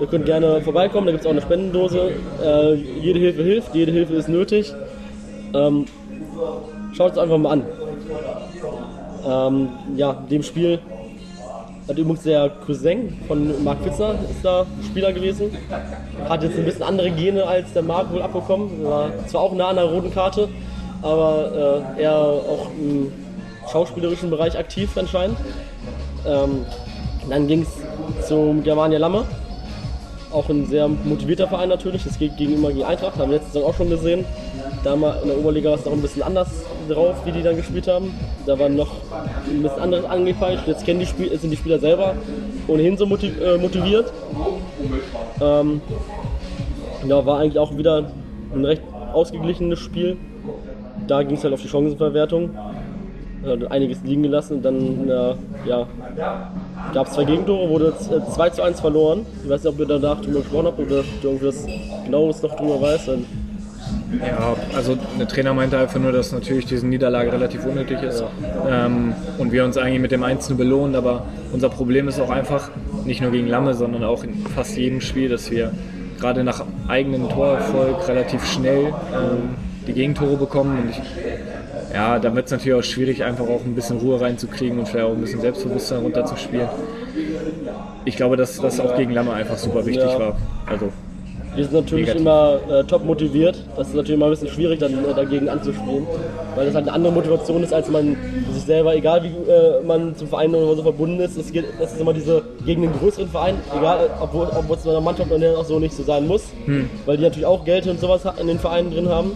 ihr 0.00 0.06
könnt 0.06 0.26
gerne 0.26 0.60
vorbeikommen, 0.60 1.06
da 1.06 1.12
gibt 1.12 1.22
es 1.22 1.26
auch 1.26 1.32
eine 1.32 1.42
Spendendose. 1.42 2.12
Äh, 2.44 2.74
jede 2.74 3.18
Hilfe 3.18 3.42
hilft, 3.42 3.74
jede 3.74 3.92
Hilfe 3.92 4.14
ist 4.14 4.28
nötig. 4.28 4.72
Ähm, 5.54 5.86
schaut 6.92 7.12
es 7.12 7.18
einfach 7.18 7.38
mal 7.38 7.52
an. 7.52 7.64
Ähm, 9.26 9.68
ja, 9.96 10.12
dem 10.30 10.42
Spiel 10.42 10.78
hat 11.88 11.98
übrigens 11.98 12.22
der 12.22 12.48
Cousin 12.64 13.18
von 13.26 13.64
Marc 13.64 13.80
Pfitzner 13.82 14.14
ist 14.30 14.44
da 14.44 14.66
Spieler 14.84 15.12
gewesen. 15.12 15.50
Hat 16.28 16.42
jetzt 16.42 16.56
ein 16.56 16.64
bisschen 16.64 16.82
andere 16.82 17.10
Gene 17.10 17.44
als 17.44 17.72
der 17.72 17.82
Marc 17.82 18.12
wohl 18.12 18.22
abbekommen. 18.22 18.84
War 18.84 19.10
zwar 19.26 19.42
auch 19.42 19.54
nah 19.54 19.68
an 19.68 19.76
der 19.76 19.86
roten 19.86 20.12
Karte, 20.12 20.48
aber 21.02 21.84
äh, 21.96 22.02
eher 22.02 22.16
auch 22.16 22.68
im 22.78 23.12
schauspielerischen 23.70 24.30
Bereich 24.30 24.56
aktiv 24.58 24.90
anscheinend. 24.96 25.36
Ähm, 26.26 26.64
dann 27.28 27.46
ging 27.46 27.62
es 27.62 27.81
zum 28.26 28.62
Germania 28.62 28.98
Lamme. 28.98 29.24
Auch 30.32 30.48
ein 30.48 30.66
sehr 30.66 30.88
motivierter 30.88 31.46
Verein 31.46 31.68
natürlich. 31.68 32.04
Das 32.04 32.18
geht 32.18 32.36
gegenüber 32.36 32.68
gegen 32.72 32.84
Eintracht, 32.84 33.18
haben 33.18 33.30
wir 33.30 33.38
letzte 33.38 33.52
Saison 33.52 33.70
auch 33.70 33.74
schon 33.74 33.90
gesehen. 33.90 34.24
Da 34.82 34.96
mal 34.96 35.18
in 35.22 35.28
der 35.28 35.38
Oberliga 35.38 35.70
war 35.70 35.78
es 35.78 35.84
noch 35.84 35.92
ein 35.92 36.00
bisschen 36.00 36.22
anders 36.22 36.48
drauf, 36.88 37.16
wie 37.24 37.32
die 37.32 37.42
dann 37.42 37.56
gespielt 37.56 37.86
haben. 37.86 38.14
Da 38.46 38.58
war 38.58 38.68
noch 38.68 38.92
ein 39.48 39.62
bisschen 39.62 39.80
anderes 39.80 40.04
angefeitscht. 40.04 40.66
Jetzt 40.66 40.84
kennen 40.84 41.00
die 41.00 41.06
Spiel 41.06 41.36
sind 41.38 41.50
die 41.50 41.56
Spieler 41.56 41.78
selber 41.78 42.14
ohnehin 42.66 42.96
so 42.96 43.04
äh, 43.04 43.58
motiviert. 43.58 44.12
Ähm, 45.40 45.80
ja, 47.06 47.26
war 47.26 47.40
eigentlich 47.40 47.58
auch 47.58 47.76
wieder 47.76 48.10
ein 48.54 48.64
recht 48.64 48.82
ausgeglichenes 49.12 49.78
Spiel. 49.78 50.16
Da 51.06 51.22
ging 51.22 51.36
es 51.36 51.44
halt 51.44 51.54
auf 51.54 51.62
die 51.62 51.68
Chancenverwertung. 51.68 52.50
Hat 53.44 53.70
einiges 53.72 54.02
liegen 54.04 54.22
gelassen 54.22 54.58
und 54.58 54.62
dann 54.62 55.08
äh, 55.08 55.34
ja, 55.68 55.86
gab 56.92 57.06
es 57.06 57.14
zwei 57.14 57.24
Gegentore, 57.24 57.68
wurde 57.68 57.94
2 57.98 58.50
zu 58.50 58.62
1 58.62 58.80
verloren. 58.80 59.26
Ich 59.44 59.50
weiß 59.50 59.64
nicht, 59.64 59.72
ob 59.72 59.80
ihr 59.80 59.86
danach 59.86 60.20
drüber 60.20 60.40
gesprochen 60.40 60.66
habt 60.66 60.78
oder 60.78 61.02
du 61.22 61.28
irgendwas 61.28 61.66
genaues 62.04 62.42
noch 62.42 62.56
drüber 62.56 62.80
weißt. 62.80 63.10
Ja, 64.20 64.54
also 64.74 64.96
der 65.18 65.26
Trainer 65.26 65.54
meinte 65.54 65.78
einfach 65.78 65.98
nur, 65.98 66.12
dass 66.12 66.32
natürlich 66.32 66.66
diese 66.66 66.86
Niederlage 66.86 67.32
relativ 67.32 67.64
unnötig 67.64 68.02
ist 68.02 68.22
ähm, 68.68 69.14
und 69.38 69.52
wir 69.52 69.64
uns 69.64 69.78
eigentlich 69.78 70.00
mit 70.00 70.12
dem 70.12 70.22
1 70.22 70.48
belohnen, 70.54 70.94
aber 70.96 71.24
unser 71.52 71.70
Problem 71.70 72.08
ist 72.08 72.20
auch 72.20 72.30
einfach, 72.30 72.70
nicht 73.04 73.22
nur 73.22 73.30
gegen 73.30 73.48
Lamme, 73.48 73.74
sondern 73.74 74.04
auch 74.04 74.22
in 74.22 74.46
fast 74.54 74.76
jedem 74.76 75.00
Spiel, 75.00 75.28
dass 75.28 75.50
wir 75.50 75.72
gerade 76.20 76.44
nach 76.44 76.64
eigenem 76.88 77.28
Torerfolg 77.28 78.06
relativ 78.06 78.46
schnell 78.46 78.92
ähm, 79.12 79.56
die 79.86 79.92
Gegentore 79.92 80.36
bekommen 80.36 80.78
und 80.78 80.90
ich, 80.90 81.00
ja, 81.92 82.18
da 82.18 82.34
wird 82.34 82.46
es 82.46 82.52
natürlich 82.52 82.74
auch 82.74 82.84
schwierig, 82.84 83.22
einfach 83.24 83.46
auch 83.46 83.64
ein 83.64 83.74
bisschen 83.74 83.98
Ruhe 83.98 84.20
reinzukriegen 84.20 84.78
und 84.78 84.88
vielleicht 84.88 85.06
auch 85.06 85.12
ein 85.12 85.20
bisschen 85.20 85.40
Selbstbewusstsein 85.40 86.00
runterzuspielen. 86.00 86.68
Ich 88.04 88.16
glaube, 88.16 88.36
dass 88.36 88.58
das 88.58 88.80
auch 88.80 88.96
gegen 88.96 89.12
Lamme 89.12 89.32
einfach 89.32 89.58
super 89.58 89.84
wichtig 89.84 90.04
ja. 90.04 90.18
war. 90.18 90.36
Also 90.66 90.90
wir 91.54 91.64
sind 91.64 91.74
natürlich 91.74 92.06
Negativ. 92.06 92.22
immer 92.22 92.60
äh, 92.70 92.84
top 92.84 93.04
motiviert. 93.04 93.62
Das 93.76 93.88
ist 93.88 93.94
natürlich 93.94 94.16
immer 94.16 94.26
ein 94.26 94.30
bisschen 94.30 94.48
schwierig, 94.48 94.80
dann 94.80 94.92
äh, 94.92 95.14
dagegen 95.14 95.50
anzuspielen. 95.50 96.06
Weil 96.54 96.66
das 96.66 96.74
halt 96.74 96.86
eine 96.86 96.94
andere 96.94 97.12
Motivation 97.12 97.62
ist, 97.62 97.74
als 97.74 97.90
man 97.90 98.16
sich 98.52 98.62
selber, 98.62 98.96
egal 98.96 99.22
wie 99.22 99.50
äh, 99.50 99.82
man 99.86 100.16
zum 100.16 100.28
Verein 100.28 100.54
oder 100.54 100.76
so 100.76 100.82
verbunden 100.82 101.20
ist, 101.20 101.36
das, 101.36 101.52
geht, 101.52 101.66
das 101.78 101.92
ist 101.92 102.00
immer 102.00 102.14
diese 102.14 102.42
gegen 102.64 102.82
den 102.82 102.92
größeren 102.94 103.28
Verein, 103.28 103.56
egal, 103.76 104.08
obwohl, 104.20 104.46
obwohl 104.46 104.76
es 104.76 104.84
in 104.84 104.90
einer 104.92 105.02
Mannschaft 105.02 105.30
auch 105.30 105.64
so 105.64 105.78
nicht 105.78 105.94
so 105.94 106.02
sein 106.02 106.26
muss. 106.26 106.44
Hm. 106.64 106.88
Weil 107.04 107.18
die 107.18 107.22
natürlich 107.24 107.46
auch 107.46 107.64
Geld 107.66 107.86
und 107.86 108.00
sowas 108.00 108.22
in 108.40 108.46
den 108.46 108.58
Vereinen 108.58 108.90
drin 108.90 109.10
haben. 109.10 109.32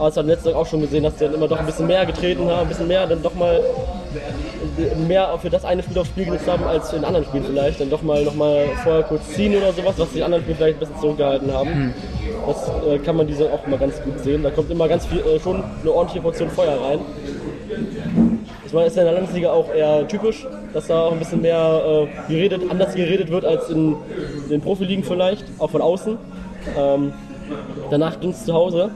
Aber 0.00 0.08
es 0.08 0.16
hat 0.16 0.24
letztes 0.24 0.54
auch 0.54 0.66
schon 0.66 0.80
gesehen, 0.80 1.02
dass 1.02 1.14
die 1.16 1.24
dann 1.24 1.34
immer 1.34 1.46
doch 1.46 1.58
ein 1.58 1.66
bisschen 1.66 1.86
mehr 1.86 2.06
getreten 2.06 2.48
haben, 2.48 2.62
ein 2.62 2.68
bisschen 2.68 2.88
mehr, 2.88 3.06
dann 3.06 3.22
doch 3.22 3.34
mal 3.34 3.60
mehr 5.06 5.38
für 5.38 5.50
das 5.50 5.62
eine 5.62 5.82
Spiel 5.82 5.98
aufs 5.98 6.08
Spiel 6.08 6.24
genutzt 6.24 6.48
haben 6.48 6.64
als 6.64 6.90
in 6.94 7.04
anderen 7.04 7.26
Spielen 7.26 7.44
vielleicht. 7.44 7.82
Dann 7.82 7.90
doch 7.90 8.00
mal 8.00 8.24
noch 8.24 8.34
mal 8.34 8.64
vorher 8.82 9.02
kurz 9.02 9.28
ziehen 9.28 9.54
oder 9.54 9.74
sowas, 9.74 9.96
was 9.98 10.10
die 10.12 10.22
anderen 10.22 10.42
Spiele 10.42 10.56
vielleicht 10.56 10.76
ein 10.76 10.80
bisschen 10.80 11.00
zurückgehalten 11.02 11.52
haben. 11.52 11.74
Hm. 11.74 11.94
Das 12.46 12.70
äh, 12.88 12.98
kann 13.00 13.14
man 13.14 13.26
diese 13.26 13.52
auch 13.52 13.66
mal 13.66 13.78
ganz 13.78 14.00
gut 14.00 14.18
sehen. 14.20 14.42
Da 14.42 14.50
kommt 14.50 14.70
immer 14.70 14.88
ganz 14.88 15.04
viel, 15.04 15.18
äh, 15.18 15.38
schon 15.38 15.62
eine 15.82 15.92
ordentliche 15.92 16.22
Portion 16.22 16.48
Feuer 16.48 16.80
rein. 16.80 17.00
Ich 18.64 18.72
meine, 18.72 18.86
ist 18.86 18.96
ja 18.96 19.02
in 19.02 19.08
der 19.08 19.14
Landesliga 19.16 19.52
auch 19.52 19.70
eher 19.70 20.08
typisch, 20.08 20.46
dass 20.72 20.86
da 20.86 21.02
auch 21.02 21.12
ein 21.12 21.18
bisschen 21.18 21.42
mehr 21.42 22.08
äh, 22.08 22.32
geredet, 22.32 22.62
anders 22.70 22.94
geredet 22.94 23.30
wird 23.30 23.44
als 23.44 23.68
in, 23.68 23.96
in 24.44 24.48
den 24.48 24.60
Profiligen 24.62 25.04
vielleicht, 25.04 25.44
auch 25.58 25.68
von 25.68 25.82
außen. 25.82 26.16
Ähm, 26.78 27.12
danach 27.90 28.18
ging 28.18 28.30
es 28.30 28.46
zu 28.46 28.54
Hause 28.54 28.90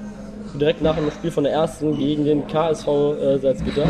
direkt 0.54 0.82
nach 0.82 0.96
dem 0.96 1.10
Spiel 1.10 1.30
von 1.30 1.44
der 1.44 1.52
ersten 1.52 1.96
gegen 1.98 2.24
den 2.24 2.46
KSV 2.46 2.88
äh, 2.88 3.38
Salzgitter, 3.38 3.84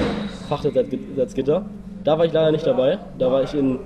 Fachte 0.49 0.73
Salzgitter. 1.17 1.65
Da 2.05 2.19
war 2.19 2.27
ich 2.27 2.33
leider 2.33 2.53
nicht 2.53 2.67
dabei. 2.67 2.99
Da 3.19 3.31
war 3.33 3.43
ich 3.43 3.55
in, 3.55 3.79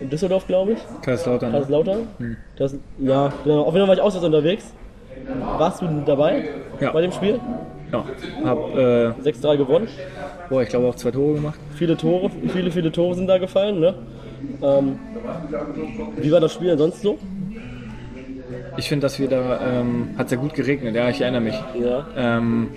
in 0.00 0.08
Düsseldorf, 0.08 0.46
glaube 0.46 0.72
ich. 0.72 0.78
Kaiserslautern. 1.02 1.50
Kaiserslautern. 1.50 2.06
Hm. 2.18 2.36
Das, 2.56 2.76
ja, 2.98 3.32
genau. 3.42 3.62
Auf 3.62 3.74
jeden 3.74 3.86
Fall 3.86 3.88
war 3.88 3.94
ich 3.94 4.00
auswärts 4.00 4.24
unterwegs. 4.24 4.72
Warst 5.58 5.82
du 5.82 5.86
dabei 6.06 6.44
ja. 6.80 6.92
bei 6.92 7.00
dem 7.00 7.10
Spiel? 7.10 7.40
Ja. 7.92 8.04
Hab 8.44 8.58
äh, 8.76 9.10
6-3 9.24 9.56
gewonnen. 9.56 9.88
Boah, 10.48 10.62
ich 10.62 10.68
glaube 10.68 10.86
auch 10.86 10.94
zwei 10.94 11.10
Tore 11.10 11.34
gemacht. 11.34 11.58
Viele 11.74 11.96
Tore, 11.96 12.30
viele, 12.52 12.70
viele 12.70 12.92
Tore 12.92 13.14
sind 13.14 13.26
da 13.26 13.38
gefallen. 13.38 13.80
Ne? 13.80 13.94
Ähm, 14.62 14.98
wie 16.18 16.30
war 16.30 16.40
das 16.40 16.52
Spiel 16.52 16.70
ansonsten 16.70 17.02
so? 17.02 17.18
Ich 18.76 18.88
finde, 18.88 19.04
dass 19.04 19.18
wir 19.18 19.28
da, 19.28 19.60
ähm, 19.60 20.10
hat 20.16 20.28
sehr 20.28 20.38
gut 20.38 20.54
geregnet, 20.54 20.94
ja, 20.94 21.08
ich 21.08 21.20
erinnere 21.20 21.40
mich. 21.40 21.60
Ja. 21.80 22.06
Ähm, 22.16 22.68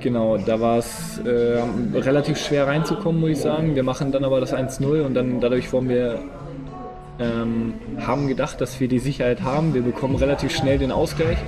genau, 0.00 0.38
da 0.38 0.60
war 0.60 0.78
es 0.78 1.20
äh, 1.24 1.62
relativ 1.94 2.38
schwer 2.38 2.66
reinzukommen, 2.66 3.20
muss 3.20 3.30
ich 3.30 3.40
sagen. 3.40 3.74
Wir 3.74 3.82
machen 3.82 4.12
dann 4.12 4.24
aber 4.24 4.40
das 4.40 4.54
1-0 4.54 5.02
und 5.02 5.14
dann 5.14 5.40
dadurch 5.40 5.72
wurden 5.72 5.88
wir 5.88 6.20
ähm, 7.20 7.74
haben 8.00 8.28
gedacht, 8.28 8.60
dass 8.60 8.78
wir 8.80 8.88
die 8.88 8.98
Sicherheit 8.98 9.42
haben. 9.42 9.74
Wir 9.74 9.82
bekommen 9.82 10.16
relativ 10.16 10.54
schnell 10.54 10.78
den 10.78 10.92
Ausgleich, 10.92 11.38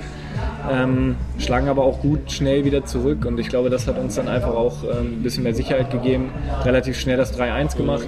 ähm, 0.69 1.15
schlagen 1.37 1.69
aber 1.69 1.83
auch 1.83 2.01
gut 2.01 2.31
schnell 2.31 2.65
wieder 2.65 2.85
zurück 2.85 3.25
und 3.25 3.39
ich 3.39 3.49
glaube, 3.49 3.69
das 3.69 3.87
hat 3.87 3.97
uns 3.97 4.15
dann 4.15 4.27
einfach 4.27 4.53
auch 4.53 4.83
ähm, 4.83 5.19
ein 5.19 5.23
bisschen 5.23 5.43
mehr 5.43 5.55
Sicherheit 5.55 5.91
gegeben. 5.91 6.31
Relativ 6.63 6.99
schnell 6.99 7.17
das 7.17 7.37
3-1 7.37 7.77
gemacht. 7.77 8.07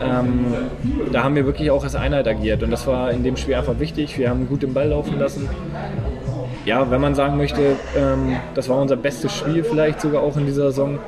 Ähm, 0.00 0.46
da 1.12 1.22
haben 1.22 1.34
wir 1.36 1.46
wirklich 1.46 1.70
auch 1.70 1.84
als 1.84 1.94
Einheit 1.94 2.26
agiert 2.26 2.62
und 2.62 2.70
das 2.70 2.86
war 2.86 3.10
in 3.12 3.22
dem 3.22 3.36
Spiel 3.36 3.54
einfach 3.54 3.78
wichtig. 3.78 4.18
Wir 4.18 4.30
haben 4.30 4.48
gut 4.48 4.62
den 4.62 4.74
Ball 4.74 4.88
laufen 4.88 5.18
lassen. 5.18 5.48
Ja, 6.64 6.90
wenn 6.90 7.00
man 7.00 7.14
sagen 7.14 7.36
möchte, 7.36 7.76
ähm, 7.96 8.36
das 8.54 8.68
war 8.68 8.80
unser 8.80 8.96
bestes 8.96 9.32
Spiel 9.32 9.62
vielleicht 9.62 10.00
sogar 10.00 10.22
auch 10.22 10.36
in 10.36 10.46
dieser 10.46 10.70
Saison, 10.70 10.98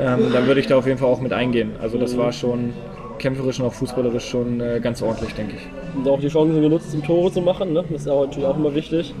ähm, 0.00 0.32
dann 0.32 0.46
würde 0.46 0.60
ich 0.60 0.66
da 0.66 0.76
auf 0.76 0.86
jeden 0.86 0.98
Fall 0.98 1.08
auch 1.08 1.20
mit 1.20 1.32
eingehen. 1.32 1.72
Also 1.80 1.96
das 1.96 2.16
war 2.16 2.32
schon 2.32 2.72
kämpferisch 3.18 3.60
und 3.60 3.66
auch 3.66 3.72
fußballerisch 3.72 4.28
schon 4.28 4.60
äh, 4.60 4.80
ganz 4.80 5.00
ordentlich, 5.02 5.34
denke 5.34 5.54
ich. 5.56 5.96
Und 5.96 6.08
auch 6.08 6.20
die 6.20 6.28
Chancen 6.28 6.60
genutzt, 6.60 6.92
um 6.92 7.02
Tore 7.02 7.32
zu 7.32 7.40
machen, 7.40 7.72
ne? 7.72 7.84
das 7.88 8.02
ist 8.02 8.08
auch 8.08 8.26
natürlich 8.26 8.46
auch 8.46 8.56
immer 8.56 8.74
wichtig. 8.74 9.14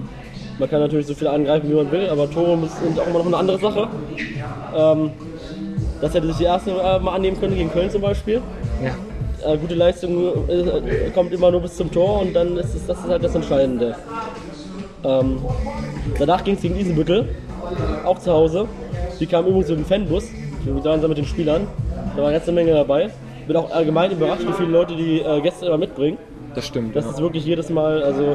Man 0.58 0.68
kann 0.70 0.80
natürlich 0.80 1.06
so 1.06 1.14
viel 1.14 1.28
angreifen, 1.28 1.70
wie 1.70 1.74
man 1.74 1.90
will, 1.90 2.08
aber 2.08 2.30
Tore 2.30 2.58
sind 2.82 2.98
auch 2.98 3.06
immer 3.06 3.18
noch 3.18 3.26
eine 3.26 3.36
andere 3.36 3.58
Sache. 3.58 3.88
Ähm, 4.76 5.10
das 6.00 6.14
hätte 6.14 6.26
sich 6.26 6.36
die 6.36 6.44
erste 6.44 6.70
äh, 6.70 6.98
mal 6.98 7.14
annehmen 7.14 7.38
können 7.38 7.54
gegen 7.54 7.70
Köln 7.70 7.90
zum 7.90 8.02
Beispiel. 8.02 8.40
Ja. 8.82 8.92
Äh, 9.46 9.58
gute 9.58 9.74
Leistung 9.74 10.48
äh, 10.48 11.10
kommt 11.14 11.32
immer 11.32 11.52
nur 11.52 11.60
bis 11.60 11.76
zum 11.76 11.90
Tor 11.90 12.22
und 12.22 12.34
dann 12.34 12.56
ist 12.56 12.74
es, 12.74 12.86
das 12.86 12.98
ist 12.98 13.08
halt 13.08 13.22
das 13.22 13.34
Entscheidende. 13.34 13.94
Ähm, 15.04 15.38
danach 16.18 16.42
ging 16.42 16.54
es 16.54 16.62
gegen 16.62 16.76
Isenbüttel, 16.76 17.28
auch 18.04 18.18
zu 18.18 18.32
Hause. 18.32 18.66
Die 19.20 19.26
kamen 19.26 19.46
übrigens 19.46 19.68
mit 19.68 19.78
dem 19.78 19.84
Fanbus, 19.84 20.24
gemeinsam 20.64 21.08
mit 21.10 21.18
den 21.18 21.26
Spielern. 21.26 21.68
Da 22.16 22.22
war 22.22 22.28
eine 22.28 22.38
ganze 22.38 22.50
Menge 22.50 22.72
dabei. 22.72 23.10
Bin 23.46 23.56
auch 23.56 23.70
allgemein 23.70 24.10
überrascht, 24.10 24.42
wie 24.48 24.52
viele 24.52 24.70
Leute 24.70 24.96
die 24.96 25.20
äh, 25.20 25.40
Gäste 25.40 25.66
immer 25.66 25.78
mitbringen. 25.78 26.18
Das 26.56 26.66
stimmt. 26.66 26.96
Das 26.96 27.04
ja. 27.04 27.10
ist 27.10 27.20
wirklich 27.20 27.44
jedes 27.44 27.68
Mal, 27.68 28.02
also 28.02 28.34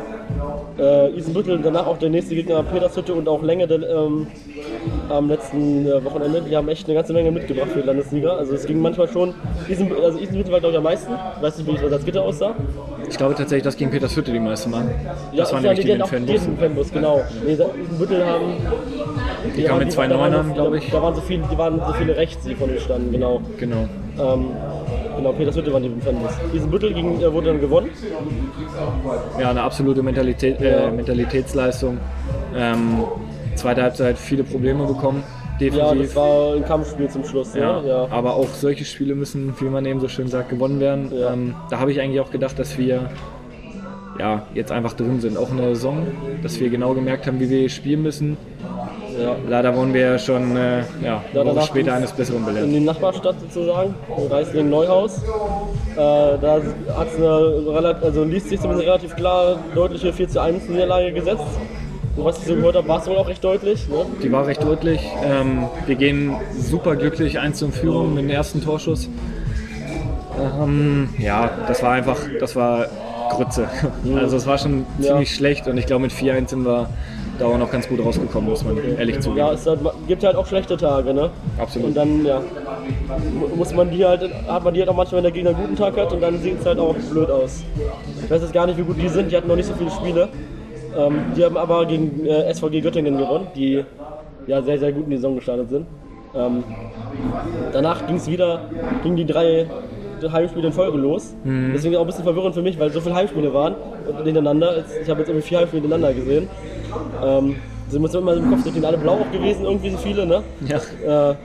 äh, 0.78 1.10
Isenbüttel, 1.18 1.58
danach 1.58 1.88
auch 1.88 1.98
der 1.98 2.12
nächste 2.12 2.36
Gegner 2.36 2.62
Petershütte 2.62 3.16
und 3.16 3.28
auch 3.28 3.42
Länge 3.42 3.66
der, 3.66 3.82
ähm, 3.82 4.28
am 5.10 5.28
letzten 5.28 5.88
äh, 5.88 6.06
Wochenende. 6.06 6.44
Die 6.48 6.56
haben 6.56 6.70
echt 6.70 6.86
eine 6.86 6.94
ganze 6.94 7.14
Menge 7.14 7.32
mitgebracht 7.32 7.70
für 7.72 7.82
die 7.82 7.88
Landesliga. 7.88 8.36
Also 8.36 8.54
es 8.54 8.68
ging 8.68 8.80
manchmal 8.80 9.08
schon, 9.08 9.34
Isen, 9.68 9.92
also 10.04 10.20
Isenbüttel 10.20 10.52
war 10.52 10.60
glaube 10.60 10.74
ich 10.74 10.78
am 10.78 10.84
meisten. 10.84 11.12
Ich 11.38 11.42
weiß 11.42 11.58
nicht, 11.58 11.84
wie 11.84 11.90
das 11.90 12.06
Gitter 12.06 12.22
aussah. 12.22 12.54
Ich 13.10 13.18
glaube 13.18 13.34
tatsächlich, 13.34 13.64
dass 13.64 13.76
gegen 13.76 13.90
Petershütte 13.90 14.32
die 14.32 14.40
meisten 14.40 14.72
waren. 14.72 14.92
Das 15.36 15.50
ja, 15.50 15.56
waren 15.56 15.64
nämlich 15.64 15.80
die, 15.80 15.92
die, 15.92 15.98
die 15.98 16.08
Fanbus. 16.08 16.42
Fanbus. 16.60 16.92
Genau. 16.92 17.22
Nee, 17.44 17.54
Isenbüttel 17.54 18.24
haben... 18.24 18.58
Die, 19.44 19.62
die 19.62 19.64
kamen 19.64 19.80
mit 19.80 19.92
zwei 19.92 20.08
Neunern, 20.08 20.54
glaube 20.54 20.78
ich. 20.78 20.92
Da 20.92 21.02
waren 21.02 21.16
so 21.16 21.22
viele, 21.22 21.44
die 21.52 21.58
waren 21.58 21.82
so 21.88 21.94
viele 21.94 22.16
rechts, 22.16 22.46
die 22.46 22.54
von 22.54 22.70
uns 22.70 22.84
standen, 22.84 23.12
genau. 23.12 23.42
Genau. 23.58 23.88
Ähm, 24.20 24.52
Genau, 25.16 25.32
Petersbüttel 25.34 25.74
waren 25.74 25.84
die 25.84 26.02
Fanbus. 26.02 26.32
Isenbüttel 26.54 26.94
ging, 26.94 27.22
äh, 27.22 27.32
wurde 27.32 27.48
dann 27.48 27.62
gewonnen. 27.62 27.90
Ja, 29.40 29.50
eine 29.50 29.62
absolute 29.62 30.02
Mentalität, 30.02 30.62
äh, 30.62 30.92
Mentalitätsleistung. 30.92 31.98
Ähm, 32.56 33.04
zweite 33.56 33.84
Halbzeit 33.84 34.18
viele 34.18 34.44
Probleme 34.44 34.86
bekommen. 34.86 35.24
Defensiv. 35.60 35.84
Ja, 35.84 35.96
das 35.96 36.16
war 36.16 36.56
ein 36.56 36.66
Kampfspiel 36.66 37.10
zum 37.10 37.24
Schluss. 37.24 37.54
Ja, 37.54 37.82
ne? 37.82 37.88
ja. 37.88 38.08
Aber 38.10 38.34
auch 38.34 38.48
solche 38.48 38.84
Spiele 38.84 39.14
müssen, 39.14 39.54
wie 39.60 39.66
man 39.66 39.86
eben 39.86 40.00
so 40.00 40.08
schön 40.08 40.28
sagt, 40.28 40.50
gewonnen 40.50 40.80
werden. 40.80 41.12
Ja. 41.14 41.34
Ähm, 41.34 41.56
da 41.70 41.80
habe 41.80 41.92
ich 41.92 42.02
eigentlich 42.02 42.20
auch 42.20 42.32
gedacht, 42.32 42.58
dass 42.58 42.78
wir 42.78 43.10
ja, 44.18 44.46
jetzt 44.54 44.72
einfach 44.72 44.94
drin 44.94 45.20
sind. 45.20 45.38
Auch 45.38 45.52
in 45.52 45.58
der 45.58 45.76
Saison, 45.76 46.08
dass 46.42 46.60
wir 46.60 46.70
genau 46.70 46.94
gemerkt 46.94 47.28
haben, 47.28 47.40
wie 47.40 47.50
wir 47.50 47.70
spielen 47.70 48.02
müssen. 48.02 48.38
Ja. 49.22 49.36
Leider 49.48 49.76
wurden 49.76 49.94
wir 49.94 50.18
schon 50.20 50.56
äh, 50.58 50.80
ja, 51.04 51.22
Ja, 51.34 51.46
Woche 51.46 51.62
später 51.66 51.94
eines 51.94 52.12
Besseren 52.12 52.40
in 52.40 52.46
belehrt. 52.46 52.68
die 52.70 52.80
Nachbarstadt 52.80 53.36
sozusagen, 53.40 53.94
Reisling 54.30 54.70
Neuhaus. 54.70 55.18
Äh, 55.18 55.96
da 55.96 56.60
eine 57.18 57.64
relativ, 57.74 58.04
also 58.04 58.24
liest 58.24 58.50
sich 58.50 58.60
zumindest 58.60 58.88
relativ 58.88 59.16
klar 59.16 59.58
deutliche 59.76 60.12
4 60.14 60.30
zu 60.30 60.42
1 60.42 60.70
Niederlage 60.70 61.12
gesetzt. 61.12 61.44
Und 62.18 62.26
was 62.26 62.40
ich 62.40 62.46
so 62.46 62.56
gehört 62.56 62.76
habe, 62.76 62.88
war 62.88 63.00
es 63.00 63.08
wohl 63.08 63.16
auch 63.18 63.28
recht 63.28 63.44
deutlich. 63.44 63.88
Ne? 63.88 64.06
Die 64.22 64.32
war 64.32 64.46
recht 64.46 64.62
deutlich. 64.64 65.00
Ähm, 65.24 65.66
wir 65.86 65.96
gehen 65.96 66.36
super 66.60 66.96
glücklich 66.98 67.40
1 67.40 67.62
in 67.62 67.72
Führung 67.72 68.14
mit 68.14 68.24
dem 68.24 68.30
ersten 68.30 68.62
Torschuss. 68.62 69.08
Ähm, 70.62 71.10
ja, 71.18 71.50
das 71.68 71.84
war 71.84 71.92
einfach, 71.94 72.18
das 72.40 72.56
war 72.56 72.88
Grütze. 73.30 73.68
Also 74.16 74.38
es 74.38 74.46
war 74.48 74.58
schon 74.58 74.86
Ja. 75.00 75.08
ziemlich 75.10 75.34
schlecht 75.34 75.68
und 75.68 75.78
ich 75.78 75.86
glaube 75.86 76.04
mit 76.04 76.12
4-1 76.12 76.50
sind 76.50 76.66
wir 76.66 76.90
da 77.42 77.48
auch 77.48 77.58
noch 77.58 77.72
ganz 77.72 77.88
gut 77.88 78.04
rausgekommen, 78.04 78.50
muss 78.50 78.64
man 78.64 78.78
ehrlich 78.98 79.20
zugeben. 79.20 79.40
Ja, 79.40 79.52
es 79.54 79.68
gibt 80.08 80.24
halt 80.24 80.36
auch 80.36 80.46
schlechte 80.46 80.78
Tage, 80.78 81.14
ne? 81.14 81.30
Absolut. 81.60 81.90
Und 81.90 81.98
dann, 81.98 82.26
ja, 82.26 82.40
mu- 83.40 83.56
muss 83.56 83.74
man 83.74 83.90
die 83.92 84.06
halt, 84.06 84.30
hat 84.48 84.64
man 84.64 84.74
die 84.74 84.80
halt 84.80 84.90
auch 84.90 84.96
manchmal, 84.96 85.18
wenn 85.18 85.24
der 85.24 85.32
Gegner 85.32 85.50
einen 85.52 85.60
guten 85.60 85.76
Tag 85.76 85.98
hat 85.98 86.12
und 86.14 86.22
dann 86.22 86.40
sieht 86.40 86.60
es 86.60 86.66
halt 86.66 86.80
auch 86.80 86.96
blöd 87.12 87.30
aus. 87.30 87.64
Ich 88.24 88.30
weiß 88.30 88.42
jetzt 88.42 88.54
gar 88.54 88.66
nicht, 88.68 88.78
wie 88.78 88.84
gut 88.84 88.98
die 89.02 89.08
sind, 89.10 89.32
die 89.32 89.38
hatten 89.38 89.48
noch 89.48 89.56
nicht 89.56 89.68
so 89.68 89.74
viele 89.74 89.92
Spiele. 89.92 90.30
Ähm, 90.98 91.20
die 91.36 91.44
haben 91.46 91.58
aber 91.58 91.86
gegen 91.86 92.26
äh, 92.26 92.54
SVG 92.54 92.82
Göttingen 92.82 93.18
gewonnen, 93.18 93.48
die 93.56 93.84
ja 94.48 94.62
sehr, 94.62 94.78
sehr 94.78 94.92
gut 94.92 95.06
in 95.06 95.12
die 95.12 95.16
Saison 95.18 95.36
gestartet 95.36 95.70
sind. 95.70 95.86
Ähm, 96.36 96.64
danach 97.74 98.06
ging 98.08 98.16
es 98.18 98.30
wieder, 98.30 98.62
gingen 99.04 99.18
die 99.18 99.26
drei 99.26 99.68
Heimspiele 100.32 100.68
in 100.68 100.74
Folge 100.74 100.98
los. 101.00 101.34
Deswegen 101.74 101.96
auch 101.96 102.02
ein 102.02 102.06
bisschen 102.08 102.24
verwirrend 102.24 102.54
für 102.54 102.62
mich, 102.62 102.80
weil 102.80 102.92
so 102.92 103.02
viele 103.02 103.16
Heimspiele 103.16 103.52
waren 103.54 103.74
hintereinander. 104.24 104.84
Ich 105.02 105.10
habe 105.10 105.22
jetzt 105.22 105.30
irgendwie 105.30 105.48
vier 105.48 105.60
Heimspiele 105.60 105.82
hintereinander 105.82 106.14
gesehen. 106.14 106.48
Ähm, 107.24 107.56
sie 107.90 108.00
müssen 108.00 108.18
immer 108.18 108.34
im 108.36 108.50
Kopf, 108.50 108.64
sind 108.64 108.84
alle 108.86 108.98
blau 108.98 109.14
auch 109.22 109.32
gewesen, 109.32 109.66
irgendwie 109.66 109.90
so 109.92 109.98
viele, 109.98 110.26
ne? 110.26 110.44
Ja, 110.68 111.32
Äh, 111.32 111.36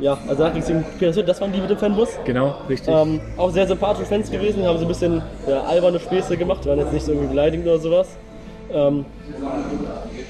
ja, 0.00 0.16
also 0.28 0.44
nach 0.44 0.54
gegen 0.54 0.84
Petersburg, 0.98 1.26
das 1.26 1.40
waren 1.40 1.52
die 1.52 1.60
mit 1.60 1.70
dem 1.70 1.78
Fanbus. 1.78 2.08
genau, 2.24 2.54
richtig. 2.68 2.94
Ähm, 2.94 3.20
auch 3.36 3.50
sehr 3.50 3.66
sympathische 3.66 4.06
Fans 4.06 4.30
gewesen, 4.30 4.64
haben 4.64 4.78
so 4.78 4.84
ein 4.84 4.88
bisschen 4.88 5.20
ja, 5.48 5.62
alberne 5.64 5.98
Späße 5.98 6.36
gemacht, 6.36 6.64
waren 6.66 6.78
jetzt 6.78 6.92
nicht 6.92 7.04
so 7.04 7.12
irgendwie 7.12 7.30
beleidigend 7.30 7.66
oder 7.66 7.78
sowas. 7.78 8.06
Ähm, 8.72 9.04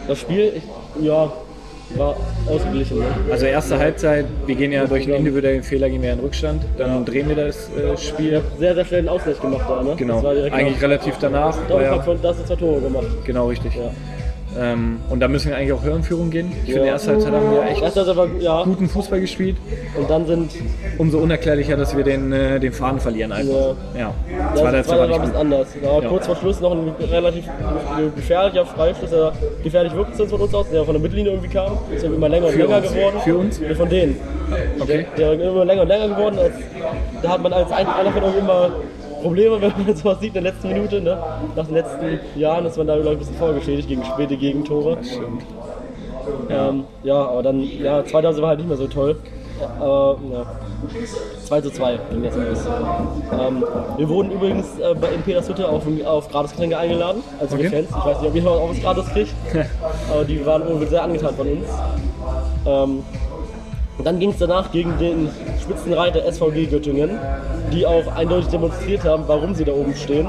das 0.07 0.19
Spiel, 0.21 0.53
ich, 0.57 1.05
ja, 1.05 1.31
war 1.97 2.17
ausgeglichen. 2.49 2.99
Ne? 2.99 3.05
Also 3.31 3.47
erste 3.47 3.79
Halbzeit, 3.79 4.27
wir 4.47 4.55
gehen 4.55 4.73
ja 4.73 4.87
durch 4.87 5.05
einen 5.07 5.17
individuellen 5.17 5.63
Fehler, 5.63 5.89
gehen 5.91 6.03
wir 6.03 6.13
in 6.13 6.21
Rückstand, 6.21 6.63
dann 6.77 7.05
drehen 7.05 7.29
wir 7.29 7.37
das 7.37 7.69
äh, 7.71 7.97
Spiel. 7.97 8.41
Sehr, 8.59 8.75
sehr 8.75 8.85
schnell 8.85 9.01
einen 9.01 9.09
Ausgleich 9.09 9.41
gemacht 9.41 9.65
da, 9.69 9.83
ne? 9.83 9.95
Genau, 9.97 10.27
eigentlich 10.27 10.75
nach- 10.77 10.83
relativ 10.83 11.17
danach. 11.19 11.57
Ja, 11.69 11.91
habe 11.91 12.03
von 12.03 12.19
das 12.23 12.45
zwei 12.47 12.57
Tore 12.57 12.81
gemacht. 12.81 13.07
genau, 13.25 13.49
richtig. 13.49 13.75
Ja. 13.75 13.91
Ähm, 14.59 15.01
und 15.11 15.21
da 15.21 15.29
müssen 15.29 15.51
wir 15.51 15.57
eigentlich 15.57 15.73
auch 15.73 15.83
höher 15.83 15.97
in 15.97 16.03
Führung 16.03 16.31
gehen. 16.31 16.53
Ich 16.65 16.73
finde, 16.73 16.87
Ja. 16.87 16.93
erste 16.95 17.11
Halbzeit 17.11 17.33
haben 17.33 17.51
wir 17.53 17.63
echt 17.71 17.99
aber, 18.09 18.29
ja, 18.41 18.63
guten 18.65 18.89
Fußball 18.89 19.21
gespielt. 19.21 19.57
und 19.99 20.09
dann 20.09 20.27
sind, 20.27 20.51
Umso 20.97 21.19
unerklärlicher, 21.19 21.77
dass 21.77 21.97
wir 21.97 22.03
den, 22.05 22.33
äh, 22.33 22.59
den 22.59 22.73
Faden 22.73 22.99
verlieren 22.99 23.31
einfach. 23.33 23.75
Ja, 23.97 24.13
das 24.53 24.61
zweite 24.61 24.77
Halbzeit 24.77 24.99
war 24.99 24.99
war 24.99 25.05
ein 25.05 25.11
nicht 25.11 25.21
bisschen 25.21 25.37
anders. 25.37 25.69
Da 25.83 25.89
war 25.91 26.03
Ja. 26.03 26.09
kurz 26.09 26.27
vor 26.27 26.37
Schluss 26.37 26.61
noch 26.61 26.73
ein 26.73 26.93
relativ 27.11 27.45
gefährlicher 28.17 28.67
Freistoß, 28.67 29.11
der 29.11 29.33
gefährlich 29.63 29.95
wirkte 29.95 30.17
sonst 30.17 30.31
von 30.31 30.41
uns 30.41 30.55
aus, 30.55 30.71
der 30.71 30.85
von 30.85 30.95
der 30.95 31.03
Mittellinie 31.03 31.33
irgendwie 31.33 31.51
kam. 31.51 31.79
Ist 31.95 32.03
ja 32.05 32.09
immer 32.13 32.29
länger 32.29 32.47
und 32.47 32.53
Für 32.53 32.59
länger 32.63 32.77
uns? 32.79 32.93
geworden. 32.93 33.17
Für 33.25 33.37
uns? 33.39 33.61
Von 33.77 33.89
denen. 33.89 34.17
Okay. 34.81 35.07
Der, 35.17 35.37
der 35.37 35.47
ist 35.47 35.53
immer 35.53 35.65
länger 35.65 35.83
und 35.83 35.89
länger 35.89 36.09
geworden. 36.09 36.39
Als, 36.39 36.55
da 37.23 37.29
hat 37.31 37.43
man 37.43 37.53
als 37.53 37.71
ein- 37.71 37.87
einer 37.87 38.11
von 38.13 38.23
euch 38.25 38.39
immer 38.39 38.71
Probleme, 39.23 39.61
wenn 39.61 39.73
man 39.87 39.97
sowas 39.97 40.19
sieht 40.21 40.35
in 40.35 40.45
der 40.45 40.53
letzten 40.53 40.69
Minute. 40.69 41.01
Ne? 41.01 41.19
Nach 41.57 41.67
den 41.67 41.75
letzten 41.75 42.21
Jahren 42.39 42.67
ist 42.67 42.77
man 42.77 42.87
da 42.87 42.97
ich, 42.99 43.07
ein 43.09 43.19
bisschen 43.19 43.37
vorgeschädigt 43.37 43.89
gegen 43.89 44.05
späte 44.05 44.37
Gegentore. 44.37 44.99
Stimmt. 45.03 45.43
Ähm, 46.51 46.85
ja, 47.05 47.15
aber 47.27 47.43
dann, 47.43 47.61
ja, 47.61 48.05
2000 48.05 48.43
war 48.43 48.51
halt 48.51 48.59
nicht 48.59 48.69
mehr 48.69 48.77
so 48.77 48.87
toll. 48.87 49.17
Aber, 49.81 50.19
ja. 50.33 50.47
2 51.45 51.61
zu 51.63 51.71
2 51.71 51.99
ging 52.11 52.23
das 52.23 52.37
los. 52.37 52.59
Ähm, 53.33 53.65
wir 53.97 54.09
wurden 54.09 54.31
übrigens 54.31 54.67
äh, 54.79 54.95
bei- 54.95 55.09
in 55.09 55.23
Petershütte 55.23 55.69
auf, 55.69 55.83
auf 56.07 56.29
Gratisgetränke 56.31 56.79
eingeladen, 56.79 57.23
also 57.41 57.57
Okay. 57.57 57.65
die 57.65 57.69
Fans. 57.71 57.89
Ich 57.89 58.05
weiß 58.05 58.21
nicht, 58.21 58.31
ob 58.31 58.37
ihr 58.37 58.47
auch 58.49 58.71
was 58.71 58.81
gratis 58.81 59.07
kriegt, 59.13 59.35
aber 60.13 60.25
die 60.25 60.45
waren 60.47 60.69
wohl 60.69 60.87
sehr 60.87 61.03
angetan 61.03 61.35
von 61.35 61.49
uns. 61.49 61.67
Ähm, 62.67 63.03
und 63.99 64.05
dann 64.07 64.19
ging 64.21 64.31
es 64.31 64.39
danach 64.39 64.71
gegen 64.71 64.97
den 64.99 65.29
Spitzenreiter 65.61 66.21
SVG 66.31 66.67
Göttingen, 66.67 67.19
die 67.73 67.85
auch 67.85 68.07
eindeutig 68.15 68.49
demonstriert 68.49 69.05
haben, 69.05 69.25
warum 69.27 69.55
sie 69.55 69.65
da 69.65 69.73
oben 69.73 69.95
stehen. 69.95 70.29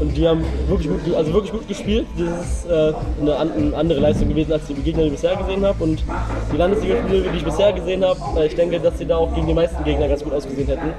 Und 0.00 0.16
die 0.16 0.28
haben 0.28 0.44
wirklich 0.68 0.88
gut, 0.88 1.14
also 1.16 1.32
wirklich 1.32 1.50
gut 1.50 1.66
gespielt. 1.66 2.06
Das 2.16 2.46
ist 2.46 2.70
äh, 2.70 2.92
eine, 3.20 3.36
eine 3.36 3.76
andere 3.76 3.98
Leistung 3.98 4.28
gewesen 4.28 4.52
als 4.52 4.66
die 4.66 4.74
Gegner, 4.74 5.02
die 5.02 5.08
ich 5.08 5.14
bisher 5.14 5.34
gesehen 5.34 5.64
habe. 5.64 5.82
Und 5.82 6.04
die 6.52 6.56
Landesliga-Spiele, 6.56 7.22
die 7.32 7.36
ich 7.36 7.44
bisher 7.44 7.72
gesehen 7.72 8.04
habe, 8.04 8.20
äh, 8.36 8.46
ich 8.46 8.54
denke, 8.54 8.78
dass 8.78 8.96
sie 8.96 9.06
da 9.06 9.16
auch 9.16 9.34
gegen 9.34 9.48
die 9.48 9.54
meisten 9.54 9.82
Gegner 9.82 10.06
ganz 10.06 10.22
gut 10.22 10.32
ausgesehen 10.32 10.68
hätten. 10.68 10.92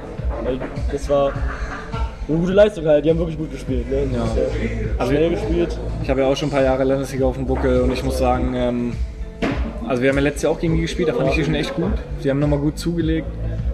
Weil 0.43 0.59
das 0.91 1.09
war 1.09 1.31
eine 2.27 2.37
gute 2.37 2.51
Leistung 2.51 2.85
halt. 2.85 3.05
Die 3.05 3.09
haben 3.09 3.19
wirklich 3.19 3.37
gut 3.37 3.51
gespielt. 3.51 3.89
Ne? 3.89 4.03
Ja. 4.13 4.23
Also- 4.97 5.11
schnell 5.11 5.29
gespielt. 5.29 5.79
Ich 6.03 6.09
habe 6.09 6.19
ja 6.19 6.27
auch 6.27 6.35
schon 6.35 6.49
ein 6.49 6.51
paar 6.51 6.63
Jahre 6.63 6.83
Landesliga 6.83 7.25
auf 7.25 7.35
dem 7.35 7.45
Buckel 7.45 7.81
und 7.81 7.93
ich 7.93 8.03
muss 8.03 8.17
sagen, 8.17 8.53
ähm, 8.53 8.93
also 9.89 10.04
wir 10.04 10.10
haben 10.10 10.17
ja 10.17 10.23
letztes 10.23 10.43
Jahr 10.43 10.52
auch 10.52 10.60
gegen 10.60 10.75
die 10.75 10.82
gespielt, 10.82 11.10
da 11.10 11.13
fand 11.13 11.30
ich 11.30 11.36
die 11.36 11.43
schon 11.43 11.56
echt 11.56 11.73
gut. 11.75 11.93
Sie 12.19 12.30
haben 12.30 12.39
nochmal 12.39 12.60
gut 12.60 12.78
zugelegt. 12.78 13.25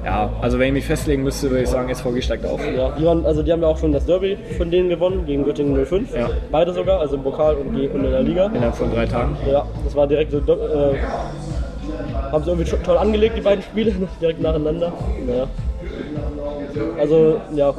Ja, 0.06 0.32
also 0.41 0.58
wenn 0.58 0.67
ich 0.67 0.73
mich 0.73 0.86
festlegen 0.86 1.23
müsste, 1.23 1.49
würde 1.49 1.63
ich 1.63 1.69
sagen, 1.69 1.93
SVG 1.93 2.21
steigt 2.21 2.45
auf. 2.45 2.62
Ja, 2.65 2.91
die, 2.97 3.04
waren, 3.04 3.25
also 3.25 3.43
die 3.43 3.51
haben 3.51 3.62
ja 3.62 3.67
auch 3.67 3.78
schon 3.78 3.91
das 3.91 4.06
Derby 4.06 4.38
von 4.58 4.71
denen 4.71 4.88
gewonnen, 4.88 5.25
gegen 5.25 5.43
Göttingen 5.43 5.86
05. 5.86 6.15
Ja. 6.15 6.30
Beide 6.51 6.73
sogar, 6.73 7.01
also 7.01 7.15
im 7.15 7.23
Pokal 7.23 7.56
und, 7.56 7.78
in 7.78 8.04
der 8.04 8.21
Liga. 8.21 8.45
Innerhalb 8.45 8.75
von 8.75 8.93
drei 8.93 9.06
Tagen. 9.06 9.36
Ja, 9.45 9.65
das 9.84 9.93
war 9.93 10.08
direkt 10.08 10.32
so. 10.32 10.38
Äh, 10.38 10.95
haben 12.32 12.43
sie 12.43 12.49
irgendwie 12.49 12.71
toll 12.84 12.97
angelegt, 12.97 13.36
die 13.38 13.41
beiden 13.41 13.63
Spiele, 13.63 13.93
direkt 14.21 14.41
nacheinander. 14.41 14.93
Naja. 15.28 15.47
Also, 16.97 17.41
ja. 17.54 17.73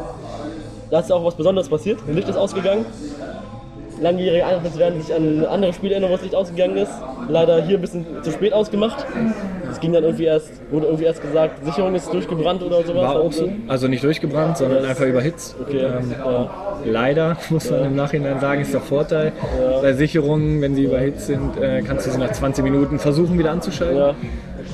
Da 0.91 1.01
ist 1.01 1.09
ja 1.09 1.17
auch 1.17 1.25
was 1.25 1.35
Besonderes 1.35 1.69
passiert. 1.69 2.01
Das 2.07 2.15
Licht 2.15 2.29
ist 2.29 2.37
ausgegangen. 2.37 2.85
Langjährige 4.01 4.45
Eintracht 4.45 4.79
werden 4.79 5.01
sich 5.01 5.15
an 5.15 5.45
andere 5.47 5.73
Spiele 5.73 5.93
erinnern, 5.95 6.11
wo 6.11 6.15
das 6.15 6.23
Licht 6.23 6.35
ausgegangen 6.35 6.77
ist. 6.77 6.93
Leider 7.29 7.63
hier 7.63 7.79
ein 7.79 7.81
bisschen 7.81 8.05
zu 8.23 8.31
spät 8.31 8.53
ausgemacht. 8.53 9.07
Es 9.71 9.81
ging 9.81 9.93
dann 9.93 10.05
irgendwie 10.05 10.25
erst, 10.25 10.51
wurde 10.71 10.87
irgendwie 10.87 11.05
erst 11.05 11.23
gesagt, 11.23 11.65
Sicherung 11.65 11.95
ist 11.95 12.13
durchgebrannt 12.13 12.63
oder 12.63 12.83
sowas. 12.83 13.03
War 13.03 13.17
auch 13.21 13.33
so. 13.33 13.49
Also 13.69 13.89
nicht 13.89 14.05
durchgebrannt, 14.05 14.59
sondern 14.59 14.85
einfach 14.85 15.07
überhitzt. 15.07 15.57
Okay, 15.61 15.79
Ähm, 15.79 16.15
ja. 16.19 16.51
Leider, 16.85 17.37
muss 17.51 17.71
man 17.71 17.85
im 17.85 17.97
Nachhinein 17.97 18.39
sagen, 18.41 18.61
ist 18.61 18.73
der 18.73 18.81
Vorteil. 18.81 19.33
Bei 19.83 19.93
Sicherungen, 19.95 20.61
wenn 20.61 20.75
sie 20.75 20.85
überhitzt 20.85 21.27
sind, 21.27 21.57
äh, 21.61 21.83
kannst 21.83 22.07
du 22.07 22.11
sie 22.11 22.19
nach 22.19 22.33
20 22.33 22.63
Minuten 22.65 22.99
versuchen 22.99 23.39
wieder 23.39 23.51
anzuschalten. 23.51 24.15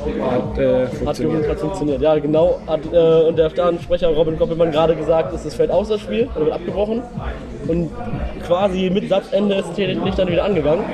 Hat 0.02 0.58
äh, 0.58 0.86
Hat, 0.86 0.94
funktioniert. 0.94 1.48
hat 1.48 1.60
funktioniert, 1.60 2.02
ja 2.02 2.18
genau. 2.18 2.60
Hat, 2.66 2.80
äh, 2.92 3.28
und 3.28 3.38
der 3.38 3.50
Stadionsprecher 3.50 4.08
Robin 4.08 4.38
Koppelmann 4.38 4.72
gerade 4.72 4.96
gesagt, 4.96 5.32
ist, 5.32 5.44
es 5.44 5.54
fällt 5.54 5.70
aus 5.70 5.88
das 5.88 6.00
Spiel 6.00 6.28
oder 6.34 6.46
wird 6.46 6.54
abgebrochen. 6.54 7.02
Und 7.68 7.90
quasi 8.44 8.90
mit 8.90 9.08
Satzende 9.08 9.56
ist 9.56 9.68
das 9.70 9.76
Licht 9.76 10.18
dann 10.18 10.28
wieder 10.28 10.44
angegangen. 10.44 10.84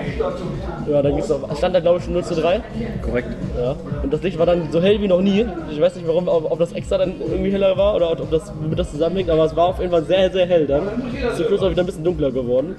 Ja, 0.90 1.02
dann 1.02 1.14
ging's 1.14 1.28
noch, 1.28 1.56
stand 1.56 1.74
da 1.74 1.80
glaube 1.80 1.98
ich 1.98 2.04
schon 2.04 2.12
0 2.12 2.24
zu 2.24 2.34
3. 2.34 2.60
Korrekt. 3.02 3.28
Ja. 3.58 3.74
Und 4.02 4.12
das 4.12 4.22
Licht 4.22 4.38
war 4.38 4.46
dann 4.46 4.70
so 4.70 4.80
hell 4.80 5.00
wie 5.00 5.08
noch 5.08 5.20
nie. 5.20 5.46
Ich 5.70 5.80
weiß 5.80 5.96
nicht 5.96 6.06
warum, 6.06 6.28
ob, 6.28 6.50
ob 6.50 6.58
das 6.58 6.72
extra 6.72 6.98
dann 6.98 7.14
irgendwie 7.20 7.50
heller 7.50 7.76
war 7.76 7.96
oder 7.96 8.12
ob 8.12 8.30
das 8.30 8.52
mit 8.68 8.78
das 8.78 8.90
zusammenhängt, 8.90 9.30
aber 9.30 9.44
es 9.44 9.56
war 9.56 9.68
auf 9.68 9.78
jeden 9.78 9.90
Fall 9.90 10.04
sehr, 10.04 10.30
sehr 10.30 10.46
hell 10.46 10.66
dann. 10.66 10.82
Zum 11.36 11.46
Schluss 11.46 11.62
auch 11.62 11.70
wieder 11.70 11.82
ein 11.82 11.86
bisschen 11.86 12.04
dunkler 12.04 12.30
geworden. 12.30 12.76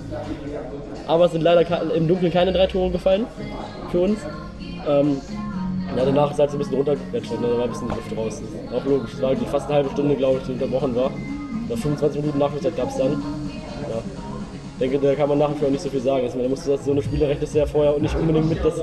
Aber 1.07 1.25
es 1.25 1.31
sind 1.31 1.41
leider 1.41 1.65
im 1.95 2.07
Dunkeln 2.07 2.31
keine 2.31 2.53
drei 2.53 2.67
Tore 2.67 2.91
gefallen 2.91 3.25
für 3.91 4.01
uns. 4.01 4.19
Ähm, 4.87 5.17
ja, 5.95 6.05
danach 6.05 6.31
ist 6.31 6.39
halt 6.39 6.51
so 6.51 6.57
ein 6.57 6.59
bisschen 6.59 6.75
runtergequetscht, 6.75 7.31
ne? 7.31 7.37
da 7.41 7.57
war 7.57 7.63
ein 7.63 7.69
bisschen 7.69 7.87
Luft 7.87 8.17
raus. 8.17 8.41
Auch 8.73 8.85
logisch, 8.85 9.13
es 9.13 9.21
war 9.21 9.35
die 9.35 9.45
fast 9.45 9.67
eine 9.67 9.75
halbe 9.75 9.89
Stunde, 9.89 10.15
glaube 10.15 10.39
ich, 10.39 10.45
die 10.45 10.53
unterbrochen 10.53 10.95
war. 10.95 11.11
Nach 11.69 11.77
25 11.77 12.21
Minuten 12.21 12.39
Nachspielzeit 12.39 12.75
gab 12.75 12.89
es 12.89 12.97
dann. 12.97 13.21
Denke, 14.79 14.97
da 14.99 15.13
kann 15.15 15.27
man 15.27 15.37
nach 15.37 15.49
wie 15.53 15.55
vor 15.59 15.69
nicht 15.69 15.81
so 15.81 15.89
viel 15.89 15.99
sagen. 15.99 16.23
Musst 16.49 16.65
du 16.65 16.71
das, 16.71 16.85
so 16.85 16.91
eine 16.91 17.01
Spiele 17.01 17.27
rechnest 17.27 17.53
du 17.53 17.59
ja 17.59 17.65
vorher 17.65 17.95
und 17.95 18.01
nicht 18.01 18.15
unbedingt 18.15 18.47
mit, 18.47 18.63
das 18.63 18.75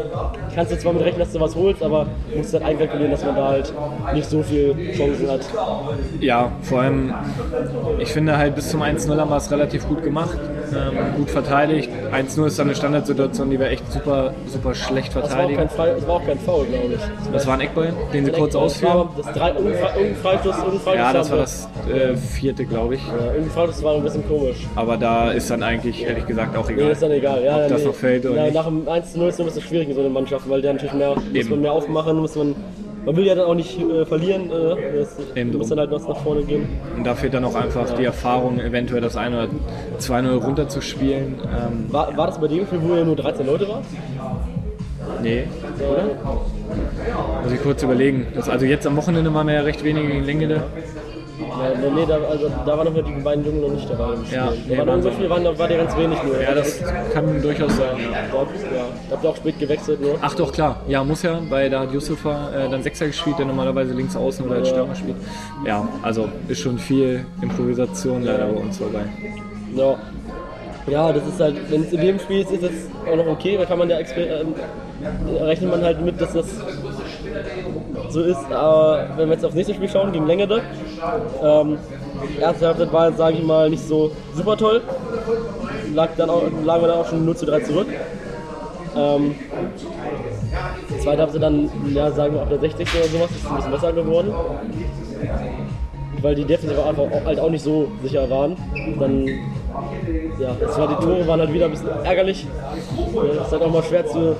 kannst 0.54 0.72
du 0.72 0.78
zwar 0.78 0.92
mit 0.92 1.02
rechnen, 1.02 1.20
dass 1.20 1.32
du 1.32 1.40
was 1.40 1.54
holst, 1.54 1.82
aber 1.82 2.06
musst 2.37 2.52
halt 2.52 2.64
einkalkulieren, 2.64 3.11
dass 3.12 3.24
man 3.24 3.35
da 3.37 3.48
halt 3.48 3.72
nicht 4.12 4.28
so 4.28 4.42
viele 4.42 4.74
Chancen 4.92 5.30
hat. 5.30 5.40
Ja, 6.20 6.52
vor 6.62 6.80
allem, 6.80 7.14
ich 7.98 8.12
finde 8.12 8.37
halt 8.37 8.54
bis 8.54 8.68
zum 8.70 8.82
1-0 8.82 9.16
haben 9.18 9.30
wir 9.30 9.37
es 9.37 9.50
relativ 9.50 9.88
gut 9.88 10.02
gemacht, 10.02 10.37
ähm, 10.72 11.16
gut 11.16 11.30
verteidigt. 11.30 11.88
1-0 12.12 12.46
ist 12.46 12.59
dann 12.59 12.66
eine 12.66 12.76
Standardsituation, 12.76 13.48
die 13.50 13.59
wir 13.59 13.70
echt 13.70 13.90
super, 13.90 14.35
super 14.46 14.74
schlecht 14.74 15.14
Das 15.16 15.35
war 15.35 15.44
auch 15.46 15.48
kein, 15.54 15.68
das 15.68 16.06
war 16.06 16.14
auch 16.16 16.26
kein 16.26 16.38
Foul, 16.38 16.66
glaube 16.66 16.94
ich. 16.94 17.32
Das 17.32 17.46
war 17.46 17.54
ein 17.54 17.61
Eckball, 17.61 17.92
den 18.12 18.24
sie 18.26 18.32
kurz 18.32 18.54
ausführen. 18.54 19.09
Das 19.16 19.32
drei, 19.32 19.48
irgendein 19.50 19.74
Fre- 19.82 19.96
irgendein 19.96 20.16
Freistoß 20.22 20.54
Ja, 20.94 21.12
das 21.12 21.30
war 21.30 21.38
das 21.38 21.68
äh, 21.90 22.16
vierte, 22.16 22.64
glaube 22.66 22.96
ich. 22.96 23.00
Ja, 23.06 23.26
irgendein 23.32 23.50
Freistoß 23.50 23.82
war 23.82 23.94
ein 23.94 24.02
bisschen 24.02 24.28
komisch. 24.28 24.66
Aber 24.74 24.96
da 24.96 25.30
ist 25.30 25.48
dann 25.50 25.62
eigentlich 25.62 25.86
ehrlich 25.94 26.27
gesagt 26.27 26.57
auch 26.57 26.68
Nee, 26.68 26.75
egal. 26.75 26.90
ist 26.90 27.03
dann 27.03 27.11
egal. 27.12 27.42
Ja, 27.42 27.57
Ob 27.62 27.68
das 27.68 27.81
nee. 27.81 27.87
noch 27.88 27.94
fällt 27.94 28.27
oder 28.27 28.46
ja. 28.46 28.53
Nach 28.53 28.66
dem 28.66 28.88
1 28.88 29.12
zu 29.12 29.18
0 29.18 29.29
ist 29.29 29.35
es 29.35 29.40
ein 29.40 29.46
bisschen 29.46 29.62
schwierig 29.62 29.88
in 29.88 29.94
so 29.94 30.01
einer 30.01 30.11
Mannschaft, 30.11 30.49
weil 30.49 30.62
der 30.62 30.72
natürlich 30.72 30.94
mehr, 30.94 31.14
muss 31.14 31.49
man 31.51 31.61
mehr 31.61 31.72
aufmachen, 31.72 32.16
muss 32.18 32.35
man, 32.37 32.55
man 33.05 33.16
will 33.16 33.27
ja 33.27 33.35
dann 33.35 33.46
auch 33.46 33.55
nicht 33.55 33.81
äh, 33.81 34.05
verlieren, 34.05 34.51
äh, 34.51 34.99
das, 34.99 35.16
muss 35.53 35.68
dann 35.68 35.79
halt 35.79 35.90
was 35.90 36.07
nach 36.09 36.16
vorne 36.18 36.42
gehen. 36.42 36.68
Und 36.96 37.07
da 37.07 37.14
fehlt 37.14 37.35
dann 37.35 37.44
auch 37.44 37.55
einfach 37.55 37.90
die 37.94 38.05
Erfahrung, 38.05 38.59
eventuell 38.61 39.01
das 39.01 39.16
1 39.16 39.35
oder 39.35 39.49
2-0 40.01 40.44
runterzuspielen. 40.44 41.37
Ähm, 41.44 41.87
War, 41.92 42.16
war 42.16 42.27
das 42.27 42.40
bei 42.40 42.49
dem 42.49 42.66
Spiel, 42.66 42.81
wo 42.83 42.94
ihr 42.96 43.05
nur 43.05 43.16
13 43.16 43.46
Leute 43.46 43.68
wart? 43.68 43.85
Nee, 45.22 45.44
oder? 45.79 46.05
Muss 47.42 47.53
ich 47.53 47.62
kurz 47.62 47.83
überlegen. 47.83 48.27
Das, 48.35 48.49
also 48.49 48.66
jetzt 48.66 48.87
am 48.87 48.96
Wochenende 48.96 49.33
waren 49.33 49.46
wir 49.46 49.55
ja 49.55 49.61
recht 49.62 49.85
wenige 49.85 50.09
gegen 50.09 50.25
Lengede. 50.25 50.62
Nee, 51.57 51.90
nee, 51.95 52.07
da, 52.07 52.19
also, 52.29 52.51
da 52.64 52.79
waren 52.79 52.92
noch 52.92 53.05
die 53.05 53.23
beiden 53.23 53.45
Jungen 53.45 53.61
noch 53.62 53.71
nicht 53.71 53.88
dabei. 53.88 54.14
Ja, 54.33 54.47
da 54.47 54.53
nee, 54.69 54.79
waren 54.79 54.88
waren 54.88 55.03
so 55.03 55.11
sie. 55.11 55.16
viele, 55.16 55.31
waren, 55.31 55.45
da 55.45 55.59
war 55.59 55.69
der 55.69 55.79
ganz 55.79 55.97
wenig 55.97 56.23
nur. 56.23 56.40
Ja, 56.40 56.55
das 56.55 56.83
kann 57.12 57.42
durchaus 57.42 57.77
sein. 57.77 57.97
Ja. 57.99 58.12
Da, 58.31 58.38
ja, 58.38 58.85
da 59.09 59.14
habt 59.16 59.25
ihr 59.25 59.31
auch 59.31 59.37
spät 59.37 59.59
gewechselt 59.59 60.01
nur. 60.01 60.16
Ach 60.21 60.35
doch, 60.35 60.53
klar. 60.53 60.81
Ja, 60.88 61.03
muss 61.05 61.23
ja, 61.23 61.40
weil 61.49 61.71
da 61.71 61.81
hat 61.81 61.92
Yusufa 61.92 62.51
äh, 62.53 62.69
dann 62.71 62.83
Sechser 62.83 63.07
gespielt, 63.07 63.38
der 63.38 63.47
normalerweise 63.47 63.95
links 63.95 64.16
außen 64.16 64.45
oder 64.47 64.57
als 64.57 64.69
Stürmer 64.69 64.95
spielt. 64.95 65.16
Ja, 65.64 65.88
also 66.03 66.29
ist 66.49 66.61
schon 66.61 66.79
viel 66.79 67.25
Improvisation 67.42 68.23
leider 68.23 68.47
bei 68.47 68.61
uns 68.61 68.79
vorbei. 68.79 69.05
Ja. 69.75 69.97
Ja, 70.88 71.12
das 71.12 71.27
ist 71.27 71.40
halt, 71.40 71.57
wenn 71.69 71.83
es 71.83 71.92
in 71.92 72.01
dem 72.01 72.19
Spiel 72.21 72.42
ist, 72.42 72.53
ist 72.53 72.62
es 72.62 72.73
auch 73.11 73.16
noch 73.16 73.27
okay, 73.27 73.57
da 73.59 73.64
kann 73.64 73.79
man 73.79 73.90
ja 73.90 73.99
ähm, 73.99 74.55
rechnet 75.40 75.71
man 75.71 75.83
halt 75.83 76.01
mit, 76.01 76.21
dass 76.21 76.33
das 76.33 76.47
so 78.09 78.22
ist. 78.22 78.50
Aber 78.50 79.06
wenn 79.16 79.28
wir 79.28 79.35
jetzt 79.35 79.44
aufs 79.44 79.54
nächste 79.54 79.74
Spiel 79.74 79.88
schauen, 79.88 80.12
gegen 80.12 80.26
Längere, 80.26 80.62
ähm, 81.42 81.78
erste 82.40 82.66
Halbzeit 82.66 82.92
war, 82.92 83.12
sage 83.12 83.37
ich 83.37 83.44
mal, 83.44 83.70
nicht 83.70 83.87
so 83.87 84.12
super 84.35 84.56
toll. 84.56 84.82
Lag 85.94 86.11
dann 86.16 86.30
auch, 86.30 86.42
lagen 86.64 86.82
wir 86.82 86.88
dann 86.88 86.98
auch 86.98 87.09
schon 87.09 87.24
0 87.24 87.37
zu 87.37 87.46
3 87.46 87.61
zurück. 87.61 87.88
Ähm, 88.96 89.35
zweite 91.02 91.22
Halbzeit 91.22 91.42
dann, 91.42 91.70
ja, 91.92 92.11
sagen 92.11 92.35
wir 92.35 92.42
ab 92.42 92.48
der 92.48 92.59
60. 92.61 92.88
oder 92.94 93.04
sowas, 93.04 93.30
ist 93.30 93.46
ein 93.46 93.56
bisschen 93.56 93.72
besser 93.72 93.92
geworden 93.92 94.32
weil 96.26 96.34
die 96.34 96.44
Defensive 96.44 96.84
einfach 96.84 97.04
auch, 97.04 97.24
halt 97.24 97.38
auch 97.38 97.50
nicht 97.50 97.62
so 97.62 97.86
sicher 98.02 98.28
waren. 98.28 98.56
Dann, 98.98 99.28
ja, 99.28 100.56
es 100.60 100.76
war, 100.76 100.88
die 100.88 100.96
Tore 100.96 101.24
waren 101.28 101.38
halt 101.38 101.52
wieder 101.52 101.66
ein 101.66 101.70
bisschen 101.70 101.88
ärgerlich. 102.02 102.44
Es 103.30 103.46
ist 103.46 103.52
halt 103.52 103.62
auch 103.62 103.72
mal 103.72 103.82
schwer 103.84 104.04
zu 104.04 104.34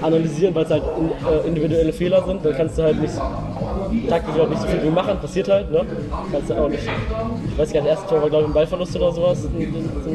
analysieren, 0.00 0.54
weil 0.54 0.64
es 0.64 0.70
halt 0.70 0.82
äh, 0.82 1.46
individuelle 1.46 1.92
Fehler 1.92 2.24
sind. 2.24 2.42
Dann 2.42 2.54
kannst 2.54 2.78
du 2.78 2.84
halt 2.84 2.98
nicht 3.02 3.12
taktisch 4.08 4.40
auch 4.40 4.48
nicht 4.48 4.62
so 4.62 4.68
viel 4.68 4.90
machen, 4.90 5.18
passiert 5.20 5.48
halt, 5.48 5.70
ne? 5.70 5.84
Kannst 6.32 6.48
du 6.48 6.54
auch 6.54 6.68
nicht. 6.70 6.88
Ich 7.48 7.58
weiß 7.58 7.72
gar 7.72 7.82
nicht, 7.82 7.92
das 7.92 7.98
erste 7.98 8.08
Tor 8.08 8.22
war 8.22 8.30
glaube 8.30 8.44
ich 8.44 8.50
ein 8.50 8.54
Ballverlust 8.54 8.96
oder 8.96 9.12
sowas. 9.12 9.48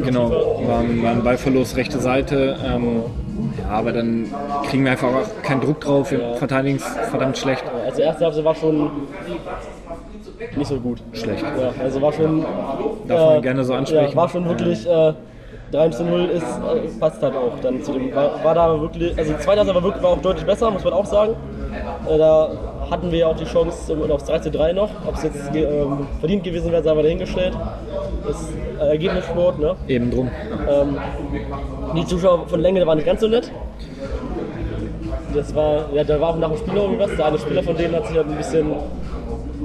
Genau, 0.03 0.31
war 0.31 0.79
ein, 0.79 1.03
war 1.03 1.11
ein 1.11 1.23
Ballverlust, 1.23 1.77
rechte 1.77 1.99
Seite. 1.99 2.57
Ähm, 2.65 3.03
ja, 3.61 3.69
aber 3.69 3.91
dann 3.91 4.25
kriegen 4.69 4.85
wir 4.85 4.93
einfach 4.93 5.09
auch 5.09 5.43
keinen 5.43 5.61
Druck 5.61 5.81
drauf. 5.81 6.09
Wir 6.09 6.33
verteidigen 6.35 6.77
es 6.77 7.09
verdammt 7.09 7.37
schlecht. 7.37 7.63
Also 7.85 8.01
erste 8.01 8.25
Halbzeit 8.25 8.45
war 8.45 8.55
schon 8.55 8.89
nicht 10.55 10.67
so 10.67 10.77
gut. 10.79 11.01
Schlecht. 11.13 11.43
Ja, 11.43 11.71
also 11.83 12.01
war 12.01 12.11
schon. 12.13 12.45
Darf 13.07 13.19
man 13.33 13.41
gerne 13.41 13.63
so 13.63 13.73
ansprechen. 13.73 14.09
Ja, 14.11 14.15
war 14.15 14.29
schon 14.29 14.47
wirklich. 14.47 14.87
Äh, 14.87 15.13
3 15.71 15.89
zu 15.89 16.03
0 16.03 16.25
ist, 16.25 16.43
äh, 16.43 16.99
passt 16.99 17.21
halt 17.23 17.35
auch 17.35 17.59
dann 17.61 17.81
zu 17.83 17.93
dem. 17.93 18.13
War, 18.15 18.43
war 18.43 18.53
da 18.53 18.79
wirklich. 18.79 19.17
Also, 19.17 19.33
die 19.33 19.39
zweite 19.39 19.59
Halbzeit 19.59 19.75
war, 19.75 19.83
wirklich, 19.83 20.03
war 20.03 20.11
auch 20.11 20.21
deutlich 20.21 20.45
besser, 20.45 20.69
muss 20.71 20.83
man 20.83 20.93
auch 20.93 21.05
sagen. 21.05 21.33
Äh, 22.09 22.17
da 22.17 22.49
hatten 22.89 23.11
wir 23.11 23.17
ja 23.19 23.27
auch 23.27 23.35
die 23.35 23.45
Chance 23.45 23.91
ähm, 23.93 24.11
aufs 24.11 24.25
3 24.25 24.39
zu 24.39 24.51
3 24.51 24.73
noch. 24.73 24.89
Ob 25.07 25.15
es 25.15 25.23
jetzt 25.23 25.51
ge- 25.51 25.63
ähm, 25.65 26.07
verdient 26.19 26.43
gewesen 26.43 26.71
wäre, 26.71 26.83
sei 26.83 26.91
aber 26.91 27.01
dahingestellt. 27.03 27.57
Das 28.27 28.41
ist 28.41 28.49
äh, 28.79 28.87
Ergebnissport, 28.89 29.59
ne? 29.59 29.75
Eben 29.87 30.11
drum. 30.11 30.29
Ähm, 30.69 30.97
die 31.95 32.05
Zuschauer 32.05 32.47
von 32.47 32.61
Länge 32.61 32.85
waren 32.85 32.97
nicht 32.97 33.07
ganz 33.07 33.21
so 33.21 33.27
nett. 33.27 33.51
Das 35.33 35.53
war, 35.53 35.85
ja, 35.93 36.03
da 36.03 36.21
war 36.21 36.29
auch 36.29 36.37
nach 36.37 36.49
dem 36.49 36.57
Spiel 36.57 36.73
noch 36.73 36.83
irgendwie 36.83 37.03
was. 37.03 37.15
Der 37.15 37.25
eine 37.25 37.37
Spieler 37.39 37.63
von 37.63 37.75
denen 37.75 37.95
hat 37.95 38.07
sich 38.07 38.15
halt 38.15 38.27
ein 38.27 38.35
bisschen 38.37 38.67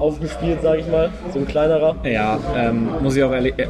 aufgespielt, 0.00 0.62
sage 0.62 0.80
ich 0.80 0.88
mal. 0.90 1.10
So 1.32 1.38
ein 1.38 1.46
kleinerer. 1.46 1.94
Ja, 2.04 2.38
ähm, 2.56 2.88
muss 3.02 3.16
ich 3.16 3.22
auch 3.22 3.32
ehrlich. 3.32 3.54
äh, 3.58 3.66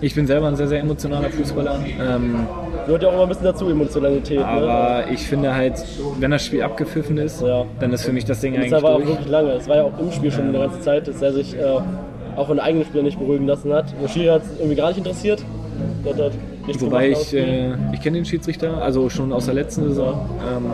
Ich 0.00 0.14
bin 0.14 0.26
selber 0.26 0.48
ein 0.48 0.56
sehr, 0.56 0.68
sehr 0.68 0.80
emotionaler 0.80 1.30
Fußballer. 1.30 1.78
Ähm, 2.00 2.46
Gehört 2.86 3.02
ja 3.02 3.08
auch 3.08 3.14
immer 3.14 3.22
ein 3.22 3.28
bisschen 3.28 3.44
dazu, 3.44 3.68
Emotionalität. 3.70 4.38
Ne? 4.38 4.44
aber 4.46 5.04
ich 5.10 5.26
finde 5.26 5.54
halt, 5.54 5.74
wenn 6.20 6.30
das 6.30 6.44
Spiel 6.44 6.62
abgepfiffen 6.62 7.16
ist, 7.18 7.40
Ja. 7.42 7.64
dann 7.80 7.92
ist 7.92 8.04
für 8.04 8.12
mich 8.12 8.24
das 8.24 8.40
Ding 8.40 8.54
Das 8.54 8.62
eigentlich 8.64 8.82
war 8.82 8.90
auch 8.90 8.96
durch. 8.96 9.08
wirklich 9.08 9.28
lange. 9.28 9.50
Es 9.52 9.68
war 9.68 9.76
ja 9.76 9.82
auch 9.84 9.98
im 9.98 10.12
Spiel 10.12 10.30
schon 10.30 10.48
eine 10.48 10.58
ganze 10.58 10.80
Zeit, 10.80 11.08
dass 11.08 11.20
er 11.22 11.32
sich 11.32 11.56
äh, 11.56 11.62
auch 12.36 12.46
von 12.46 12.58
eigenen 12.60 12.84
Spielern 12.84 13.06
nicht 13.06 13.18
beruhigen 13.18 13.46
lassen 13.46 13.72
hat. 13.72 13.86
Schiri 14.08 14.26
hat 14.26 14.42
es 14.42 14.58
irgendwie 14.58 14.76
gar 14.76 14.88
nicht 14.88 14.98
interessiert. 14.98 15.42
Halt 16.04 16.32
Wobei 16.80 17.10
ich, 17.10 17.34
äh, 17.34 17.72
ich 17.92 18.00
kenne 18.00 18.18
den 18.18 18.24
Schiedsrichter, 18.24 18.78
also 18.82 19.08
schon 19.08 19.32
aus 19.32 19.46
der 19.46 19.54
letzten 19.54 19.84
Saison. 19.88 20.28
Ähm, 20.40 20.66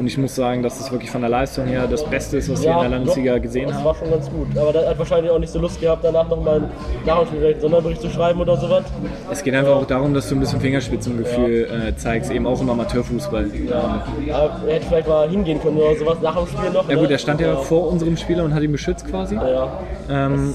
und 0.00 0.06
ich 0.06 0.16
muss 0.16 0.34
sagen, 0.34 0.62
dass 0.62 0.80
es 0.80 0.90
wirklich 0.90 1.10
von 1.10 1.20
der 1.20 1.28
Leistung 1.28 1.66
her 1.66 1.86
das 1.86 2.02
Beste 2.04 2.38
ist, 2.38 2.50
was 2.50 2.62
wir 2.62 2.72
in 2.72 2.80
der 2.80 2.88
Landesliga 2.88 3.34
doch, 3.34 3.42
gesehen 3.42 3.68
das 3.68 3.76
haben. 3.76 3.84
war 3.84 3.94
schon 3.94 4.10
ganz 4.10 4.30
gut. 4.30 4.46
Aber 4.56 4.72
der 4.72 4.88
hat 4.88 4.98
wahrscheinlich 4.98 5.30
auch 5.30 5.38
nicht 5.38 5.52
so 5.52 5.58
Lust 5.58 5.78
gehabt, 5.78 6.02
danach 6.02 6.26
nochmal 6.26 6.54
einen 6.54 6.70
einen 7.06 7.60
Sonderbericht 7.60 8.00
zu 8.00 8.08
schreiben 8.08 8.40
oder 8.40 8.56
sowas. 8.56 8.84
Es 9.30 9.42
geht 9.42 9.54
einfach 9.54 9.74
auch 9.74 9.84
darum, 9.84 10.14
dass 10.14 10.26
du 10.30 10.36
ein 10.36 10.40
bisschen 10.40 10.58
Fingerspitzengefühl 10.58 11.68
äh, 11.88 11.96
zeigst, 11.96 12.30
eben 12.30 12.46
auch 12.46 12.58
im 12.62 12.70
Amateurfußball. 12.70 13.50
Ja. 13.68 14.06
Aber 14.32 14.68
er 14.68 14.74
hätte 14.76 14.86
vielleicht 14.86 15.06
mal 15.06 15.28
hingehen 15.28 15.60
können 15.60 15.76
oder 15.76 15.94
sowas 15.94 16.16
nach 16.22 16.34
dem 16.34 16.46
Spiel 16.46 16.70
noch. 16.70 16.88
Ja 16.88 16.94
ne? 16.94 17.00
gut, 17.02 17.10
er 17.10 17.18
stand 17.18 17.42
ja 17.42 17.56
vor 17.56 17.88
unserem 17.88 18.16
Spieler 18.16 18.44
und 18.44 18.54
hat 18.54 18.62
ihn 18.62 18.72
beschützt 18.72 19.06
quasi. 19.06 19.34
Ja, 19.34 19.80
Ähm, 20.08 20.54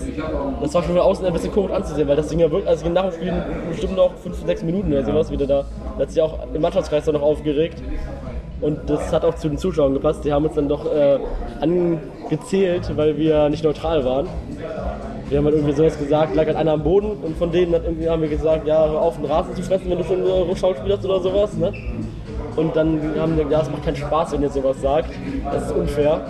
das 0.59 0.73
war 0.73 0.81
schon 0.81 0.95
von 0.95 1.03
außen 1.03 1.23
ein 1.23 1.33
bisschen 1.33 1.51
komisch 1.51 1.71
anzusehen, 1.71 2.07
weil 2.07 2.15
das 2.15 2.29
Ding 2.29 2.39
ja 2.39 2.49
wirklich, 2.49 2.67
also 2.67 2.89
nach 2.89 3.03
dem 3.03 3.13
Spiel 3.13 3.33
bestimmt 3.69 3.95
noch 3.95 4.15
5, 4.23 4.43
6 4.43 4.63
Minuten 4.63 4.91
oder 4.91 5.05
sowas 5.05 5.29
wieder 5.29 5.45
da. 5.45 5.65
Da 5.97 6.01
hat 6.01 6.09
sich 6.09 6.19
auch 6.19 6.39
im 6.51 6.61
Mannschaftskreis 6.61 7.05
dann 7.05 7.13
noch 7.13 7.21
aufgeregt. 7.21 7.79
Und 8.61 8.89
das 8.89 9.11
hat 9.11 9.25
auch 9.25 9.35
zu 9.35 9.49
den 9.49 9.57
Zuschauern 9.57 9.93
gepasst. 9.93 10.23
Die 10.23 10.31
haben 10.31 10.45
uns 10.45 10.55
dann 10.55 10.69
doch 10.69 10.85
äh, 10.85 11.19
angezählt, 11.59 12.91
weil 12.95 13.17
wir 13.17 13.49
nicht 13.49 13.63
neutral 13.63 14.05
waren. 14.05 14.27
Wir 15.29 15.39
haben 15.39 15.45
halt 15.45 15.55
irgendwie 15.55 15.73
sowas 15.73 15.97
gesagt, 15.97 16.35
lag 16.35 16.45
halt 16.45 16.55
einer 16.55 16.73
am 16.73 16.83
Boden 16.83 17.11
und 17.23 17.35
von 17.37 17.51
denen 17.51 17.73
hat 17.73 17.83
irgendwie 17.83 18.07
haben 18.07 18.21
wir 18.21 18.29
gesagt, 18.29 18.67
ja, 18.67 18.87
hör 18.87 19.01
auf, 19.01 19.17
den 19.17 19.25
Rasen 19.25 19.55
zu 19.55 19.63
fressen, 19.63 19.89
wenn 19.89 19.97
du 19.97 20.03
schon 20.03 20.23
äh, 20.23 20.55
Schauspiel 20.55 20.93
hast 20.93 21.03
oder 21.03 21.19
sowas. 21.19 21.53
Ne? 21.55 21.73
Und 22.55 22.75
dann 22.75 23.01
haben 23.19 23.35
wir 23.35 23.43
gesagt, 23.45 23.51
ja, 23.51 23.61
es 23.61 23.69
macht 23.69 23.83
keinen 23.83 23.95
Spaß, 23.95 24.31
wenn 24.33 24.43
ihr 24.43 24.49
sowas 24.49 24.81
sagt. 24.81 25.09
Das 25.51 25.65
ist 25.67 25.71
unfair. 25.71 26.21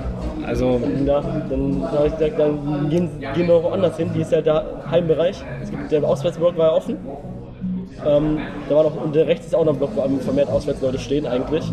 also 0.46 0.82
Ja, 1.06 1.22
dann 1.22 1.88
habe 1.92 2.08
ich 2.08 2.18
gesagt, 2.18 2.40
dann 2.40 2.90
gehen, 2.90 3.10
gehen 3.36 3.48
wir 3.48 3.64
woanders 3.64 3.98
hin. 3.98 4.10
Die 4.16 4.22
ist 4.22 4.32
ja 4.32 4.42
der 4.42 4.66
Heimbereich. 4.90 5.44
Es 5.62 5.70
gibt, 5.70 5.92
der 5.92 6.04
Auswärtsblock 6.04 6.58
war 6.58 6.72
ja 6.72 6.74
offen. 6.74 6.98
Ähm, 8.06 8.40
da 8.70 8.76
war 8.76 8.84
noch, 8.84 9.04
und 9.04 9.16
der 9.16 9.28
rechts 9.28 9.48
ist 9.48 9.56
auch 9.56 9.66
noch 9.66 9.74
ein 9.74 9.80
Block, 9.80 9.92
wo 9.96 10.02
vermehrt 10.20 10.50
Auswärtsleute 10.50 11.00
stehen 11.00 11.26
eigentlich. 11.26 11.72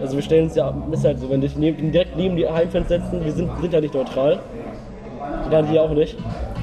Also 0.00 0.16
wir 0.16 0.22
stellen 0.22 0.44
uns 0.44 0.54
ja, 0.54 0.72
ist 0.92 1.04
halt 1.04 1.18
so, 1.18 1.30
wenn 1.30 1.40
dich 1.40 1.56
neben, 1.56 1.92
direkt 1.92 2.16
neben 2.16 2.36
die 2.36 2.48
Heimfans 2.48 2.88
setzen, 2.88 3.24
wir 3.24 3.32
sind, 3.32 3.50
sind 3.60 3.72
ja 3.72 3.80
nicht 3.80 3.94
neutral. 3.94 4.38
Die 5.44 5.50
dann 5.50 5.66
die 5.66 5.78
auch 5.78 5.90
nicht. 5.90 6.16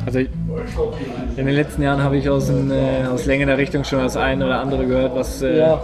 Also 0.05 0.19
in 0.19 0.27
den 1.45 1.55
letzten 1.55 1.81
Jahren 1.81 2.03
habe 2.03 2.17
ich 2.17 2.29
aus, 2.29 2.45
den, 2.47 2.69
äh, 2.71 3.07
aus 3.11 3.25
längerer 3.25 3.57
Richtung 3.57 3.83
schon 3.83 3.99
das 3.99 4.15
eine 4.15 4.45
oder 4.45 4.59
andere 4.59 4.85
gehört, 4.85 5.15
was 5.15 5.41
äh, 5.41 5.57
Ja. 5.59 5.81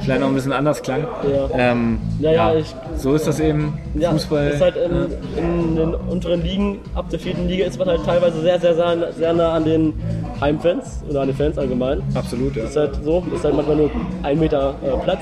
vielleicht 0.00 0.20
noch 0.20 0.28
ein 0.28 0.34
bisschen 0.34 0.52
anders 0.52 0.82
klang. 0.82 1.06
Ja. 1.30 1.48
Ähm, 1.72 1.98
Ja, 2.20 2.32
ja, 2.32 2.54
ich- 2.54 2.74
so 2.96 3.14
ist 3.14 3.26
das 3.26 3.40
eben. 3.40 3.78
Fußball. 3.98 4.48
ist 4.48 4.60
halt 4.60 4.76
in, 4.76 5.42
in 5.42 5.76
den 5.76 5.94
unteren 5.94 6.42
Ligen, 6.42 6.78
ab 6.94 7.08
der 7.10 7.18
vierten 7.18 7.48
Liga 7.48 7.64
ist 7.64 7.78
man 7.78 7.88
halt 7.88 8.04
teilweise 8.04 8.40
sehr, 8.42 8.60
sehr, 8.60 8.74
sehr, 8.74 9.12
sehr 9.12 9.32
nah 9.32 9.52
an 9.54 9.64
den 9.64 9.94
Heimfans 10.40 11.02
oder 11.08 11.22
an 11.22 11.28
den 11.28 11.36
Fans 11.36 11.56
allgemein. 11.56 12.02
Absolut, 12.14 12.54
ja. 12.56 12.64
ist 12.64 12.76
halt 12.76 12.90
so, 13.02 13.22
ist 13.34 13.44
halt 13.44 13.54
manchmal 13.56 13.76
nur 13.76 13.90
ein 14.22 14.38
Meter 14.38 14.74
äh, 14.84 14.90
Platz. 15.02 15.20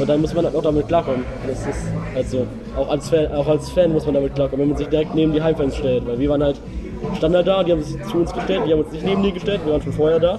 Und 0.00 0.08
dann 0.08 0.20
muss 0.20 0.32
man 0.34 0.44
halt 0.46 0.54
auch 0.56 0.62
damit 0.62 0.88
klarkommen. 0.88 1.24
Das 1.46 1.60
ist 1.66 1.84
halt 2.14 2.28
so. 2.30 2.46
Auch 2.76 2.88
als, 2.90 3.08
Fan, 3.10 3.30
auch 3.32 3.46
als 3.46 3.68
Fan 3.70 3.92
muss 3.92 4.06
man 4.06 4.14
damit 4.14 4.34
klarkommen, 4.34 4.62
wenn 4.62 4.68
man 4.70 4.78
sich 4.78 4.88
direkt 4.88 5.14
neben 5.14 5.32
die 5.32 5.42
Heimfans 5.42 5.76
stellt. 5.76 6.06
Weil 6.06 6.18
wir 6.18 6.30
waren 6.30 6.42
halt 6.42 6.56
Standard 7.16 7.46
da, 7.46 7.62
die 7.62 7.72
haben 7.72 7.82
sich 7.82 8.02
zu 8.04 8.18
uns 8.18 8.32
gestellt, 8.32 8.62
die 8.66 8.72
haben 8.72 8.80
uns 8.80 8.92
nicht 8.92 9.04
neben 9.04 9.22
die 9.22 9.32
gestellt, 9.32 9.60
wir 9.64 9.72
waren 9.72 9.82
schon 9.82 9.92
vorher 9.92 10.18
da. 10.18 10.38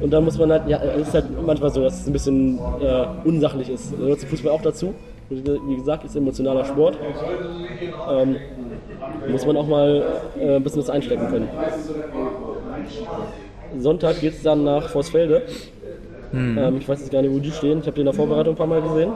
Und 0.00 0.10
dann 0.10 0.24
muss 0.24 0.38
man 0.38 0.50
halt, 0.52 0.68
ja, 0.68 0.82
es 0.82 1.08
ist 1.08 1.14
halt 1.14 1.46
manchmal 1.46 1.70
so, 1.70 1.82
dass 1.82 2.00
es 2.00 2.06
ein 2.06 2.12
bisschen 2.12 2.58
äh, 2.80 3.06
unsachlich 3.24 3.70
ist. 3.70 3.92
Da 3.92 3.96
gehört 3.96 4.20
zum 4.20 4.28
Fußball 4.28 4.52
auch 4.52 4.62
dazu. 4.62 4.94
Wie 5.30 5.76
gesagt, 5.76 6.04
ist 6.04 6.16
emotionaler 6.16 6.64
Sport. 6.64 6.98
Ähm, 8.10 8.36
muss 9.30 9.46
man 9.46 9.56
auch 9.56 9.66
mal 9.66 10.04
äh, 10.38 10.56
ein 10.56 10.62
bisschen 10.62 10.82
was 10.82 10.90
einstecken 10.90 11.26
können. 11.28 11.48
Sonntag 13.78 14.20
geht 14.20 14.34
es 14.34 14.42
dann 14.42 14.64
nach 14.64 14.90
Vorsfelde. 14.90 15.42
Ähm, 16.34 16.76
ich 16.78 16.88
weiß 16.88 17.00
jetzt 17.00 17.12
gar 17.12 17.22
nicht, 17.22 17.32
wo 17.32 17.38
die 17.38 17.50
stehen. 17.50 17.78
Ich 17.80 17.86
habe 17.86 17.94
die 17.94 18.00
in 18.00 18.06
der 18.06 18.14
Vorbereitung 18.14 18.54
ein 18.54 18.56
paar 18.56 18.66
Mal 18.66 18.82
gesehen. 18.82 19.12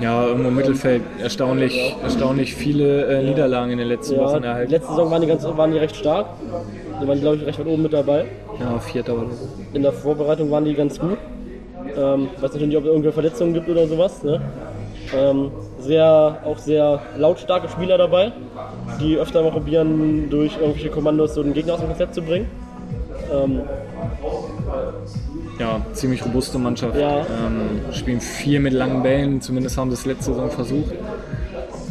Ja, 0.00 0.26
irgendwo 0.26 0.48
im 0.48 0.56
Mittelfeld. 0.56 1.02
Erstaunlich, 1.20 1.96
erstaunlich 2.02 2.54
viele 2.54 3.06
äh, 3.06 3.22
Niederlagen 3.22 3.72
in 3.72 3.78
den 3.78 3.88
letzten 3.88 4.16
Ja, 4.16 4.22
Wochen 4.24 4.42
die 4.42 4.48
erhalten. 4.48 4.70
letzte 4.70 4.90
Saison 4.90 5.10
waren 5.10 5.20
die, 5.22 5.28
ganz, 5.28 5.44
waren 5.44 5.72
die 5.72 5.78
recht 5.78 5.96
stark. 5.96 6.26
Die 7.02 7.08
waren, 7.08 7.20
glaube 7.20 7.36
ich, 7.36 7.46
recht 7.46 7.58
weit 7.58 7.66
oben 7.66 7.82
mit 7.82 7.92
dabei. 7.92 8.24
Ja, 8.60 8.78
Vierter 8.78 9.14
oder 9.14 9.30
so. 9.30 9.48
In 9.72 9.82
der 9.82 9.92
Vorbereitung 9.92 10.50
waren 10.50 10.64
die 10.64 10.74
ganz 10.74 10.98
gut. 10.98 11.18
Ähm, 11.96 12.28
weiß 12.40 12.52
natürlich 12.52 12.68
nicht, 12.68 12.76
ob 12.76 12.84
es 12.84 12.88
irgendwelche 12.90 13.14
Verletzungen 13.14 13.54
gibt 13.54 13.68
oder 13.68 13.86
sowas. 13.86 14.22
Ne? 14.22 14.40
Ähm, 15.16 15.50
sehr, 15.80 16.38
auch 16.44 16.58
sehr 16.58 17.00
lautstarke 17.18 17.68
Spieler 17.68 17.98
dabei, 17.98 18.32
die 19.00 19.16
öfter 19.16 19.42
mal 19.42 19.50
probieren, 19.50 20.30
durch 20.30 20.56
irgendwelche 20.58 20.90
Kommandos 20.90 21.34
so 21.34 21.42
den 21.42 21.52
Gegner 21.54 21.74
aus 21.74 21.80
dem 21.80 21.88
Konzept 21.88 22.14
zu 22.14 22.22
bringen. 22.22 22.46
Ähm, 23.32 23.60
Ja, 25.58 25.80
ziemlich 25.92 26.24
robuste 26.24 26.58
Mannschaft. 26.58 26.96
Ja. 26.96 27.20
Ähm, 27.20 27.92
spielen 27.92 28.20
viel 28.20 28.60
mit 28.60 28.72
langen 28.72 29.02
Bällen, 29.02 29.40
zumindest 29.40 29.76
haben 29.76 29.90
sie 29.90 29.94
es 29.94 30.06
letzte 30.06 30.32
Saison 30.32 30.50
versucht. 30.50 30.94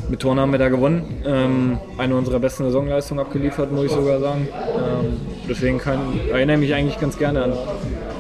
Mit 0.10 0.20
Toren 0.20 0.42
haben 0.42 0.52
wir 0.52 0.60
da 0.60 0.68
gewonnen. 0.68 1.24
Ähm, 1.26 1.80
eine 1.98 2.16
unserer 2.18 2.40
besten 2.40 2.66
Saisonleistungen 2.66 3.24
abgeliefert, 3.24 3.72
muss 3.72 3.86
ich 3.86 3.92
sogar 3.92 4.20
sagen. 4.20 4.48
Ähm, 4.52 5.14
deswegen 5.48 5.78
kann, 5.78 6.00
erinnere 6.30 6.56
ich 6.56 6.62
mich 6.62 6.74
eigentlich 6.74 7.00
ganz 7.00 7.18
gerne 7.18 7.44
an, 7.44 7.54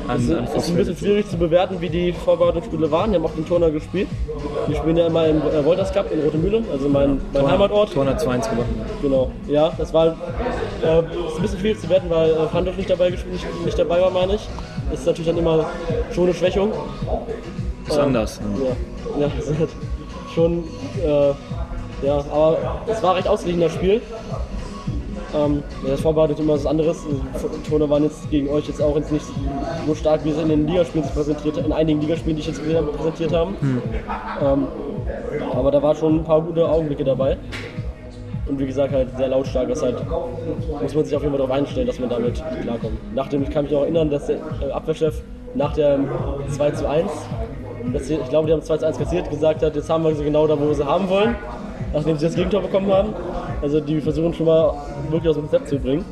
an, 0.07 0.17
Es 0.17 0.31
an 0.31 0.45
ist 0.55 0.69
ein 0.69 0.75
bisschen 0.77 0.95
schwierig 0.95 1.29
zu 1.29 1.37
bewerten, 1.37 1.81
wie 1.81 1.89
die 1.89 2.13
Vorbereitungsspiele 2.13 2.89
waren. 2.91 3.11
Die 3.11 3.17
haben 3.17 3.25
auch 3.25 3.35
den 3.35 3.45
Turner 3.45 3.71
gespielt. 3.71 4.07
Wir 4.67 4.75
spielen 4.77 4.95
ja 4.95 5.07
immer 5.07 5.27
im 5.27 5.41
äh, 5.41 5.65
Wolters 5.65 5.91
Cup 5.91 6.09
in 6.13 6.21
Rotemühle, 6.21 6.63
also 6.71 6.87
mein, 6.87 7.19
mein 7.33 7.51
Heimatort. 7.51 7.93
Tor 7.93 8.17
2 8.17 8.37
gewonnen. 8.37 8.85
Genau, 9.01 9.31
ja, 9.47 9.73
das 9.77 9.93
war 9.93 10.15
äh, 10.83 10.99
ist 10.99 11.35
ein 11.35 11.41
bisschen 11.41 11.59
schwierig 11.59 11.79
zu 11.79 11.89
werten, 11.89 12.09
weil 12.09 12.31
äh, 12.31 12.47
Fandorf 12.47 12.77
nicht 12.77 12.89
dabei, 12.89 13.09
nicht, 13.09 13.25
nicht 13.65 13.79
dabei 13.79 14.01
war, 14.01 14.11
meine 14.11 14.35
ich. 14.35 14.47
Ist 14.91 15.05
natürlich 15.05 15.27
dann 15.27 15.37
immer 15.37 15.69
schon 16.11 16.25
eine 16.25 16.33
Schwächung. 16.33 16.71
Ist 17.87 17.97
anders. 17.97 18.41
Ne? 18.41 18.75
Ja, 19.19 19.27
ja 19.27 19.31
ist 19.39 19.47
halt 19.59 19.69
schon, 20.33 20.63
äh, 21.03 22.05
ja, 22.05 22.17
aber 22.31 22.57
es 22.87 23.01
war 23.01 23.15
recht 23.15 23.27
ausgeglichen 23.27 23.61
das 23.61 23.73
Spiel. 23.73 24.01
Ähm, 25.33 25.63
das 25.87 26.01
vorbereitet 26.01 26.39
immer 26.39 26.53
was 26.53 26.65
anderes. 26.65 26.97
Die 27.05 27.69
Turner 27.69 27.89
waren 27.89 28.03
jetzt 28.03 28.29
gegen 28.29 28.49
euch 28.49 28.67
jetzt 28.67 28.81
auch 28.81 28.95
jetzt 28.97 29.11
nicht 29.11 29.25
so 29.87 29.95
stark, 29.95 30.25
wie 30.25 30.31
sie 30.31 30.41
in 30.41 30.49
den 30.49 30.67
Ligaspielen 30.67 31.07
präsentiert 31.07 31.57
in 31.57 31.71
einigen 31.71 32.01
Ligaspielen, 32.01 32.35
die 32.35 32.41
ich 32.41 32.47
jetzt 32.47 32.61
habe, 32.75 32.87
präsentiert 32.87 33.33
haben. 33.33 33.55
Ähm, 34.41 34.67
aber 35.53 35.71
da 35.71 35.81
war 35.81 35.95
schon 35.95 36.19
ein 36.19 36.23
paar 36.23 36.41
gute 36.41 36.67
Augenblicke 36.67 37.03
dabei. 37.03 37.37
Und 38.51 38.59
wie 38.59 38.65
gesagt, 38.65 38.93
halt 38.93 39.07
sehr 39.15 39.29
lautstark. 39.29 39.69
Das 39.69 39.81
halt, 39.81 39.95
muss 40.81 40.93
man 40.93 41.05
sich 41.05 41.15
auf 41.15 41.21
jeden 41.21 41.33
Fall 41.33 41.47
darauf 41.47 41.51
einstellen, 41.51 41.87
dass 41.87 41.99
man 41.99 42.09
damit 42.09 42.43
klarkommt. 42.61 42.97
Nachdem, 43.15 43.43
ich 43.43 43.49
kann 43.49 43.63
mich 43.63 43.73
auch 43.73 43.83
erinnern, 43.83 44.09
dass 44.09 44.27
der 44.27 44.39
äh, 44.61 44.71
Abwehrchef 44.73 45.21
nach 45.55 45.71
der 45.73 45.99
2 46.49 46.71
zu 46.71 46.89
1, 46.89 47.09
dass 47.93 48.07
sie, 48.07 48.15
ich 48.15 48.27
glaube, 48.27 48.47
die 48.47 48.53
haben 48.53 48.61
2 48.61 48.77
zu 48.77 48.87
1 48.87 48.97
kassiert, 48.97 49.29
gesagt 49.29 49.63
hat, 49.63 49.73
jetzt 49.73 49.89
haben 49.89 50.03
wir 50.03 50.13
sie 50.13 50.25
genau 50.25 50.47
da, 50.47 50.59
wo 50.59 50.67
wir 50.67 50.75
sie 50.75 50.85
haben 50.85 51.07
wollen, 51.07 51.33
nachdem 51.93 52.17
sie 52.17 52.25
das 52.25 52.35
Gegentor 52.35 52.61
bekommen 52.61 52.91
haben. 52.91 53.13
Also 53.61 53.79
die 53.79 54.01
versuchen 54.01 54.33
schon 54.33 54.47
mal 54.47 54.73
wirklich 55.09 55.29
aus 55.29 55.37
dem 55.37 55.43
Konzept 55.43 55.69
zu 55.69 55.79
bringen. 55.79 56.03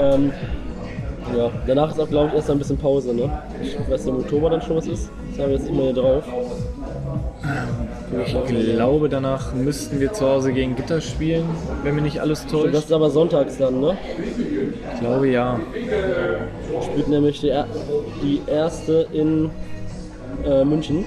Ähm, 0.00 0.32
ja, 1.36 1.50
danach 1.66 1.90
ist 1.90 2.00
auch, 2.00 2.08
glaube 2.08 2.28
ich, 2.28 2.34
erst 2.34 2.50
ein 2.50 2.58
bisschen 2.58 2.78
Pause. 2.78 3.14
Ne? 3.14 3.30
Ich 3.62 3.78
weiß 3.90 4.06
nicht, 4.06 4.14
im 4.14 4.20
Oktober 4.20 4.48
dann 4.48 4.62
schon 4.62 4.76
was 4.76 4.86
ist. 4.86 5.10
Das 5.30 5.40
haben 5.42 5.50
wir 5.50 5.58
jetzt 5.58 5.70
mehr 5.70 5.84
hier 5.84 5.92
drauf. 5.92 6.24
Ich 8.26 8.74
glaube, 8.74 9.08
danach 9.08 9.54
müssten 9.54 10.00
wir 10.00 10.12
zu 10.12 10.26
Hause 10.26 10.52
gegen 10.52 10.76
Gitter 10.76 11.00
spielen, 11.00 11.44
wenn 11.82 11.94
mich 11.94 12.04
nicht 12.04 12.20
alles 12.20 12.42
Das 12.42 12.52
täuscht. 12.52 12.74
ist 12.74 12.92
aber 12.92 13.10
sonntags 13.10 13.58
dann, 13.58 13.80
ne? 13.80 13.96
Ich 14.94 15.00
glaube 15.00 15.28
ja. 15.28 15.58
Spielt 16.82 17.08
nämlich 17.08 17.40
die, 17.40 17.52
die 18.22 18.40
erste 18.46 19.06
in 19.12 19.50
äh, 20.44 20.64
München 20.64 21.04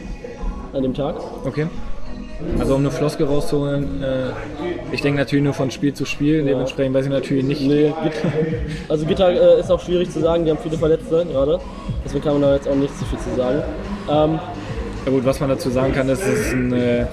an 0.73 0.83
dem 0.83 0.93
Tag. 0.93 1.15
Okay. 1.45 1.67
Also 2.59 2.75
um 2.75 2.81
eine 2.81 2.91
Floskel 2.91 3.25
rauszuholen, 3.27 4.03
äh, 4.03 4.25
ich 4.91 5.01
denke 5.01 5.19
natürlich 5.19 5.43
nur 5.43 5.53
von 5.53 5.71
Spiel 5.71 5.93
zu 5.93 6.05
Spiel, 6.05 6.43
dementsprechend 6.43 6.93
weiß 6.93 7.05
ich 7.05 7.11
natürlich 7.11 7.45
nicht. 7.45 7.61
Nee, 7.61 7.93
Gitter, 8.03 8.33
also 8.89 9.05
Gitter 9.05 9.29
äh, 9.29 9.59
ist 9.61 9.71
auch 9.71 9.79
schwierig 9.79 10.11
zu 10.11 10.19
sagen, 10.19 10.43
die 10.43 10.51
haben 10.51 10.59
viele 10.61 10.77
Verletzte 10.77 11.25
gerade. 11.25 11.59
Deswegen 12.03 12.23
kann 12.23 12.33
man 12.33 12.41
da 12.41 12.55
jetzt 12.55 12.67
auch 12.67 12.75
nicht 12.75 12.93
so 12.97 13.05
viel 13.05 13.19
zu 13.19 13.35
sagen. 13.37 13.63
Ähm, 14.11 14.39
Ja 15.05 15.11
gut, 15.11 15.23
was 15.23 15.39
man 15.39 15.49
dazu 15.49 15.69
sagen 15.69 15.93
kann, 15.93 16.09
ist, 16.09 16.23
dass 16.23 16.29
es 16.29 16.51
ein, 16.51 16.73
äh, 16.73 17.05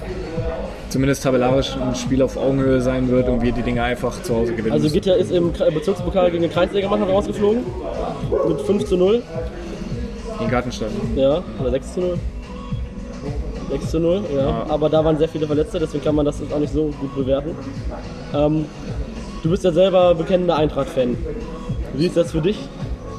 zumindest 0.89 1.21
tabellarisch 1.21 1.75
ein 1.77 1.93
Spiel 1.93 2.23
auf 2.23 2.37
Augenhöhe 2.37 2.81
sein 2.81 3.07
wird 3.07 3.29
und 3.29 3.43
wir 3.43 3.51
die 3.51 3.61
Dinge 3.61 3.83
einfach 3.83 4.19
zu 4.23 4.35
Hause 4.35 4.53
gewinnen 4.53 4.73
also. 4.73 4.89
Gitter 4.89 5.15
ist 5.15 5.31
im 5.31 5.51
Bezirkspokal 5.51 6.31
gegen 6.31 6.41
den 6.41 6.51
Kreisligamann 6.51 7.03
rausgeflogen. 7.03 7.63
Mit 8.47 8.61
5 8.61 8.85
zu 8.85 8.97
0. 8.97 9.21
In 10.39 10.49
Gartenstadt. 10.49 10.89
Ja, 11.15 11.43
oder 11.59 11.69
6 11.69 11.93
zu 11.93 11.99
0. 11.99 12.19
6 13.69 13.91
zu 13.91 13.99
0, 13.99 14.23
ja. 14.35 14.65
Aber 14.69 14.89
da 14.89 15.05
waren 15.05 15.17
sehr 15.19 15.29
viele 15.29 15.45
Verletzte, 15.45 15.79
deswegen 15.79 16.03
kann 16.03 16.15
man 16.15 16.25
das 16.25 16.41
auch 16.51 16.59
nicht 16.59 16.73
so 16.73 16.85
gut 16.99 17.15
bewerten. 17.15 17.51
Ähm, 18.33 18.65
du 19.43 19.51
bist 19.51 19.63
ja 19.63 19.71
selber 19.71 20.15
bekennender 20.15 20.55
Eintracht-Fan. 20.55 21.15
Wie 21.93 22.07
ist 22.07 22.17
das 22.17 22.31
für 22.31 22.41
dich, 22.41 22.57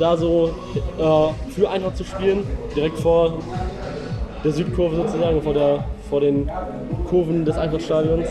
da 0.01 0.17
so 0.17 0.51
äh, 0.99 1.53
für 1.53 1.71
Eintracht 1.71 1.97
zu 1.97 2.05
spielen, 2.05 2.45
direkt 2.75 2.99
vor 2.99 3.39
der 4.45 4.53
Südkurve 4.53 4.97
sozusagen, 4.97 5.41
vor, 5.43 5.55
der, 5.55 5.85
vor 6.09 6.21
den 6.21 6.51
Kurven 7.09 7.45
des 7.45 7.57
Eintrachtstadions? 7.57 8.29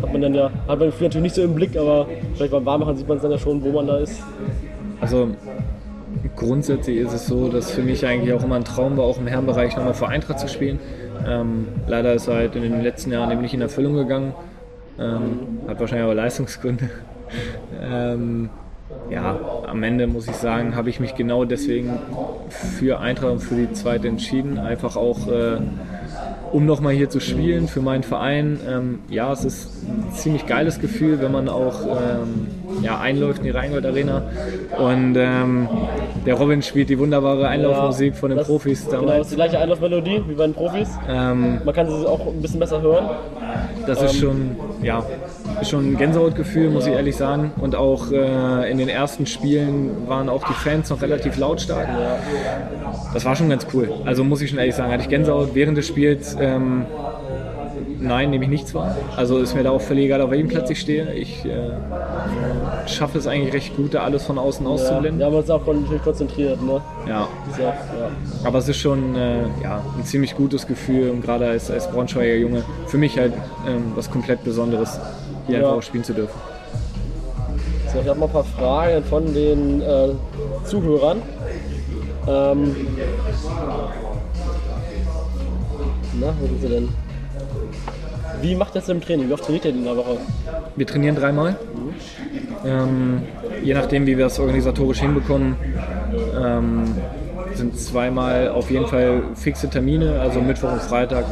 Hat 0.00 0.12
man 0.12 0.22
dann 0.22 0.34
ja, 0.34 0.50
hat 0.68 0.78
man 0.78 0.88
natürlich 0.88 1.16
nicht 1.16 1.34
so 1.34 1.42
im 1.42 1.54
Blick, 1.54 1.76
aber 1.76 2.06
vielleicht 2.34 2.52
beim 2.52 2.64
Warmmachen 2.64 2.96
sieht 2.96 3.08
man 3.08 3.16
es 3.16 3.22
dann 3.22 3.32
ja 3.32 3.38
schon, 3.38 3.62
wo 3.62 3.72
man 3.72 3.86
da 3.86 3.98
ist. 3.98 4.22
Also 5.00 5.28
grundsätzlich 6.36 6.98
ist 6.98 7.12
es 7.12 7.26
so, 7.26 7.48
dass 7.48 7.70
für 7.70 7.82
mich 7.82 8.06
eigentlich 8.06 8.32
auch 8.32 8.44
immer 8.44 8.56
ein 8.56 8.64
Traum 8.64 8.96
war, 8.96 9.04
auch 9.04 9.18
im 9.18 9.26
Herrenbereich 9.26 9.76
nochmal 9.76 9.94
für 9.94 10.08
Eintracht 10.08 10.38
zu 10.38 10.48
spielen. 10.48 10.78
Ähm, 11.26 11.68
leider 11.86 12.14
ist 12.14 12.28
er 12.28 12.36
halt 12.36 12.56
in 12.56 12.62
den 12.62 12.82
letzten 12.82 13.12
Jahren 13.12 13.30
eben 13.30 13.42
nicht 13.42 13.54
in 13.54 13.60
Erfüllung 13.60 13.94
gegangen. 13.94 14.32
Ähm, 14.98 15.60
hat 15.66 15.80
wahrscheinlich 15.80 16.04
aber 16.04 16.14
Leistungsgründe. 16.14 16.88
ähm, 17.82 18.48
ja, 19.10 19.38
am 19.66 19.82
Ende 19.82 20.06
muss 20.06 20.28
ich 20.28 20.36
sagen, 20.36 20.76
habe 20.76 20.90
ich 20.90 21.00
mich 21.00 21.14
genau 21.14 21.44
deswegen 21.44 21.98
für 22.50 23.00
Eintracht 23.00 23.32
und 23.32 23.40
für 23.40 23.54
die 23.54 23.72
zweite 23.72 24.08
entschieden. 24.08 24.58
Einfach 24.58 24.96
auch, 24.96 25.28
äh, 25.28 25.58
um 26.52 26.66
nochmal 26.66 26.94
hier 26.94 27.10
zu 27.10 27.20
spielen 27.20 27.68
für 27.68 27.80
meinen 27.80 28.02
Verein. 28.02 28.58
Ähm, 28.68 28.98
ja, 29.08 29.32
es 29.32 29.44
ist 29.44 29.84
ein 29.84 30.12
ziemlich 30.12 30.46
geiles 30.46 30.80
Gefühl, 30.80 31.20
wenn 31.20 31.32
man 31.32 31.48
auch 31.48 31.82
ähm, 31.86 32.48
ja, 32.82 32.98
einläuft 33.00 33.38
in 33.38 33.44
die 33.44 33.50
Rheingold 33.50 33.84
Arena. 33.86 34.22
Und 34.78 35.16
ähm, 35.16 35.68
der 36.24 36.34
Robin 36.34 36.62
spielt 36.62 36.88
die 36.88 36.98
wunderbare 36.98 37.48
Einlaufmusik 37.48 38.16
von 38.16 38.30
den 38.30 38.38
Das- 38.38 38.46
Profis 38.46 38.84
Genau, 38.86 38.92
das 38.92 39.02
ist 39.02 39.08
damals. 39.10 39.28
die 39.30 39.34
gleiche 39.36 39.58
Einlaufmelodie 39.58 40.22
wie 40.28 40.34
bei 40.34 40.44
den 40.46 40.54
Profis. 40.54 40.88
Ähm, 41.08 41.60
Man 41.64 41.74
kann 41.74 41.88
sie 41.88 42.06
auch 42.08 42.26
ein 42.26 42.40
bisschen 42.42 42.60
besser 42.60 42.80
hören. 42.80 43.06
Das 43.86 44.02
ist 44.02 44.16
schon, 44.18 44.56
ja, 44.82 45.02
ist 45.60 45.70
schon 45.70 45.92
ein 45.92 45.96
Gänsehautgefühl, 45.96 46.70
muss 46.70 46.86
ich 46.86 46.92
ehrlich 46.92 47.16
sagen. 47.16 47.52
Und 47.60 47.74
auch 47.76 48.10
äh, 48.10 48.70
in 48.70 48.78
den 48.78 48.88
ersten 48.88 49.26
Spielen 49.26 50.08
waren 50.08 50.28
auch 50.28 50.44
die 50.46 50.52
Fans 50.54 50.90
noch 50.90 51.00
relativ 51.02 51.36
lautstark. 51.38 51.86
Das 53.14 53.24
war 53.24 53.36
schon 53.36 53.48
ganz 53.48 53.66
cool. 53.72 53.90
Also 54.04 54.24
muss 54.24 54.42
ich 54.42 54.50
schon 54.50 54.58
ehrlich 54.58 54.74
sagen, 54.74 54.92
hatte 54.92 55.02
ich 55.02 55.08
Gänsehaut 55.08 55.50
während 55.54 55.78
des 55.78 55.86
Spiels. 55.86 56.36
Ähm, 56.40 56.84
nein, 58.00 58.30
nehme 58.30 58.44
ich 58.44 58.50
nichts 58.50 58.74
wahr. 58.74 58.96
Also 59.16 59.38
ist 59.38 59.54
mir 59.54 59.62
da 59.62 59.70
auch 59.70 59.80
völlig 59.80 60.06
egal, 60.06 60.20
auf 60.20 60.30
welchem 60.30 60.48
Platz 60.48 60.70
ich 60.70 60.80
stehe. 60.80 61.12
Ich 61.14 61.44
äh, 61.44 61.70
schaffe 62.88 63.18
es 63.18 63.26
eigentlich 63.26 63.52
recht 63.54 63.76
gut, 63.76 63.94
da 63.94 64.02
alles 64.02 64.24
von 64.24 64.38
außen 64.38 64.64
Ja, 64.66 64.72
auszublenden. 64.72 65.18
wir 65.18 65.26
haben 65.26 65.34
uns 65.36 65.50
auch 65.50 65.64
kon- 65.64 65.82
natürlich 65.82 66.02
konzentriert. 66.02 66.62
Ne? 66.62 66.80
Ja. 67.08 67.28
So, 67.56 67.62
ja. 67.62 67.74
Aber 68.44 68.58
es 68.58 68.68
ist 68.68 68.78
schon 68.78 69.14
äh, 69.16 69.42
ja, 69.62 69.80
ein 69.98 70.04
ziemlich 70.04 70.34
gutes 70.36 70.66
Gefühl 70.66 71.10
und 71.10 71.22
gerade 71.22 71.46
als, 71.48 71.70
als 71.70 71.90
Braunschweiger 71.90 72.34
Junge 72.36 72.64
für 72.86 72.98
mich 72.98 73.18
halt 73.18 73.32
ähm, 73.66 73.92
was 73.94 74.10
komplett 74.10 74.44
Besonderes, 74.44 74.98
hier 75.46 75.58
Ja. 75.58 75.64
einfach 75.64 75.78
auch 75.78 75.82
spielen 75.82 76.04
zu 76.04 76.12
dürfen. 76.12 76.38
So, 77.92 78.00
ich 78.00 78.08
habe 78.08 78.18
noch 78.20 78.26
ein 78.28 78.32
paar 78.32 78.44
Fragen 78.44 79.04
von 79.04 79.32
den 79.32 79.80
äh, 79.80 80.08
Zuhörern. 80.64 81.22
Ähm, 82.28 82.74
na, 86.20 86.34
wo 86.40 86.46
sind 86.46 86.60
sie 86.60 86.68
denn? 86.68 86.88
Wie 88.42 88.54
macht 88.54 88.74
das 88.76 88.88
im 88.88 89.00
Training? 89.00 89.28
Wie 89.28 89.32
oft 89.32 89.44
trainiert 89.44 89.64
ihr 89.64 89.70
in 89.72 89.84
der 89.84 89.96
Woche? 89.96 90.18
Wir 90.76 90.86
trainieren 90.86 91.16
dreimal. 91.16 91.56
Ähm, 92.64 93.22
je 93.62 93.74
nachdem, 93.74 94.06
wie 94.06 94.18
wir 94.18 94.26
es 94.26 94.38
organisatorisch 94.38 95.00
hinbekommen, 95.00 95.56
ähm, 96.42 96.84
sind 97.54 97.78
zweimal 97.78 98.48
auf 98.48 98.70
jeden 98.70 98.86
Fall 98.86 99.22
fixe 99.34 99.68
Termine, 99.70 100.20
also 100.20 100.40
Mittwoch 100.40 100.72
und 100.72 100.82
Freitag. 100.82 101.24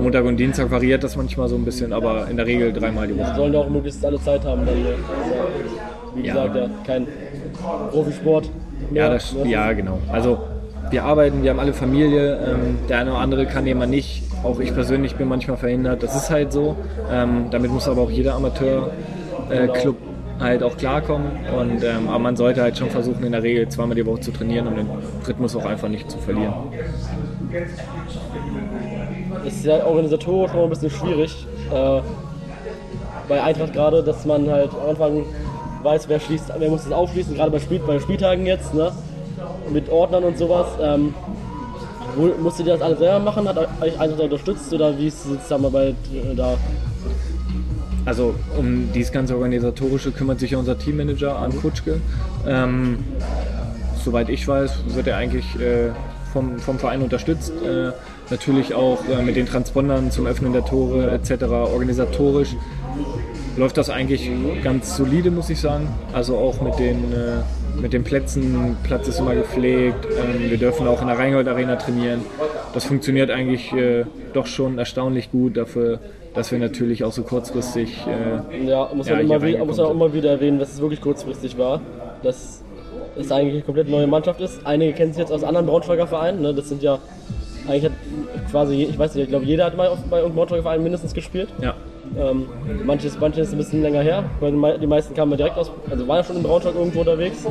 Montag 0.00 0.24
und 0.24 0.36
Dienstag 0.36 0.70
variiert 0.70 1.04
das 1.04 1.16
manchmal 1.16 1.48
so 1.48 1.54
ein 1.56 1.64
bisschen, 1.64 1.92
aber 1.92 2.28
in 2.28 2.36
der 2.36 2.46
Regel 2.46 2.72
dreimal 2.72 3.06
die 3.06 3.16
Woche. 3.18 3.34
Sollen 3.36 3.54
auch 3.54 3.68
möglichst 3.68 4.04
alle 4.04 4.20
Zeit 4.20 4.44
haben. 4.44 4.66
Dann, 4.66 4.76
ja, 4.78 4.90
wie 6.14 6.26
Ja. 6.26 6.32
gesagt, 6.46 6.56
ja, 6.56 6.70
kein 6.86 7.06
Profisport. 7.90 8.46
Ja, 8.46 8.50
mehr, 8.90 9.10
das, 9.10 9.32
ne? 9.32 9.48
ja, 9.48 9.72
genau. 9.72 9.98
Also 10.10 10.38
wir 10.90 11.04
arbeiten, 11.04 11.42
wir 11.42 11.50
haben 11.50 11.60
alle 11.60 11.72
Familie. 11.72 12.36
Ähm, 12.36 12.78
der 12.88 12.98
eine 12.98 13.12
oder 13.12 13.20
andere 13.20 13.46
kann 13.46 13.66
jemand 13.66 13.90
nicht. 13.90 14.22
Auch 14.42 14.58
ich 14.58 14.74
persönlich 14.74 15.16
bin 15.16 15.28
manchmal 15.28 15.56
verhindert. 15.56 16.02
Das 16.02 16.16
ist 16.16 16.30
halt 16.30 16.52
so. 16.52 16.76
Ähm, 17.10 17.46
damit 17.50 17.70
muss 17.70 17.88
aber 17.88 18.02
auch 18.02 18.10
jeder 18.10 18.34
Amateurclub 18.34 19.96
äh, 19.96 20.10
halt 20.40 20.62
auch 20.62 20.76
klarkommen. 20.76 21.30
Und, 21.56 21.84
ähm, 21.84 22.08
aber 22.08 22.18
man 22.18 22.36
sollte 22.36 22.62
halt 22.62 22.78
schon 22.78 22.90
versuchen, 22.90 23.24
in 23.24 23.32
der 23.32 23.42
Regel 23.42 23.68
zweimal 23.68 23.94
die 23.94 24.06
Woche 24.06 24.20
zu 24.20 24.32
trainieren 24.32 24.66
und 24.66 24.76
den 24.76 24.88
Rhythmus 25.26 25.54
auch 25.54 25.66
einfach 25.66 25.88
nicht 25.88 26.10
zu 26.10 26.18
verlieren. 26.18 26.54
ist 29.46 29.64
ja 29.64 29.84
organisatorisch 29.84 30.52
noch 30.52 30.64
ein 30.64 30.70
bisschen 30.70 30.90
schwierig. 30.90 31.46
Äh, 31.72 32.00
bei 33.28 33.42
Eintracht 33.42 33.72
gerade, 33.72 34.02
dass 34.02 34.24
man 34.24 34.50
halt 34.50 34.70
am 34.72 34.90
Anfang 34.90 35.24
weiß, 35.82 36.08
wer 36.08 36.18
schließt, 36.20 36.52
wer 36.58 36.68
muss 36.68 36.84
das 36.84 36.92
aufschließen, 36.92 37.34
gerade 37.36 37.50
bei, 37.50 37.60
Spiel, 37.60 37.78
bei 37.78 37.98
Spieltagen 38.00 38.44
jetzt, 38.44 38.74
ne? 38.74 38.92
Mit 39.70 39.88
Ordnern 39.88 40.24
und 40.24 40.38
sowas. 40.38 40.66
Ähm, 40.82 41.14
musstet 42.40 42.66
ihr 42.66 42.72
das 42.74 42.82
alles 42.82 42.98
selber 42.98 43.20
machen? 43.20 43.48
Hat 43.48 43.56
euch 43.80 43.98
Eintracht 43.98 44.20
unterstützt 44.20 44.72
oder 44.72 44.96
wie 44.98 45.06
ist 45.06 45.24
die 45.24 45.40
Zusammenarbeit 45.40 45.94
äh, 46.12 46.34
da? 46.34 46.56
Also 48.04 48.34
um 48.56 48.90
dieses 48.92 49.12
ganze 49.12 49.36
Organisatorische 49.36 50.10
kümmert 50.10 50.40
sich 50.40 50.52
ja 50.52 50.58
unser 50.58 50.78
Teammanager 50.78 51.36
Arne 51.36 51.54
Kutschke. 51.54 52.00
Ähm, 52.46 53.04
soweit 54.02 54.28
ich 54.28 54.46
weiß, 54.48 54.94
wird 54.94 55.06
er 55.06 55.16
eigentlich 55.16 55.44
äh, 55.60 55.90
vom, 56.32 56.58
vom 56.58 56.78
Verein 56.78 57.02
unterstützt. 57.02 57.52
Äh, 57.62 57.92
natürlich 58.30 58.74
auch 58.74 58.98
äh, 59.08 59.22
mit 59.22 59.36
den 59.36 59.46
Transpondern 59.46 60.10
zum 60.10 60.26
Öffnen 60.26 60.52
der 60.52 60.64
Tore 60.64 61.10
etc. 61.10 61.44
organisatorisch 61.44 62.56
läuft 63.56 63.76
das 63.76 63.90
eigentlich 63.90 64.30
ganz 64.62 64.96
solide, 64.96 65.30
muss 65.30 65.50
ich 65.50 65.60
sagen. 65.60 65.88
Also 66.12 66.36
auch 66.36 66.60
mit 66.62 66.78
den, 66.78 67.12
äh, 67.12 67.42
mit 67.80 67.92
den 67.92 68.04
Plätzen. 68.04 68.76
Platz 68.82 69.08
ist 69.08 69.18
immer 69.20 69.34
gepflegt. 69.34 70.06
Ähm, 70.06 70.50
wir 70.50 70.58
dürfen 70.58 70.86
auch 70.86 71.00
in 71.00 71.08
der 71.08 71.18
Rheingold 71.18 71.48
Arena 71.48 71.76
trainieren. 71.76 72.20
das 72.74 72.84
funktioniert 72.84 73.30
eigentlich 73.30 73.72
äh, 73.72 74.04
doch 74.32 74.46
schon 74.46 74.78
erstaunlich 74.78 75.30
gut 75.30 75.56
dafür, 75.56 75.98
dass 76.34 76.52
wir 76.52 76.58
natürlich 76.58 77.04
auch 77.04 77.12
so 77.12 77.22
kurzfristig. 77.22 77.96
Äh, 78.06 78.66
Ja, 78.66 78.90
muss 78.94 79.08
Ja, 79.08 79.16
man, 79.16 79.24
immer, 79.24 79.42
wie- 79.42 79.56
muss 79.58 79.76
man 79.76 79.86
auch 79.86 79.90
immer 79.90 80.12
wieder 80.12 80.30
erwähnen, 80.30 80.58
dass 80.58 80.72
es 80.72 80.80
wirklich 80.80 81.00
kurzfristig 81.00 81.58
war. 81.58 81.80
Dass 82.22 82.62
es 83.16 83.32
eigentlich 83.32 83.54
eine 83.54 83.62
komplett 83.62 83.88
neue 83.88 84.06
Mannschaft 84.06 84.40
ist. 84.40 84.64
Einige 84.64 84.92
kennen 84.92 85.12
sich 85.12 85.20
jetzt 85.20 85.32
aus 85.32 85.42
anderen 85.42 85.66
Braunschweiger 85.66 86.06
Vereinen. 86.06 86.42
Ne? 86.42 86.54
Das 86.54 86.68
sind 86.68 86.82
ja 86.82 86.98
eigentlich 87.68 87.84
hat 87.86 87.92
quasi, 88.50 88.84
ich 88.84 88.98
weiß 88.98 89.14
nicht, 89.14 89.24
ich 89.24 89.28
glaube, 89.30 89.44
jeder 89.44 89.64
hat 89.66 89.76
mal 89.76 89.90
bei 90.08 90.16
irgendeinem 90.18 90.36
Braunschweiger 90.36 90.62
Verein 90.62 90.82
mindestens 90.82 91.12
gespielt. 91.14 91.48
ja, 91.60 91.74
Ähm, 92.18 92.46
manches, 92.84 93.18
manches 93.20 93.48
ist 93.48 93.54
ein 93.54 93.58
bisschen 93.58 93.82
länger 93.82 94.00
her, 94.02 94.24
weil 94.40 94.50
die 94.50 94.56
mei- 94.56 94.76
die 94.78 94.86
meisten 94.86 95.14
kamen 95.14 95.36
direkt 95.36 95.56
aus, 95.56 95.70
also 95.90 96.08
waren 96.08 96.16
ja 96.18 96.24
schon 96.24 96.36
in 96.36 96.42
Braunschweig 96.42 96.74
irgendwo 96.74 97.00
unterwegs. 97.00 97.44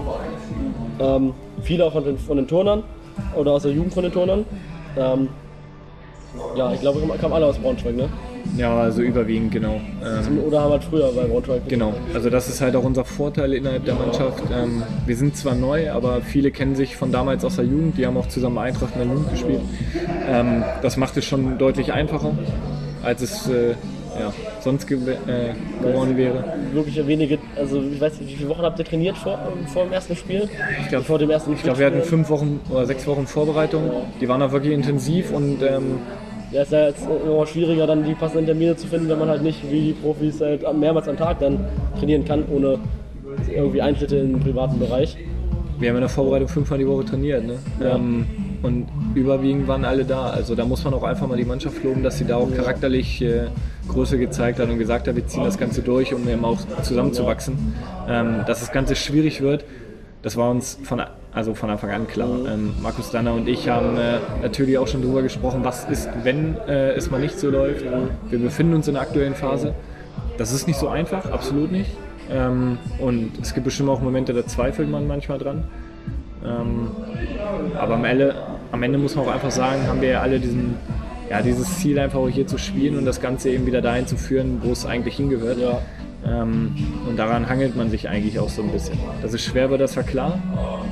Ähm, 1.00 1.34
viele 1.62 1.86
auch 1.86 1.94
von 1.94 2.04
den, 2.04 2.18
von 2.18 2.38
den 2.38 2.48
Turnern 2.48 2.84
oder 3.36 3.54
aus 3.54 3.64
der 3.64 3.72
Jugend 3.72 3.94
von 3.94 4.04
den 4.04 4.12
Turnern. 4.12 4.46
Ähm, 4.98 5.30
ja, 6.56 6.74
ich 6.74 6.82
glaube, 6.82 7.00
kamen 7.20 7.34
alle 7.34 7.46
aus 7.48 7.58
Braunschweig, 7.58 7.96
ne? 7.96 8.08
ja, 8.58 8.76
also 8.76 9.02
überwiegend, 9.02 9.52
genau. 9.52 9.80
Ähm, 10.04 10.40
Oder 10.46 10.62
haben 10.62 10.72
halt 10.72 10.84
früher 10.84 11.12
bei 11.14 11.24
Braunschweig. 11.24 11.68
Genau, 11.68 11.94
also 12.14 12.30
das 12.30 12.48
ist 12.50 12.62
halt 12.62 12.76
auch 12.76 12.84
unser 12.84 13.04
Vorteil 13.06 13.54
innerhalb 13.54 13.86
der 13.86 13.96
Mannschaft. 13.96 14.44
Ähm, 14.54 14.84
wir 15.06 15.16
sind 15.16 15.36
zwar 15.38 15.56
neu, 15.56 15.92
aber 15.92 16.22
viele 16.22 16.52
kennen 16.52 16.76
sich 16.76 16.96
von 16.96 17.12
damals 17.12 17.44
aus 17.46 17.56
der 17.56 17.66
Jugend, 17.66 17.98
die 17.98 18.06
haben 18.06 18.16
auch 18.18 18.28
zusammen 18.28 18.58
Eintracht 18.60 18.94
in 18.96 19.00
der 19.02 19.08
Jugend 19.08 19.32
gespielt. 19.32 19.62
Ähm, 20.28 20.64
das 20.82 20.98
macht 20.98 21.18
es 21.18 21.26
schon 21.26 21.58
deutlich 21.58 21.94
einfacher, 21.94 22.32
als 23.04 23.22
es 23.22 23.48
äh, 23.50 23.74
ja, 24.20 24.34
sonst 24.60 24.86
ge 24.86 24.98
äh, 24.98 25.54
geworden 25.82 26.18
wäre. 26.18 26.44
Wirklich 26.74 27.08
wenige, 27.08 27.38
also 27.56 27.82
ich 27.82 28.00
weiß 28.00 28.20
nicht, 28.20 28.32
wie 28.32 28.36
viele 28.36 28.50
Wochen 28.50 28.62
habt 28.62 28.78
ihr 28.80 28.86
trainiert 28.86 29.18
vor, 29.18 29.40
vor 29.74 29.86
dem 29.86 29.94
ersten 29.94 30.16
Spiel? 30.16 30.50
Ich 30.82 30.90
glaube, 30.90 31.06
vor 31.06 31.18
dem 31.18 31.30
ersten 31.30 31.54
ich 31.54 31.64
wir 31.64 31.86
hatten 31.86 32.02
fünf 32.02 32.30
Wochen 32.30 32.60
oder 32.70 32.86
sechs 32.86 33.08
Wochen 33.08 33.26
Vorbereitung, 33.26 33.90
die 34.20 34.28
waren 34.28 34.42
auch 34.42 34.52
wirklich 34.52 34.74
intensiv 34.74 35.32
und 35.32 35.62
ähm, 35.62 36.00
Ja, 36.52 36.64
ist 36.64 36.72
ja 36.72 36.88
jetzt 36.88 37.08
immer 37.26 37.46
schwieriger, 37.46 37.88
dann 37.88 38.04
die 38.04 38.14
passenden 38.14 38.46
Termine 38.46 38.76
zu 38.76 38.88
finden, 38.88 39.08
wenn 39.10 39.20
man 39.20 39.30
halt 39.30 39.44
nicht 39.44 39.60
wie 39.72 39.82
die 39.82 39.94
Profis 39.94 40.42
halt 40.42 40.62
mehrmals 40.78 41.08
am 41.08 41.18
Tag 41.18 41.40
dann 41.40 41.60
trainieren 41.98 42.26
kann, 42.26 42.44
ohne 42.54 42.80
irgendwie 43.48 43.82
Einschnitte 43.82 44.18
im 44.18 44.40
privaten 44.40 44.80
Bereich. 44.80 45.18
wir 45.80 45.90
haben 45.90 45.96
in 45.98 46.02
der 46.02 46.10
Vorbereitung 46.10 46.48
fünfmal 46.48 46.80
die 46.80 46.88
Woche 46.88 47.06
trainiert. 47.06 47.46
Ne? 47.46 47.60
Ja. 47.80 47.96
Ähm, 47.96 48.26
und 48.62 48.88
überwiegend 49.20 49.68
waren 49.68 49.86
alle 49.86 50.06
da. 50.06 50.30
Also 50.30 50.56
da 50.56 50.66
muss 50.66 50.84
man 50.84 50.94
auch 50.94 51.04
einfach 51.04 51.28
mal 51.28 51.38
die 51.38 51.46
Mannschaft 51.46 51.84
loben, 51.84 52.04
dass 52.04 52.18
sie 52.18 52.26
da 52.26 52.38
auch 52.38 52.54
charakterlich 52.54 53.22
äh, 53.22 53.48
Größe 53.88 54.18
gezeigt 54.18 54.60
hat 54.60 54.70
und 54.70 54.80
gesagt 54.80 55.08
hat, 55.08 55.16
wir 55.16 55.28
ziehen 55.28 55.44
das 55.44 55.58
Ganze 55.58 55.82
durch, 55.82 56.14
um 56.14 56.28
eben 56.28 56.44
auch 56.46 56.60
zusammenzuwachsen. 56.84 57.74
Ähm, 58.08 58.44
dass 58.48 58.62
das 58.62 58.72
Ganze 58.72 58.96
schwierig 58.96 59.42
wird, 59.42 59.66
das 60.22 60.36
war 60.36 60.50
uns 60.52 60.80
von, 60.84 61.02
also 61.32 61.54
von 61.54 61.70
Anfang 61.70 61.92
an 61.92 62.08
klar. 62.08 62.30
Ähm, 62.48 62.74
Markus 62.82 63.12
Danner 63.12 63.34
und 63.34 63.48
ich 63.48 63.70
haben 63.70 63.98
äh, 63.98 64.20
natürlich 64.42 64.78
auch 64.78 64.88
schon 64.88 65.02
darüber 65.02 65.22
gesprochen, 65.22 65.62
was 65.64 65.86
ist, 65.86 66.10
wenn 66.24 66.58
äh, 66.68 66.92
es 66.92 67.10
mal 67.10 67.20
nicht 67.20 67.40
so 67.40 67.50
läuft. 67.50 67.86
Wir 68.30 68.40
befinden 68.40 68.74
uns 68.74 68.88
in 68.88 68.96
der 68.96 69.04
aktuellen 69.04 69.36
Phase. 69.36 69.74
Das 70.38 70.52
ist 70.52 70.68
nicht 70.68 70.80
so 70.80 70.88
einfach, 70.90 71.32
absolut 71.32 71.72
nicht. 71.72 71.92
Ähm, 72.32 72.78
und 73.00 73.32
es 73.42 73.54
gibt 73.54 73.66
bestimmt 73.66 73.90
auch 73.90 74.02
Momente, 74.02 74.34
da 74.34 74.46
zweifelt 74.46 74.90
man 74.90 75.08
manchmal 75.08 75.38
dran. 75.38 75.64
Ähm, 76.44 76.92
aber 77.78 77.96
am 77.96 78.06
Ende, 78.06 78.36
am 78.72 78.84
Ende 78.84 78.98
muss 78.98 79.16
man 79.16 79.26
auch 79.26 79.32
einfach 79.32 79.52
sagen, 79.52 79.88
haben 79.88 80.02
wir 80.02 80.10
ja 80.10 80.22
alle 80.22 80.40
diesen, 80.40 80.76
ja, 81.30 81.42
dieses 81.42 81.80
Ziel 81.80 82.00
einfach 82.00 82.20
auch 82.20 82.30
hier 82.30 82.48
zu 82.48 82.58
spielen 82.58 82.98
und 82.98 83.06
das 83.06 83.22
Ganze 83.22 83.50
eben 83.50 83.66
wieder 83.66 83.82
dahin 83.82 84.08
zu 84.08 84.18
führen, 84.18 84.60
wo 84.64 84.72
es 84.72 84.86
eigentlich 84.86 85.18
hingehört. 85.18 85.60
Ja. 85.60 85.82
Ähm, 86.28 86.76
und 87.08 87.18
daran 87.18 87.48
hangelt 87.48 87.78
man 87.78 87.90
sich 87.90 88.10
eigentlich 88.10 88.40
auch 88.40 88.50
so 88.50 88.62
ein 88.62 88.70
bisschen. 88.72 88.98
Dass 89.22 89.34
es 89.34 89.42
schwer 89.42 89.70
wird, 89.70 89.80
das 89.80 89.96
war 89.96 90.04
klar. 90.04 90.38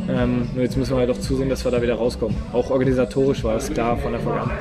Ähm, 0.09 0.47
nur 0.53 0.63
jetzt 0.63 0.77
müssen 0.77 0.93
wir 0.93 0.99
halt 0.99 1.09
auch 1.09 1.19
zusehen, 1.19 1.49
dass 1.49 1.65
wir 1.65 1.71
da 1.71 1.81
wieder 1.81 1.95
rauskommen. 1.95 2.35
Auch 2.53 2.71
organisatorisch 2.71 3.43
war 3.43 3.57
es 3.57 3.71
klar 3.71 3.97
von 3.97 4.15
Anfang 4.15 4.37
an, 4.39 4.51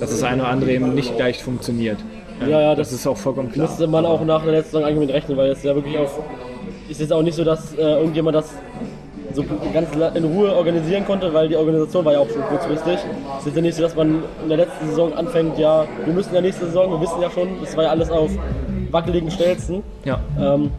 dass 0.00 0.10
das 0.10 0.22
eine 0.22 0.42
oder 0.42 0.50
andere 0.50 0.72
eben 0.72 0.94
nicht 0.94 1.16
gleich 1.16 1.42
funktioniert. 1.42 1.98
Ähm, 2.42 2.50
Ja, 2.50 2.60
ja, 2.60 2.74
das, 2.74 2.90
das 2.90 3.00
ist 3.00 3.06
auch 3.06 3.16
vollkommen 3.16 3.50
klar. 3.50 3.66
Müsste 3.66 3.86
man 3.86 4.04
auch 4.04 4.22
nach 4.24 4.42
der 4.42 4.52
letzten 4.52 4.72
Saison 4.72 4.84
eigentlich 4.84 5.06
mit 5.06 5.10
rechnen, 5.16 5.38
weil 5.38 5.50
es 5.50 5.62
ja 5.62 5.74
wirklich 5.74 5.96
auf. 5.96 6.20
Ist 6.88 7.00
jetzt 7.00 7.12
auch 7.12 7.22
nicht 7.22 7.34
so, 7.34 7.44
dass 7.44 7.74
äh, 7.74 7.80
irgendjemand 7.80 8.36
das 8.36 8.52
so 9.34 9.44
ganz 9.72 9.88
in 10.14 10.24
Ruhe 10.24 10.54
organisieren 10.54 11.04
konnte, 11.04 11.32
weil 11.32 11.48
die 11.48 11.56
Organisation 11.56 12.04
war 12.04 12.12
ja 12.12 12.18
auch 12.20 12.28
schon 12.28 12.42
kurzfristig. 12.42 12.94
Es 12.94 13.40
ist 13.40 13.46
jetzt 13.46 13.56
ja 13.56 13.62
nicht 13.62 13.74
so, 13.76 13.82
dass 13.82 13.94
man 13.94 14.22
in 14.42 14.48
der 14.48 14.58
letzten 14.58 14.86
Saison 14.88 15.12
anfängt, 15.14 15.58
ja, 15.58 15.84
wir 16.04 16.14
müssen 16.14 16.28
in 16.28 16.34
der 16.34 16.42
nächsten 16.42 16.66
Saison, 16.66 16.90
wir 16.90 17.00
wissen 17.00 17.20
ja 17.20 17.30
schon, 17.30 17.48
das 17.60 17.76
war 17.76 17.84
ja 17.84 17.90
alles 17.90 18.10
auf 18.10 18.30
wackeligen 18.90 19.30
Stelzen. 19.30 19.82
Ja. 20.04 20.20
Ähm, 20.38 20.70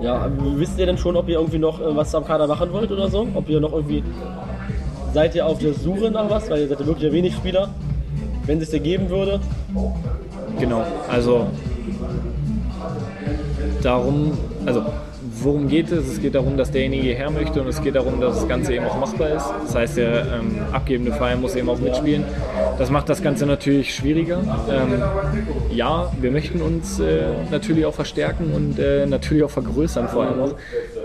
ja, 0.00 0.30
wisst 0.56 0.78
ihr 0.78 0.86
denn 0.86 0.98
schon, 0.98 1.16
ob 1.16 1.28
ihr 1.28 1.36
irgendwie 1.36 1.58
noch 1.58 1.80
äh, 1.80 1.96
was 1.96 2.14
am 2.14 2.24
Kader 2.24 2.46
machen 2.46 2.72
wollt 2.72 2.90
oder 2.92 3.08
so? 3.08 3.26
Ob 3.34 3.48
ihr 3.48 3.60
noch 3.60 3.72
irgendwie. 3.72 4.04
Seid 5.12 5.34
ihr 5.34 5.46
auf 5.46 5.58
der 5.58 5.72
Suche 5.74 6.10
nach 6.10 6.30
was? 6.30 6.48
Weil 6.50 6.60
ihr 6.60 6.68
seid 6.68 6.80
ja 6.80 6.86
wirklich 6.86 7.04
ja 7.04 7.12
wenig 7.12 7.34
Spieler. 7.34 7.70
Wenn 8.46 8.60
es 8.60 8.70
dir 8.70 8.80
geben 8.80 9.10
würde. 9.10 9.40
Genau, 10.58 10.82
also 11.10 11.46
darum, 13.82 14.32
also 14.66 14.82
worum 15.42 15.68
geht 15.68 15.90
es? 15.90 16.06
Es 16.06 16.20
geht 16.20 16.34
darum, 16.34 16.56
dass 16.56 16.70
derjenige 16.70 17.14
her 17.14 17.30
möchte 17.30 17.60
und 17.60 17.68
es 17.68 17.82
geht 17.82 17.94
darum, 17.94 18.20
dass 18.20 18.36
das 18.36 18.48
Ganze 18.48 18.74
eben 18.74 18.84
auch 18.86 18.98
machbar 18.98 19.30
ist. 19.30 19.46
Das 19.64 19.74
heißt, 19.74 19.96
der 19.96 20.26
ähm, 20.26 20.58
abgebende 20.72 21.12
Verein 21.12 21.40
muss 21.40 21.54
eben 21.54 21.68
auch 21.68 21.78
mitspielen. 21.78 22.24
Das 22.78 22.90
macht 22.90 23.08
das 23.08 23.22
Ganze 23.22 23.46
natürlich 23.46 23.94
schwieriger. 23.94 24.38
Ähm, 24.70 25.02
ja, 25.70 26.12
wir 26.20 26.30
möchten 26.30 26.60
uns 26.60 27.00
äh, 27.00 27.22
natürlich 27.50 27.86
auch 27.86 27.94
verstärken 27.94 28.52
und 28.54 28.78
äh, 28.78 29.06
natürlich 29.06 29.44
auch 29.44 29.50
vergrößern, 29.50 30.08
vor 30.08 30.24
allem 30.24 30.40
auch 30.40 30.54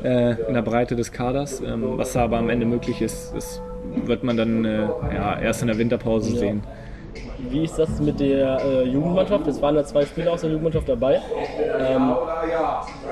äh, 0.03 0.35
in 0.47 0.53
der 0.53 0.61
Breite 0.61 0.95
des 0.95 1.11
Kaders. 1.11 1.61
Ähm, 1.61 1.83
was 1.97 2.13
da 2.13 2.23
aber 2.23 2.37
am 2.37 2.49
Ende 2.49 2.65
möglich 2.65 3.01
ist, 3.01 3.33
ist 3.35 3.61
wird 4.05 4.23
man 4.23 4.37
dann 4.37 4.65
äh, 4.65 4.87
ja, 5.13 5.39
erst 5.39 5.61
in 5.61 5.67
der 5.67 5.77
Winterpause 5.77 6.35
sehen. 6.35 6.63
Wie 7.49 7.63
ist 7.63 7.77
das 7.77 7.99
mit 7.99 8.19
der 8.19 8.59
äh, 8.63 8.83
Jugendmannschaft? 8.87 9.47
Es 9.47 9.61
waren 9.61 9.75
ja 9.75 9.83
zwei 9.83 10.05
Spieler 10.05 10.33
aus 10.33 10.41
der 10.41 10.49
Jugendmannschaft 10.49 10.87
dabei. 10.89 11.21
Ähm, 11.79 12.15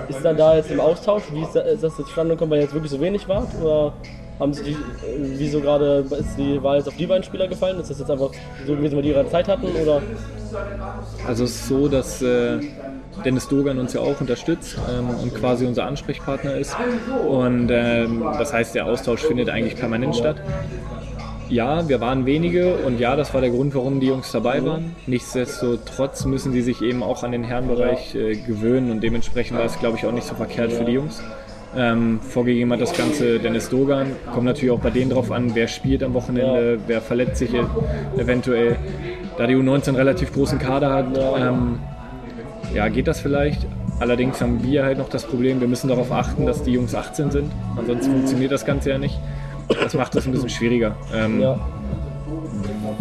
ist 0.08 0.24
dann 0.24 0.38
da 0.38 0.56
jetzt 0.56 0.72
im 0.72 0.80
Austausch? 0.80 1.24
Wie 1.32 1.42
ist, 1.42 1.56
da, 1.56 1.62
ist 1.62 1.84
das 1.84 1.98
jetzt 1.98 2.08
zustande 2.08 2.36
gekommen, 2.36 2.52
weil 2.52 2.62
jetzt 2.62 2.74
wirklich 2.74 2.92
so 2.92 3.00
wenig 3.00 3.28
wart? 3.28 3.48
Oder 3.62 3.94
haben 4.40 4.54
sie 4.54 4.64
die, 4.64 4.72
äh, 4.72 4.76
wieso 5.38 5.62
gerade 5.62 6.06
ist 6.18 6.38
die 6.38 6.62
Wahl 6.64 6.78
jetzt 6.78 6.88
auf 6.88 6.96
die 6.96 7.06
beiden 7.06 7.24
Spieler 7.24 7.48
gefallen? 7.48 7.80
Ist 7.80 7.90
das 7.90 8.00
jetzt 8.00 8.12
einfach 8.12 8.32
so 8.66 8.76
gewesen, 8.76 8.96
weil 8.96 9.04
die 9.04 9.10
ihre 9.10 9.28
Zeit 9.30 9.48
hatten? 9.48 9.68
Oder? 9.68 10.02
Also 11.28 11.44
es 11.44 11.52
ist 11.52 11.68
so, 11.68 11.88
dass 11.88 12.22
äh, 12.22 12.60
Dennis 13.24 13.48
Dogan 13.48 13.78
uns 13.78 13.94
ja 13.94 14.02
auch 14.02 14.20
unterstützt 14.20 14.78
ähm, 14.90 15.10
und 15.22 15.36
quasi 15.36 15.66
unser 15.66 15.86
Ansprechpartner 15.86 16.56
ist. 16.56 16.76
Und 17.28 17.70
ähm, 17.72 18.26
das 18.38 18.54
heißt, 18.54 18.76
der 18.76 18.86
Austausch 18.86 19.22
findet 19.22 19.50
eigentlich 19.50 19.76
permanent 19.76 20.16
statt. 20.16 20.38
Ja, 21.52 21.90
wir 21.90 22.00
waren 22.00 22.26
wenige 22.26 22.76
und 22.78 22.98
ja, 22.98 23.18
das 23.18 23.34
war 23.34 23.42
der 23.42 23.50
Grund, 23.50 23.76
warum 23.76 24.00
die 24.00 24.08
Jungs 24.08 24.32
dabei 24.32 24.66
waren. 24.66 24.96
Nichtsdestotrotz 25.06 26.24
müssen 26.24 26.54
sie 26.54 26.62
sich 26.62 26.82
eben 26.82 27.04
auch 27.04 27.24
an 27.24 27.34
den 27.34 27.44
Herrenbereich 27.44 28.16
äh, 28.16 28.36
gewöhnen 28.38 28.90
und 28.90 29.04
dementsprechend 29.04 29.58
war 29.58 29.66
es, 29.66 29.78
glaube 29.78 29.98
ich, 29.98 30.06
auch 30.06 30.14
nicht 30.14 30.26
so 30.26 30.34
verkehrt 30.34 30.72
für 30.72 30.86
die 30.86 30.94
Jungs. 30.94 31.22
Ähm, 31.76 32.22
vorgegeben 32.22 32.72
hat 32.72 32.80
das 32.80 32.96
Ganze 32.96 33.38
Dennis 33.38 33.68
Dogan. 33.68 34.08
Kommt 34.34 34.46
natürlich 34.46 34.72
auch 34.72 34.80
bei 34.80 34.92
denen 34.92 35.12
drauf 35.12 35.30
an, 35.30 35.54
wer 35.54 35.68
spielt 35.68 36.04
am 36.04 36.14
Wochenende, 36.14 36.80
wer 36.88 37.02
verletzt 37.02 37.40
sich 37.40 37.52
eventuell. 38.18 38.78
Da 39.38 39.46
die 39.46 39.56
U19 39.56 39.90
einen 39.90 39.98
relativ 39.98 40.32
großen 40.32 40.58
Kader 40.58 40.94
hat, 40.94 41.18
ähm, 41.38 41.80
ja, 42.74 42.88
geht 42.88 43.10
das 43.10 43.20
vielleicht. 43.20 43.68
Allerdings 44.00 44.40
haben 44.40 44.64
wir 44.64 44.86
halt 44.86 44.98
noch 44.98 45.10
das 45.10 45.26
Problem, 45.26 45.60
wir 45.60 45.68
müssen 45.68 45.90
darauf 45.90 46.14
achten, 46.14 46.46
dass 46.46 46.64
die 46.64 46.72
Jungs 46.72 46.96
18 46.96 47.30
sind. 47.30 47.52
Ansonsten 47.76 48.14
funktioniert 48.14 48.54
das 48.54 48.66
Ganze 48.66 48.92
ja 48.92 48.98
nicht. 48.98 49.20
Das 49.68 49.94
macht 49.94 50.16
es 50.16 50.26
ein 50.26 50.32
bisschen 50.32 50.50
schwieriger. 50.50 50.96
Ähm, 51.14 51.42
Ja, 51.42 51.60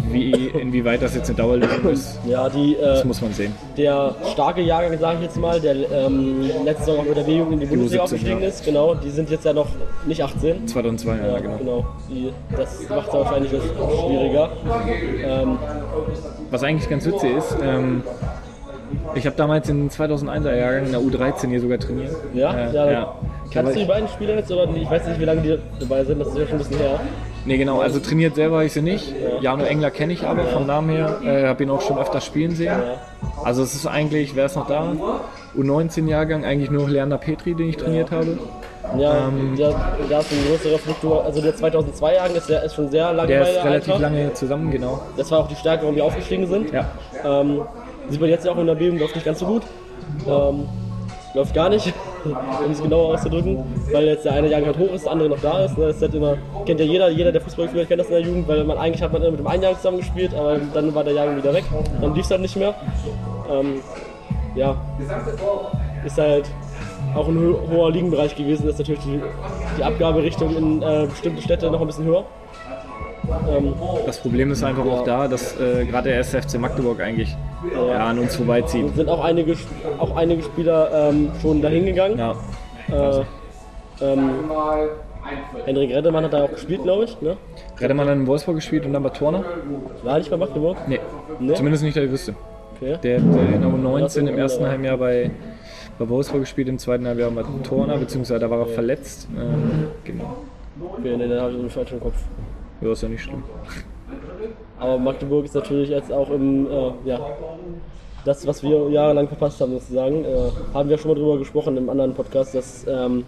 wie, 0.09 0.47
inwieweit 0.47 1.01
das 1.01 1.15
jetzt 1.15 1.29
eine 1.29 1.37
Dauerlösung 1.37 1.89
ist, 1.89 2.19
ja 2.27 2.49
die, 2.49 2.75
das 2.79 3.01
äh, 3.01 3.07
muss 3.07 3.21
man 3.21 3.33
sehen. 3.33 3.53
der 3.77 4.15
starke 4.33 4.61
Jahrgang, 4.61 4.97
sage 4.99 5.17
ich 5.17 5.23
jetzt 5.23 5.37
mal, 5.37 5.59
der 5.59 5.75
ähm, 5.91 6.41
letzte 6.65 6.85
Saison 6.85 7.07
mit 7.07 7.15
der 7.17 7.23
B-Jugend 7.23 7.53
in 7.53 7.59
die 7.61 7.65
Bundesliga 7.67 8.03
U17, 8.03 8.05
aufgestiegen 8.05 8.41
ja. 8.41 8.47
ist, 8.47 8.65
genau, 8.65 8.95
die 8.95 9.09
sind 9.09 9.29
jetzt 9.29 9.45
ja 9.45 9.53
noch 9.53 9.67
nicht 10.05 10.21
18. 10.21 10.67
2002, 10.67 11.15
ja, 11.17 11.27
Ja, 11.27 11.39
genau. 11.39 11.57
genau. 11.57 11.85
Die, 12.09 12.31
das 12.55 12.89
macht 12.89 13.07
es 13.07 13.13
wahrscheinlich 13.13 13.51
schwieriger. 13.51 14.49
Ähm, 15.23 15.57
Was 16.49 16.63
eigentlich 16.63 16.89
ganz 16.89 17.05
witzig 17.05 17.37
ist, 17.37 17.55
ähm, 17.63 18.03
ich 19.15 19.25
habe 19.25 19.35
damals 19.35 19.67
in 19.69 19.89
2001er 19.89 20.55
Jahrgang 20.55 20.85
in 20.85 20.91
der 20.91 21.01
U13 21.01 21.49
hier 21.49 21.59
sogar 21.61 21.77
trainiert. 21.79 22.11
ja, 22.33 22.53
Äh, 22.53 22.73
ja, 22.75 22.91
ja. 22.91 23.15
Kannst 23.53 23.71
du 23.73 23.75
die 23.75 23.81
Ich- 23.81 23.87
beiden 23.87 24.07
Spieler 24.07 24.35
jetzt 24.35 24.51
oder 24.51 24.67
ich 24.75 24.89
weiß 24.89 25.07
nicht, 25.07 25.19
wie 25.19 25.25
lange 25.25 25.41
die 25.41 25.57
dabei 25.79 26.03
sind, 26.05 26.19
das 26.19 26.29
ist 26.29 26.37
ja 26.37 26.45
schon 26.45 26.53
ein 26.53 26.57
bisschen 26.59 26.77
her. 26.77 26.99
Nee, 27.43 27.57
genau, 27.57 27.79
also 27.81 27.99
trainiert 27.99 28.35
selber 28.35 28.57
habe 28.57 28.65
ich 28.65 28.73
sie 28.73 28.81
nicht. 28.83 29.13
Jano 29.41 29.63
Engler 29.63 29.89
kenne 29.91 30.13
ich 30.13 30.23
aber 30.25 30.43
vom 30.45 30.67
Namen 30.67 30.89
her, 30.89 31.17
äh, 31.25 31.47
habe 31.47 31.63
ihn 31.63 31.69
auch 31.71 31.81
schon 31.81 31.97
öfter 31.97 32.21
spielen 32.21 32.51
sehen. 32.55 32.75
Also 33.43 33.63
es 33.63 33.73
ist 33.73 33.87
eigentlich, 33.87 34.35
wer 34.35 34.45
ist 34.45 34.55
noch 34.55 34.67
da? 34.67 34.93
U19-Jahrgang, 35.57 36.45
eigentlich 36.45 36.69
nur 36.71 36.87
Leander 36.89 37.17
Petri, 37.17 37.53
den 37.55 37.69
ich 37.69 37.77
trainiert 37.77 38.11
habe. 38.11 38.37
Ja, 38.97 39.27
Ähm, 39.27 39.55
der, 39.57 39.73
der 40.09 40.19
ist 40.19 40.31
eine 40.31 40.41
größere 40.49 40.77
Fluktuation. 40.77 41.25
Also 41.25 41.41
der 41.41 41.55
2002 41.55 42.13
Jahrgang 42.15 42.35
ist, 42.35 42.49
der, 42.49 42.63
ist 42.63 42.75
schon 42.75 42.89
sehr 42.89 43.11
lange 43.13 43.27
Der 43.27 43.41
ist 43.41 43.63
relativ 43.63 43.93
Eintracht. 43.93 44.01
lange 44.01 44.33
zusammen, 44.33 44.71
genau. 44.71 44.99
Das 45.17 45.31
war 45.31 45.39
auch 45.39 45.47
die 45.47 45.55
Stärke, 45.55 45.83
warum 45.83 45.95
wir 45.95 46.03
aufgestiegen 46.05 46.45
sind. 46.47 46.71
Ja. 46.71 46.85
Ähm, 47.23 47.61
sieht 48.09 48.19
man 48.19 48.29
jetzt 48.29 48.47
auch 48.47 48.57
in 48.57 48.67
der 48.67 48.75
Bewegung 48.75 48.99
läuft 48.99 49.15
nicht 49.15 49.25
ganz 49.25 49.39
so 49.39 49.45
gut. 49.45 49.63
Ähm, 50.27 50.67
läuft 51.33 51.53
gar 51.53 51.69
nicht, 51.69 51.93
um 52.65 52.71
es 52.71 52.81
genauer 52.81 53.13
auszudrücken, 53.13 53.63
weil 53.91 54.05
jetzt 54.05 54.25
der 54.25 54.33
eine 54.33 54.49
Jahrgang 54.49 54.75
halt 54.75 54.77
hoch 54.79 54.93
ist, 54.93 55.05
der 55.05 55.11
andere 55.13 55.29
noch 55.29 55.39
da 55.41 55.65
ist. 55.65 55.77
Ne? 55.77 55.87
Das 55.87 55.95
ist 55.95 56.01
halt 56.01 56.13
immer, 56.13 56.37
kennt 56.65 56.79
ja 56.79 56.85
jeder, 56.85 57.09
jeder, 57.09 57.31
der 57.31 57.41
Fußball 57.41 57.65
gespielt 57.65 57.87
kennt 57.87 57.99
das 57.99 58.07
in 58.07 58.13
der 58.13 58.21
Jugend, 58.21 58.47
weil 58.47 58.63
man 58.63 58.77
eigentlich 58.77 59.01
hat 59.01 59.13
man 59.13 59.21
immer 59.21 59.31
mit 59.31 59.39
dem 59.39 59.47
einen 59.47 59.63
Jahrgang 59.63 59.79
zusammen 59.79 59.97
gespielt, 59.97 60.33
aber 60.33 60.59
dann 60.73 60.93
war 60.93 61.03
der 61.03 61.13
Jahrgang 61.13 61.37
wieder 61.37 61.53
weg, 61.53 61.63
dann 62.01 62.13
lief 62.13 62.25
es 62.25 62.31
halt 62.31 62.41
nicht 62.41 62.55
mehr. 62.55 62.73
Ähm, 63.49 63.81
ja, 64.55 64.75
ist 66.05 66.17
halt 66.17 66.49
auch 67.15 67.27
ein 67.27 67.37
ho 67.37 67.59
hoher 67.69 67.91
Ligenbereich 67.91 68.35
gewesen, 68.35 68.67
ist 68.67 68.79
natürlich 68.79 69.01
die, 69.01 69.21
die 69.77 69.83
Abgaberichtung 69.83 70.55
in 70.55 70.81
äh, 70.81 71.07
bestimmte 71.09 71.41
Städte 71.41 71.71
noch 71.71 71.81
ein 71.81 71.87
bisschen 71.87 72.05
höher. 72.05 72.25
Ähm, 73.49 73.73
das 74.05 74.19
Problem 74.19 74.51
ist 74.51 74.63
einfach 74.63 74.85
auch 74.85 75.03
da, 75.03 75.27
dass 75.27 75.59
äh, 75.59 75.85
gerade 75.85 76.09
der 76.09 76.19
SFC 76.19 76.59
Magdeburg 76.59 77.01
eigentlich 77.01 77.35
ja, 77.73 77.85
ja, 77.85 78.05
an 78.07 78.19
uns 78.19 78.35
vorbeizieht. 78.35 78.95
Sind 78.95 79.09
auch 79.09 79.23
einige, 79.23 79.55
auch 79.99 80.15
einige 80.15 80.43
Spieler 80.43 81.09
ähm, 81.09 81.31
schon 81.41 81.61
dahin 81.61 81.85
gegangen. 81.85 82.17
Ja. 82.17 82.35
Äh, 82.91 83.23
ähm, 84.01 84.29
Henrik 85.65 85.91
Reddemann 85.91 86.23
hat 86.25 86.33
da 86.33 86.43
auch 86.43 86.51
gespielt, 86.51 86.83
glaube 86.83 87.05
ich. 87.05 87.21
Ne? 87.21 87.37
Reddemann 87.79 88.07
hat 88.07 88.15
in 88.15 88.27
Wolfsburg 88.27 88.55
gespielt 88.55 88.85
und 88.85 88.93
dann 88.93 89.03
bei 89.03 89.09
Turner. 89.09 89.43
War 90.03 90.17
nicht 90.17 90.29
bei 90.29 90.37
Magdeburg? 90.37 90.77
Nee. 90.87 90.99
nee. 91.39 91.53
Zumindest 91.53 91.83
nicht, 91.83 91.95
dass 91.95 92.03
ich 92.03 92.11
wüsste. 92.11 92.35
Okay. 92.75 92.97
Der 93.03 93.21
hat 93.21 93.35
äh, 93.35 93.55
in 93.55 93.63
U19 93.63 94.27
im 94.27 94.37
ersten 94.37 94.65
Halbjahr 94.65 94.97
bei, 94.97 95.29
bei 95.99 96.09
Wolfsburg 96.09 96.41
gespielt, 96.41 96.67
im 96.67 96.79
zweiten 96.79 97.05
Halbjahr 97.05 97.29
bei 97.29 97.43
Turner, 97.63 97.97
beziehungsweise 97.97 98.39
da 98.39 98.49
war 98.49 98.59
er 98.59 98.65
verletzt. 98.65 99.27
Ähm, 99.37 99.87
genau. 100.03 100.37
Okay, 100.97 101.15
nee, 101.15 101.27
da 101.27 101.41
habe 101.41 101.51
ich 101.51 101.59
einen 101.59 101.69
falschen 101.69 101.99
Kopf. 101.99 102.15
Ja, 102.81 102.91
ist 102.91 103.03
ja 103.03 103.09
nicht 103.09 103.21
schlimm. 103.21 103.43
Aber 104.79 104.97
Magdeburg 104.97 105.45
ist 105.45 105.53
natürlich 105.53 105.89
jetzt 105.89 106.11
auch 106.11 106.29
im, 106.31 106.65
äh, 106.65 106.91
ja, 107.05 107.19
das, 108.25 108.45
was 108.45 108.63
wir 108.63 108.89
jahrelang 108.89 109.27
verpasst 109.27 109.61
haben, 109.61 109.73
sozusagen. 109.73 110.25
Äh, 110.25 110.49
haben 110.73 110.89
wir 110.89 110.97
schon 110.97 111.11
mal 111.11 111.15
drüber 111.15 111.37
gesprochen 111.37 111.77
im 111.77 111.89
anderen 111.89 112.13
Podcast, 112.13 112.55
dass 112.55 112.85
ähm, 112.87 113.25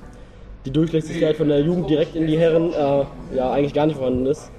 die 0.66 0.72
Durchlässigkeit 0.72 1.36
von 1.36 1.50
der 1.50 1.62
Jugend 1.62 1.90
direkt 1.90 2.16
in 2.16 2.28
die 2.28 2.38
Herren 2.38 2.74
äh, 2.74 3.36
ja 3.36 3.52
eigentlich 3.52 3.74
gar 3.74 3.86
nicht 3.86 3.98
vorhanden 3.98 4.26
ist. 4.26 4.52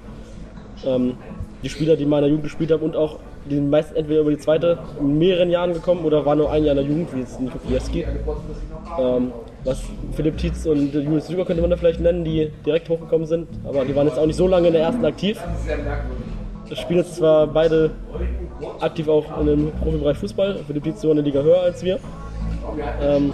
Ähm, 0.85 1.17
die 1.63 1.69
Spieler, 1.69 1.95
die 1.95 2.03
in 2.03 2.09
meiner 2.09 2.27
Jugend 2.27 2.43
gespielt 2.43 2.71
haben 2.71 2.83
und 2.83 2.95
auch 2.95 3.19
die 3.49 3.55
sind 3.55 3.69
meist 3.69 3.95
entweder 3.95 4.21
über 4.21 4.31
die 4.31 4.37
zweite 4.37 4.77
in 4.99 5.17
mehreren 5.17 5.49
Jahren 5.49 5.73
gekommen 5.73 6.03
oder 6.05 6.25
waren 6.25 6.37
nur 6.37 6.51
ein 6.51 6.63
Jahr 6.63 6.75
in 6.77 6.83
der 6.83 6.89
Jugend, 6.89 7.13
wie 7.13 7.19
jetzt 7.19 7.39
Nico 7.39 7.59
Fieschi. 7.59 8.05
Ähm, 8.99 9.31
was 9.63 9.81
Philipp 10.13 10.37
Tietz 10.37 10.65
und 10.65 10.93
Julius 10.93 11.27
Süger 11.27 11.45
könnte 11.45 11.61
man 11.61 11.71
da 11.71 11.77
vielleicht 11.77 11.99
nennen, 11.99 12.23
die 12.23 12.51
direkt 12.65 12.89
hochgekommen 12.89 13.25
sind, 13.25 13.47
aber 13.63 13.85
die 13.85 13.95
waren 13.95 14.07
jetzt 14.07 14.19
auch 14.19 14.25
nicht 14.25 14.35
so 14.35 14.47
lange 14.47 14.67
in 14.67 14.73
der 14.73 14.83
ersten 14.83 15.05
aktiv. 15.05 15.39
Spielen 16.73 16.99
jetzt 16.99 17.15
zwar 17.15 17.47
beide 17.47 17.91
aktiv 18.79 19.07
auch 19.07 19.39
in 19.39 19.47
dem 19.47 19.71
Profibereich 19.71 20.17
Fußball, 20.17 20.59
Philipp 20.65 20.83
Tietz 20.83 21.01
so 21.01 21.11
eine 21.11 21.21
Liga 21.21 21.41
höher 21.41 21.61
als 21.61 21.83
wir. 21.83 21.99
Ähm, 23.01 23.33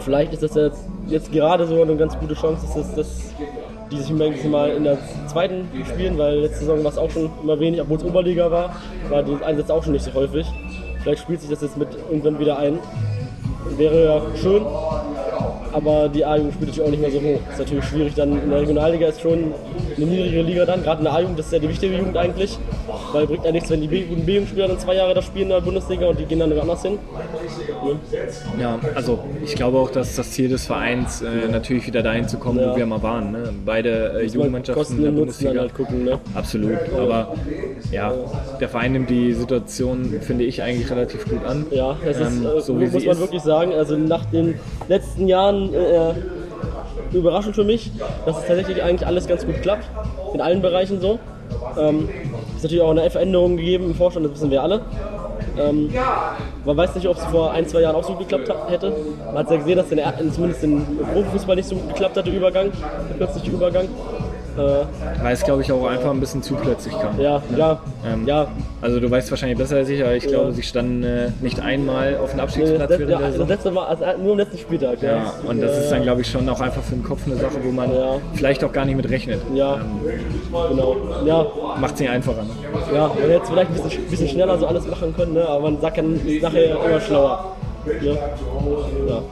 vielleicht 0.00 0.32
ist 0.34 0.42
das 0.42 0.54
jetzt, 0.54 0.84
jetzt 1.08 1.32
gerade 1.32 1.66
so 1.66 1.80
eine 1.80 1.96
ganz 1.96 2.18
gute 2.18 2.34
Chance, 2.34 2.66
dass, 2.74 2.94
dass 2.94 3.23
die 3.94 4.02
sich 4.02 4.46
mal 4.46 4.70
in 4.70 4.84
der 4.84 4.98
zweiten 5.26 5.68
spielen, 5.92 6.18
weil 6.18 6.40
letzte 6.40 6.60
Saison 6.60 6.84
war 6.84 6.90
es 6.90 6.98
auch 6.98 7.10
schon 7.10 7.30
immer 7.42 7.58
wenig, 7.58 7.80
obwohl 7.80 7.98
es 7.98 8.04
Oberliga 8.04 8.50
war, 8.50 8.76
war 9.08 9.22
die 9.22 9.36
Einsätze 9.44 9.72
auch 9.72 9.82
schon 9.82 9.92
nicht 9.92 10.04
so 10.04 10.12
häufig. 10.14 10.46
Vielleicht 11.02 11.22
spielt 11.22 11.40
sich 11.40 11.50
das 11.50 11.62
jetzt 11.62 11.76
mit 11.76 11.88
irgendwann 12.10 12.38
wieder 12.38 12.58
ein. 12.58 12.78
Wäre 13.76 14.04
ja 14.04 14.22
schön, 14.36 14.62
aber 15.74 16.08
die 16.08 16.24
A-Jugend 16.24 16.54
spielt 16.54 16.68
natürlich 16.70 16.86
auch 16.86 16.90
nicht 16.90 17.00
mehr 17.00 17.10
so 17.10 17.20
hoch. 17.20 17.40
Ist 17.50 17.58
natürlich 17.58 17.84
schwierig, 17.84 18.14
dann 18.14 18.42
in 18.42 18.50
der 18.50 18.60
Regionalliga 18.60 19.08
ist 19.08 19.20
schon 19.20 19.52
eine 19.96 20.06
niedrigere 20.06 20.42
Liga 20.42 20.64
dann, 20.64 20.82
gerade 20.82 20.98
in 20.98 21.04
der 21.04 21.14
A-Jugend, 21.14 21.38
das 21.38 21.46
ist 21.46 21.52
ja 21.52 21.58
die 21.58 21.68
wichtige 21.68 21.96
Jugend 21.96 22.16
eigentlich, 22.16 22.58
weil 23.12 23.26
bringt 23.26 23.44
ja 23.44 23.52
nichts, 23.52 23.70
wenn 23.70 23.80
die 23.80 23.88
B-Jugendspieler 23.88 24.68
dann 24.68 24.78
zwei 24.78 24.94
Jahre 24.94 25.14
da 25.14 25.22
spielen 25.22 25.44
in 25.44 25.50
der 25.50 25.60
Bundesliga 25.60 26.06
und 26.06 26.18
die 26.18 26.24
gehen 26.24 26.38
dann 26.38 26.54
woanders 26.54 26.82
hin. 26.82 26.98
Ja, 28.60 28.78
also 28.94 29.18
ich 29.44 29.54
glaube 29.54 29.78
auch, 29.78 29.90
dass 29.90 30.16
das 30.16 30.30
Ziel 30.30 30.48
des 30.48 30.66
Vereins 30.66 31.22
äh, 31.22 31.48
natürlich 31.50 31.86
wieder 31.86 32.02
dahin 32.02 32.28
zu 32.28 32.38
kommen, 32.38 32.60
ja. 32.60 32.72
wo 32.72 32.76
wir 32.76 32.86
mal 32.86 33.02
waren. 33.02 33.32
Ne? 33.32 33.52
Beide 33.64 34.20
äh, 34.20 34.26
Jugendmannschaften 34.26 34.98
in 34.98 35.04
der 35.04 35.10
Bundesliga. 35.10 35.60
Halt 35.60 35.74
gucken, 35.74 36.04
ne? 36.04 36.20
Absolut, 36.34 36.78
aber 36.96 37.34
ja, 37.90 38.12
der 38.60 38.68
Verein 38.68 38.92
nimmt 38.92 39.10
die 39.10 39.32
Situation, 39.32 40.20
finde 40.20 40.44
ich, 40.44 40.62
eigentlich 40.62 40.90
relativ 40.90 41.24
gut 41.28 41.44
an. 41.44 41.66
Ja, 41.70 41.96
das 42.04 42.16
ähm, 42.18 42.26
ist, 42.26 42.44
äh, 42.44 42.60
so 42.60 42.80
wie 42.80 42.86
muss 42.86 43.04
man 43.04 43.14
ist. 43.14 43.20
wirklich 43.20 43.42
sagen, 43.42 43.72
also 43.72 43.96
nach 43.96 44.24
den 44.26 44.54
letzten 44.88 45.28
Jahren 45.28 45.63
äh, 45.72 46.14
überraschend 47.12 47.54
für 47.54 47.64
mich, 47.64 47.90
dass 48.26 48.38
es 48.38 48.46
tatsächlich 48.46 48.82
eigentlich 48.82 49.06
alles 49.06 49.26
ganz 49.26 49.46
gut 49.46 49.62
klappt. 49.62 49.88
In 50.34 50.40
allen 50.40 50.60
Bereichen 50.60 51.00
so. 51.00 51.18
Ähm, 51.78 52.08
ist 52.56 52.62
natürlich 52.62 52.82
auch 52.82 52.90
eine 52.90 53.08
Veränderung 53.10 53.56
gegeben 53.56 53.86
im 53.86 53.94
Vorstand, 53.94 54.26
das 54.26 54.34
wissen 54.34 54.50
wir 54.50 54.62
alle. 54.62 54.82
Ähm, 55.58 55.92
man 56.64 56.76
weiß 56.76 56.94
nicht, 56.94 57.06
ob 57.06 57.16
es 57.16 57.24
vor 57.24 57.52
ein, 57.52 57.66
zwei 57.66 57.82
Jahren 57.82 57.94
auch 57.94 58.04
so 58.04 58.14
geklappt 58.14 58.50
hätte. 58.68 58.92
Man 59.26 59.38
hat 59.38 59.50
ja 59.50 59.56
gesehen, 59.56 59.76
dass 59.76 59.88
der, 59.88 60.14
zumindest 60.32 60.64
im 60.64 60.84
Profifußball 61.12 61.56
nicht 61.56 61.68
so 61.68 61.76
gut 61.76 61.88
geklappt 61.88 62.16
hat, 62.16 62.26
der 62.26 62.34
Übergang, 62.34 62.72
der 63.10 63.14
plötzliche 63.16 63.50
Übergang. 63.50 63.88
Äh, 64.56 65.22
Weil 65.22 65.34
es, 65.34 65.42
glaube 65.42 65.62
ich, 65.62 65.72
auch 65.72 65.86
einfach 65.86 66.10
ein 66.10 66.20
bisschen 66.20 66.42
zu 66.42 66.54
plötzlich 66.54 66.94
kam. 66.96 67.18
Ja, 67.20 67.42
ja, 67.56 67.80
ähm, 68.06 68.26
ja. 68.26 68.46
Also 68.80 69.00
du 69.00 69.10
weißt 69.10 69.30
wahrscheinlich 69.30 69.58
besser 69.58 69.76
als 69.76 69.88
ich, 69.88 70.02
aber 70.02 70.14
ich 70.14 70.26
glaube, 70.26 70.52
sie 70.52 70.62
standen 70.62 71.02
äh, 71.02 71.30
nicht 71.40 71.58
einmal 71.60 72.16
auf 72.18 72.30
dem 72.30 72.40
Abstiegsplatz 72.40 72.90
nee, 72.90 73.06
das, 73.06 73.20
ja, 73.20 73.30
das 73.38 73.48
letzte 73.48 73.70
Mal, 73.72 73.86
also 73.86 74.04
nur 74.22 74.32
am 74.32 74.38
letzten 74.38 74.58
Spieltag. 74.58 75.02
Ja, 75.02 75.16
ja. 75.16 75.34
und 75.48 75.60
das 75.60 75.78
ist 75.78 75.90
dann, 75.90 76.02
glaube 76.02 76.20
ich, 76.20 76.30
schon 76.30 76.48
auch 76.48 76.60
einfach 76.60 76.82
für 76.82 76.94
den 76.94 77.02
Kopf 77.02 77.26
eine 77.26 77.36
Sache, 77.36 77.56
wo 77.62 77.72
man 77.72 77.92
ja. 77.92 78.16
vielleicht 78.34 78.62
auch 78.62 78.72
gar 78.72 78.84
nicht 78.84 78.96
mit 78.96 79.08
rechnet. 79.10 79.40
Ja, 79.54 79.76
ähm, 79.76 80.00
genau. 80.70 80.96
Ja. 81.24 81.46
Macht 81.80 81.94
es 81.94 82.00
nicht 82.00 82.10
einfacher. 82.10 82.42
Ne? 82.42 82.50
Ja, 82.92 83.08
man 83.08 83.30
hätte 83.30 83.46
vielleicht 83.46 83.70
ein 83.70 83.82
bisschen, 83.82 84.04
bisschen, 84.08 84.28
schneller 84.28 84.58
so 84.58 84.66
alles 84.66 84.86
machen 84.86 85.14
können, 85.16 85.34
ne? 85.34 85.48
aber 85.48 85.70
man 85.70 85.80
sagt 85.80 85.98
dann 85.98 86.20
nachher 86.40 86.76
immer 86.84 87.00
schlauer. 87.00 87.56
Ja. 88.00 88.12
ja. 88.12 89.22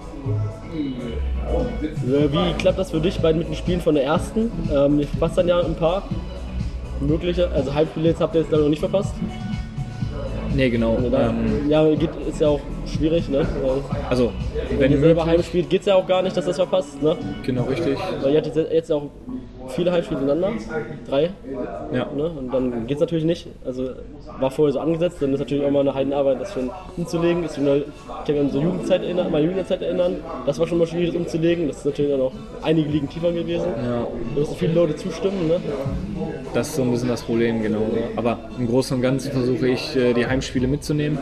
Wie 2.05 2.53
klappt 2.59 2.79
das 2.79 2.91
für 2.91 3.01
dich 3.01 3.21
bei, 3.21 3.33
mit 3.33 3.49
den 3.49 3.55
Spielen 3.55 3.81
von 3.81 3.95
der 3.95 4.05
ersten? 4.05 4.51
Ähm, 4.73 5.01
ihr 5.01 5.07
verpasst 5.07 5.39
dann 5.39 5.49
ja 5.49 5.61
ein 5.61 5.75
paar 5.75 6.03
mögliche, 7.01 7.51
also 7.51 7.75
Halbspiele 7.75 8.11
jetzt 8.11 8.21
habt 8.21 8.35
ihr 8.35 8.43
jetzt 8.43 8.53
dann 8.53 8.61
noch 8.61 8.69
nicht 8.69 8.81
verpasst. 8.81 9.15
Nee, 10.55 10.71
genau. 10.71 10.97
Also 10.97 11.09
da, 11.09 11.31
ähm, 11.31 11.69
ja, 11.69 11.95
geht, 11.95 12.11
ist 12.29 12.41
ja 12.41 12.49
auch 12.49 12.61
schwierig, 12.87 13.29
ne? 13.29 13.47
Also, 14.11 14.33
wenn, 14.69 14.81
wenn 14.81 14.93
ihr 14.93 15.01
selber 15.01 15.25
heimspielt, 15.25 15.71
geht 15.71 15.81
es 15.81 15.87
ja 15.87 15.95
auch 15.95 16.07
gar 16.07 16.23
nicht, 16.23 16.37
dass 16.37 16.45
das 16.45 16.57
verpasst, 16.57 17.03
ne? 17.03 17.17
Genau, 17.43 17.65
richtig. 17.65 17.97
Weil 18.23 18.33
ihr 18.35 18.39
hattet 18.39 18.71
jetzt 18.71 18.93
auch 18.93 19.11
viele 19.69 19.93
Heimspiele 19.93 20.21
ineinander, 20.21 20.53
drei. 21.09 21.31
Ja. 21.93 22.07
Ne? 22.15 22.25
Und 22.25 22.53
dann 22.53 22.87
geht 22.87 22.97
es 22.97 23.01
natürlich 23.01 23.25
nicht. 23.25 23.49
Also 23.65 23.91
war 24.41 24.51
vorher 24.51 24.73
so 24.73 24.81
angesetzt, 24.81 25.19
dann 25.21 25.33
ist 25.33 25.41
natürlich 25.41 25.65
auch 25.65 25.71
mal 25.71 25.81
eine 25.81 25.95
Heidenarbeit, 25.95 26.41
das 26.41 26.53
schon 26.53 26.71
umzulegen. 26.97 27.45
Ist 27.45 27.59
eine, 27.59 27.79
ich 27.79 27.85
kann 28.27 28.35
mich 28.35 28.41
an 28.41 28.51
so 28.51 28.61
Jugendzeit 28.61 29.03
erinnern, 29.03 29.31
meine 29.31 29.47
Jugendzeit 29.47 29.83
erinnern. 29.83 30.17
Das 30.47 30.59
war 30.59 30.67
schon 30.67 30.79
mal 30.79 30.87
schwierig 30.87 31.15
umzulegen. 31.15 31.69
Das 31.69 31.79
ist 31.79 31.87
natürlich 31.87 32.11
dann 32.11 32.21
auch 32.21 32.33
einige 32.63 32.89
Ligen 32.91 33.09
tiefer 33.09 33.33
gewesen. 33.33 33.67
Ja. 33.77 34.07
Da 34.35 34.41
müssen 34.41 34.57
viele 34.57 34.75
Leute 34.75 34.97
zustimmen. 34.97 35.49
Ne? 35.49 35.61
Das 36.55 36.69
ist 36.69 36.77
so 36.77 36.83
ein 36.83 36.91
bisschen 36.91 37.09
das 37.09 37.23
Problem, 37.23 37.63
genau. 37.63 37.87
Aber 38.17 38.39
im 38.59 38.67
Großen 38.67 38.97
und 38.97 39.03
Ganzen 39.03 39.33
versuche 39.33 39.69
ich, 39.69 39.97
äh, 39.97 40.13
die 40.13 40.27
Heimspiele 40.27 40.67
mitzunehmen 40.67 41.19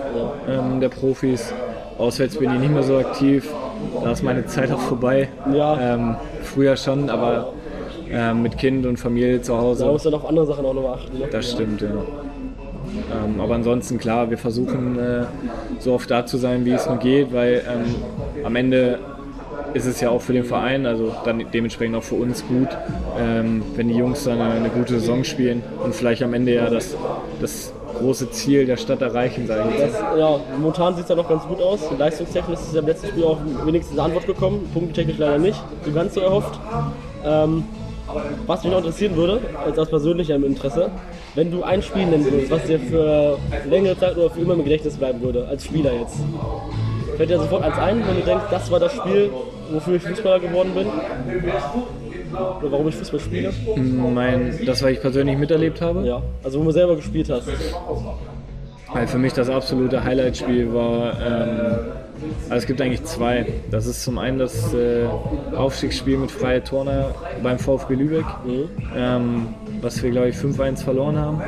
ja. 0.49 0.59
ähm, 0.59 0.81
der 0.81 0.89
Profis. 0.89 1.53
Auswärts 1.99 2.37
bin 2.37 2.51
ich 2.55 2.61
nicht 2.61 2.73
mehr 2.73 2.83
so 2.83 2.97
aktiv. 2.97 3.53
Da 4.03 4.13
ist 4.13 4.23
meine 4.23 4.47
Zeit 4.47 4.73
auch 4.73 4.81
vorbei. 4.81 5.29
Ja. 5.53 5.95
Ähm, 5.95 6.17
früher 6.43 6.77
schon, 6.77 7.11
aber 7.11 7.53
äh, 8.11 8.35
mit 8.35 8.59
Kind 8.59 8.87
und 8.87 8.99
Familie 8.99 9.41
zu 9.43 9.57
Hause. 9.57 9.85
Da 9.85 9.93
muss 9.93 10.03
dann 10.03 10.15
auf 10.15 10.27
andere 10.27 10.47
Sachen 10.47 10.65
auch 10.65 10.75
noch 10.75 10.93
achten. 10.95 11.19
Ne? 11.19 11.29
Das 11.31 11.53
stimmt, 11.53 11.81
ja. 11.81 11.89
Ähm, 11.89 13.41
aber 13.41 13.55
ansonsten 13.55 13.99
klar, 13.99 14.31
wir 14.31 14.39
versuchen 14.39 14.99
äh, 14.99 15.25
so 15.79 15.95
oft 15.95 16.11
da 16.11 16.27
zu 16.27 16.37
sein, 16.39 16.65
wie 16.65 16.73
es 16.73 16.87
nur 16.87 16.97
geht, 16.97 17.33
weil 17.33 17.63
ähm, 17.69 18.45
am 18.45 18.57
Ende 18.57 18.99
ist 19.75 19.87
es 19.87 20.01
ja 20.01 20.11
auch 20.11 20.21
für 20.21 20.33
den 20.33 20.45
Verein, 20.45 20.87
also 20.87 21.15
dann 21.25 21.45
dementsprechend 21.53 21.97
auch 21.97 22.03
für 22.03 22.17
uns 22.17 22.45
gut, 22.47 22.69
ähm, 23.19 23.63
wenn 23.77 23.89
die 23.89 23.95
Jungs 23.95 24.25
dann 24.25 24.41
eine, 24.41 24.55
eine, 24.55 24.69
gute 24.69 24.99
Saison 24.99 25.23
spielen 25.23 25.63
und 25.85 25.95
vielleicht 25.95 26.23
am 26.23 26.35
Ende 26.35 26.55
ja 26.55 26.69
das, 26.69 26.97
das 27.41 27.73
große 27.99 28.31
Ziel 28.31 28.67
der 28.67 28.77
Stadt 28.77 29.03
erreichen, 29.03 29.47
sage 29.47 29.71
ich 29.73 29.79
jetzt. 29.79 30.01
Ja, 30.19 30.41
momentan 30.59 30.95
sieht 30.95 31.05
es 31.05 31.11
ja 31.11 31.17
noch 31.17 31.29
ganz 31.29 31.45
gut 31.45 31.61
aus. 31.61 31.81
Leistungstechnisch 31.97 32.59
ist 32.59 32.69
es 32.69 32.75
ja 32.75 32.81
im 32.81 32.87
letzten 32.87 33.09
Spiel 33.09 33.25
auch 33.25 33.39
wenigstens 33.65 33.99
eine 33.99 34.07
Antwort 34.07 34.27
gekommen, 34.27 34.69
punktetechnisch 34.73 35.19
leider 35.19 35.39
nicht, 35.39 35.63
so 35.85 35.93
ganz 35.93 36.15
so 36.15 36.21
erhofft. 36.21 36.59
Ähm, 37.25 37.65
was 38.47 38.63
mich 38.63 38.73
noch 38.73 38.79
interessieren 38.79 39.17
würde, 39.17 39.41
als 39.65 39.79
aus 39.79 39.89
persönlichem 39.89 40.45
Interesse, 40.45 40.91
wenn 41.35 41.51
du 41.51 41.63
ein 41.63 41.83
Spiel 41.83 42.07
nennen 42.07 42.25
würdest, 42.25 42.51
was 42.51 42.65
dir 42.65 42.79
für 42.79 43.39
längere 43.69 43.99
Zeit 43.99 44.17
oder 44.17 44.31
für 44.31 44.41
immer 44.41 44.55
im 44.55 44.65
Gedächtnis 44.65 44.97
bleiben 44.97 45.21
würde, 45.21 45.47
als 45.49 45.65
Spieler 45.65 45.93
jetzt. 45.93 46.17
Fällt 47.17 47.31
dir 47.31 47.39
sofort 47.39 47.63
eins 47.63 47.79
ein, 47.79 48.03
wenn 48.07 48.17
du 48.17 48.23
denkst, 48.23 48.45
das 48.51 48.71
war 48.71 48.81
das 48.81 48.95
Spiel, 48.95 49.31
wofür 49.71 49.97
ich 49.97 50.03
Fußballer 50.03 50.41
geworden 50.41 50.73
bin? 50.75 50.87
Oder 52.33 52.73
warum 52.73 52.89
ich 52.89 52.95
Fußball 52.95 53.21
spiele? 53.21 53.53
Mein, 53.77 54.59
das, 54.65 54.83
was 54.83 54.91
ich 54.91 55.01
persönlich 55.01 55.37
miterlebt 55.37 55.81
habe? 55.81 56.07
Ja, 56.07 56.23
also 56.43 56.61
wo 56.61 56.65
du 56.65 56.71
selber 56.71 56.97
gespielt 56.97 57.29
hast. 57.31 57.49
Weil 58.93 59.07
für 59.07 59.19
mich 59.19 59.33
das 59.33 59.49
absolute 59.49 60.03
Highlight-Spiel 60.03 60.73
war 60.73 61.13
ähm, 61.21 61.79
also 62.45 62.55
es 62.55 62.67
gibt 62.67 62.81
eigentlich 62.81 63.05
zwei. 63.05 63.47
Das 63.71 63.87
ist 63.87 64.03
zum 64.03 64.19
einen 64.19 64.39
das 64.39 64.75
äh, 64.75 65.07
Aufstiegsspiel 65.55 66.19
mit 66.19 66.31
Freie 66.31 66.63
Turner 66.63 67.15
beim 67.43 67.59
VfB 67.59 67.95
Lübeck, 67.95 68.27
mhm. 68.45 68.69
ähm, 68.97 69.47
was 69.81 70.03
wir 70.03 70.11
glaube 70.11 70.29
ich 70.29 70.37
5-1 70.37 70.83
verloren 70.83 71.19
haben. 71.19 71.41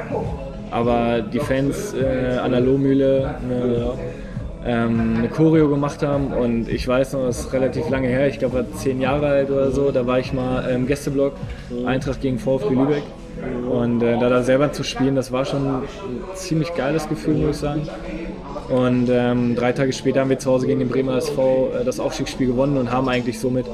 Aber 0.71 1.21
die 1.21 1.41
Fans 1.41 1.95
äh, 1.95 2.39
an 2.39 2.53
der 2.53 2.61
Lohmühle, 2.61 3.35
eine 3.43 3.93
ähm, 4.65 5.17
eine 5.19 5.29
Choreo 5.29 5.69
gemacht 5.69 6.03
haben 6.03 6.33
und 6.33 6.69
ich 6.69 6.87
weiß 6.87 7.15
noch, 7.15 7.27
das 7.27 7.41
ist 7.41 7.53
relativ 7.53 7.89
lange 7.91 8.09
her, 8.09 8.29
ich 8.29 8.39
glaube, 8.39 8.59
war 8.59 8.73
zehn 8.75 9.01
Jahre 9.01 9.27
alt 9.27 9.51
oder 9.51 9.71
so, 9.73 9.91
da 9.91 10.07
war 10.07 10.21
ich 10.21 10.33
mal 10.33 10.71
im 10.71 10.87
Gästeblock, 10.87 11.33
Eintracht 11.85 12.21
gegen 12.21 12.39
VfB 12.39 12.75
Lübeck 12.75 13.03
und 13.71 14.03
äh, 14.03 14.19
da 14.19 14.29
da 14.29 14.43
selber 14.43 14.73
zu 14.73 14.85
spielen, 14.85 15.17
das 15.17 15.33
war 15.33 15.45
schon 15.45 15.67
ein 15.67 15.83
ziemlich 16.35 16.75
geiles 16.75 17.09
Gefühl, 17.09 17.35
muss 17.37 17.57
ich 17.57 17.63
sagen. 17.63 17.89
Und 18.73 19.11
ähm, 19.11 19.55
drei 19.55 19.73
Tage 19.73 19.93
später 19.93 20.21
haben 20.21 20.31
wir 20.31 20.39
zu 20.39 20.51
Hause 20.51 20.67
gegen 20.67 20.79
den 20.79 20.89
Bremer 20.89 21.19
SV 21.19 21.73
äh, 21.75 21.85
das 21.85 22.01
Aufstiegsspiel 22.01 22.47
gewonnen 22.47 22.79
und 22.79 22.91
haben 22.91 23.07
eigentlich 23.07 23.39
somit 23.39 23.67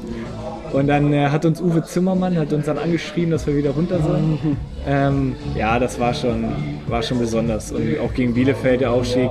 Und 0.73 0.87
dann 0.87 1.12
äh, 1.12 1.29
hat 1.29 1.45
uns 1.45 1.61
Uwe 1.61 1.83
Zimmermann 1.85 2.37
hat 2.37 2.53
uns 2.53 2.66
dann 2.66 2.79
angeschrieben, 2.79 3.31
dass 3.31 3.47
wir 3.47 3.57
wieder 3.57 3.71
runter 3.71 4.01
sollen. 4.03 4.57
Ähm, 4.91 5.37
ja, 5.55 5.79
das 5.79 6.01
war 6.01 6.14
schon, 6.14 6.47
war 6.87 7.03
schon 7.03 7.19
besonders. 7.19 7.73
Und 7.73 7.99
auch 7.99 8.14
gegen 8.14 8.33
Bielefeld 8.33 8.81
der 8.81 8.91
Aufstieg, 8.91 9.29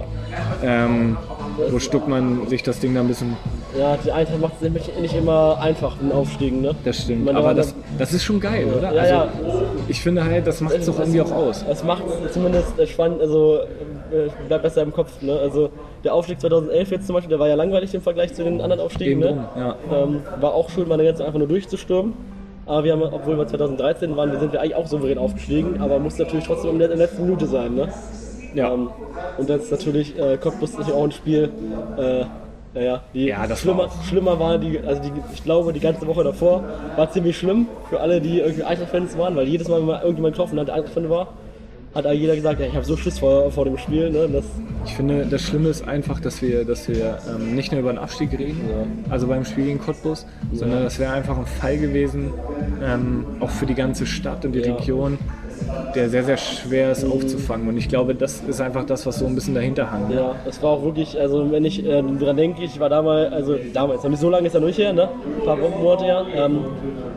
ähm, 0.62 1.18
wo 1.72 1.80
Stuckmann 1.80 2.48
sich 2.48 2.62
das 2.62 2.80
Ding 2.80 2.94
da 2.94 3.02
ein 3.02 3.08
bisschen 3.08 3.36
Ja, 3.78 3.98
die 3.98 4.12
Eintracht 4.12 4.40
macht 4.40 4.54
es 4.58 4.62
nämlich 4.62 4.92
nicht 5.00 5.16
immer 5.16 5.58
einfach, 5.60 5.98
den 5.98 6.12
Aufstiegen, 6.12 6.62
ne? 6.62 6.74
Das 6.86 7.04
stimmt, 7.04 7.26
Man- 7.26 7.36
aber 7.36 7.54
das, 7.54 7.76
das 7.98 8.14
ist 8.14 8.24
schon 8.24 8.40
geil, 8.40 8.68
oder? 8.78 8.94
Ja, 8.94 9.02
also, 9.02 9.14
ja. 9.14 9.28
Ich 9.88 10.02
finde 10.02 10.24
halt, 10.24 10.48
das 10.48 10.62
macht 10.62 10.76
es 10.76 10.86
doch 10.86 11.00
irgendwie 11.00 11.22
auch 11.22 11.32
aus. 11.32 11.66
Es 11.70 11.84
macht 11.84 12.04
es 12.26 12.32
zumindest 12.34 12.74
spannend, 12.88 13.22
also 13.22 13.58
äh, 14.12 14.30
bleibt 14.48 14.64
besser 14.64 14.84
im 14.84 14.94
Kopf. 14.94 15.22
Ne? 15.22 15.38
Also 15.38 15.70
der 16.04 16.14
Aufstieg 16.14 16.40
2011 16.40 16.92
jetzt 16.92 17.08
zum 17.08 17.16
Beispiel, 17.16 17.30
der 17.30 17.40
war 17.40 17.50
ja 17.50 17.56
langweilig 17.56 17.94
im 17.94 18.02
Vergleich 18.02 18.34
zu 18.34 18.44
den 18.44 18.62
anderen 18.62 18.82
Aufstiegen. 18.82 19.22
Eben 19.22 19.36
Ne? 19.38 19.46
ja. 19.58 19.76
Ähm, 19.92 20.22
war 20.40 20.54
auch 20.54 20.70
schön, 20.70 20.88
meine 20.88 21.04
Grenze 21.04 21.26
einfach 21.26 21.40
nur 21.40 21.48
durchzustürmen. 21.48 22.14
Aber 22.66 22.84
wir 22.84 22.92
haben, 22.94 23.02
obwohl 23.02 23.38
wir 23.38 23.48
2013 23.48 24.16
waren, 24.18 24.32
wir 24.32 24.40
sind 24.40 24.52
wir 24.52 24.60
eigentlich 24.62 24.76
auch 24.76 24.88
souverän 24.88 25.18
aufgestiegen, 25.18 25.80
aber 25.80 26.00
muss 26.00 26.18
natürlich 26.18 26.46
trotzdem 26.46 26.72
in 26.72 26.80
der, 26.80 26.90
letzten 26.96 27.24
Minute 27.24 27.46
sein. 27.48 27.76
Ne? 27.76 27.88
Ja. 28.56 28.74
Ähm, 28.74 28.90
und 29.38 29.50
jetzt 29.50 29.72
natürlich 29.72 30.18
äh, 30.20 30.38
Cottbus 30.38 30.72
ist 30.72 30.80
natürlich 30.80 30.98
auch 31.00 31.04
ein 31.06 31.12
Spiel. 31.12 31.50
Äh, 31.98 32.26
naja, 32.78 33.02
die 33.14 33.26
Ja, 33.26 33.48
das 33.48 33.62
schlimmer, 33.62 33.78
war 33.80 33.86
auch- 33.88 34.04
schlimmer 34.04 34.40
war 34.40 34.58
die, 34.58 34.80
also 34.80 35.02
die, 35.02 35.12
ich 35.34 35.44
glaube, 35.44 35.74
die 35.74 35.80
ganze 35.80 36.06
Woche 36.08 36.24
davor 36.24 36.64
war 36.96 37.12
ziemlich 37.12 37.38
schlimm 37.38 37.68
für 37.90 38.00
alle, 38.00 38.22
die 38.22 38.40
irgendwie 38.40 38.64
Eintracht-Fans 38.64 39.18
waren, 39.18 39.36
weil 39.36 39.48
jedes 39.48 39.68
Mal, 39.68 39.80
wenn 39.80 39.88
man 39.88 40.02
irgendjemand 40.02 40.36
getroffen 40.36 40.60
hat, 40.60 40.68
der 40.68 40.76
Eintracht-Fan 40.76 41.10
war, 41.10 41.28
hat 41.96 42.06
jeder 42.14 42.36
gesagt, 42.36 42.60
ja, 42.60 42.68
ich 42.68 42.76
habe 42.76 42.86
so 42.86 42.96
Schiss 42.96 43.18
vor, 43.18 43.50
vor 43.52 43.66
dem 43.66 43.78
Spiel. 43.80 44.12
Ne? 44.12 44.28
Das, 44.32 44.44
Ich 44.86 44.94
finde, 44.94 45.26
das 45.26 45.42
Schlimme 45.42 45.70
ist 45.70 45.88
einfach, 45.88 46.20
dass 46.20 46.42
wir, 46.44 46.64
dass 46.64 46.88
wir 46.88 47.18
ähm, 47.28 47.56
nicht 47.56 47.72
nur 47.72 47.82
über 47.82 47.92
den 47.92 47.98
Abstieg 47.98 48.32
reden, 48.38 48.60
also 49.10 49.26
beim 49.28 49.44
Spiel 49.46 49.66
gegen 49.66 49.80
Cottbus, 49.80 50.28
sondern 50.54 50.84
das 50.84 51.00
wäre 51.00 51.14
einfach 51.14 51.38
ein 51.38 51.48
Fall 51.48 51.78
gewesen, 51.78 52.32
ähm, 52.86 53.26
auch 53.40 53.50
für 53.50 53.66
die 53.66 53.74
ganze 53.74 54.06
Stadt 54.06 54.46
und 54.46 54.52
die 54.54 54.60
Ja. 54.60 54.76
Region, 54.76 55.18
der 55.96 56.10
sehr, 56.10 56.24
sehr 56.24 56.38
schwer 56.38 56.92
ist 56.92 57.04
aufzufangen. 57.04 57.68
Und 57.68 57.78
ich 57.78 57.90
glaube, 57.90 58.16
das 58.16 58.42
ist 58.42 58.62
einfach 58.62 58.86
das, 58.86 59.06
was 59.06 59.20
so 59.20 59.26
ein 59.26 59.36
bisschen 59.36 59.56
dahinter 59.56 59.92
hangt. 59.92 60.12
ja, 60.14 60.36
es 60.48 60.62
war 60.62 60.72
auch 60.72 60.84
wirklich, 60.84 61.20
also 61.20 61.52
wenn 61.52 61.66
ich 61.66 61.86
äh, 61.86 62.02
dran 62.02 62.38
denke, 62.38 62.64
ich 62.64 62.80
war 62.80 62.90
damals, 62.90 63.34
also 63.34 63.58
damals, 63.74 64.04
noch 64.04 64.10
nicht 64.10 64.20
so 64.20 64.30
lange 64.30 64.48
ist 64.48 64.54
noch 64.54 64.62
nicht 64.62 64.78
her, 64.80 64.94
ne? 64.94 65.10
ein 65.40 65.46
paar 65.46 65.58
Monate 65.58 66.06
her. 66.06 66.26
Ähm, 66.36 66.66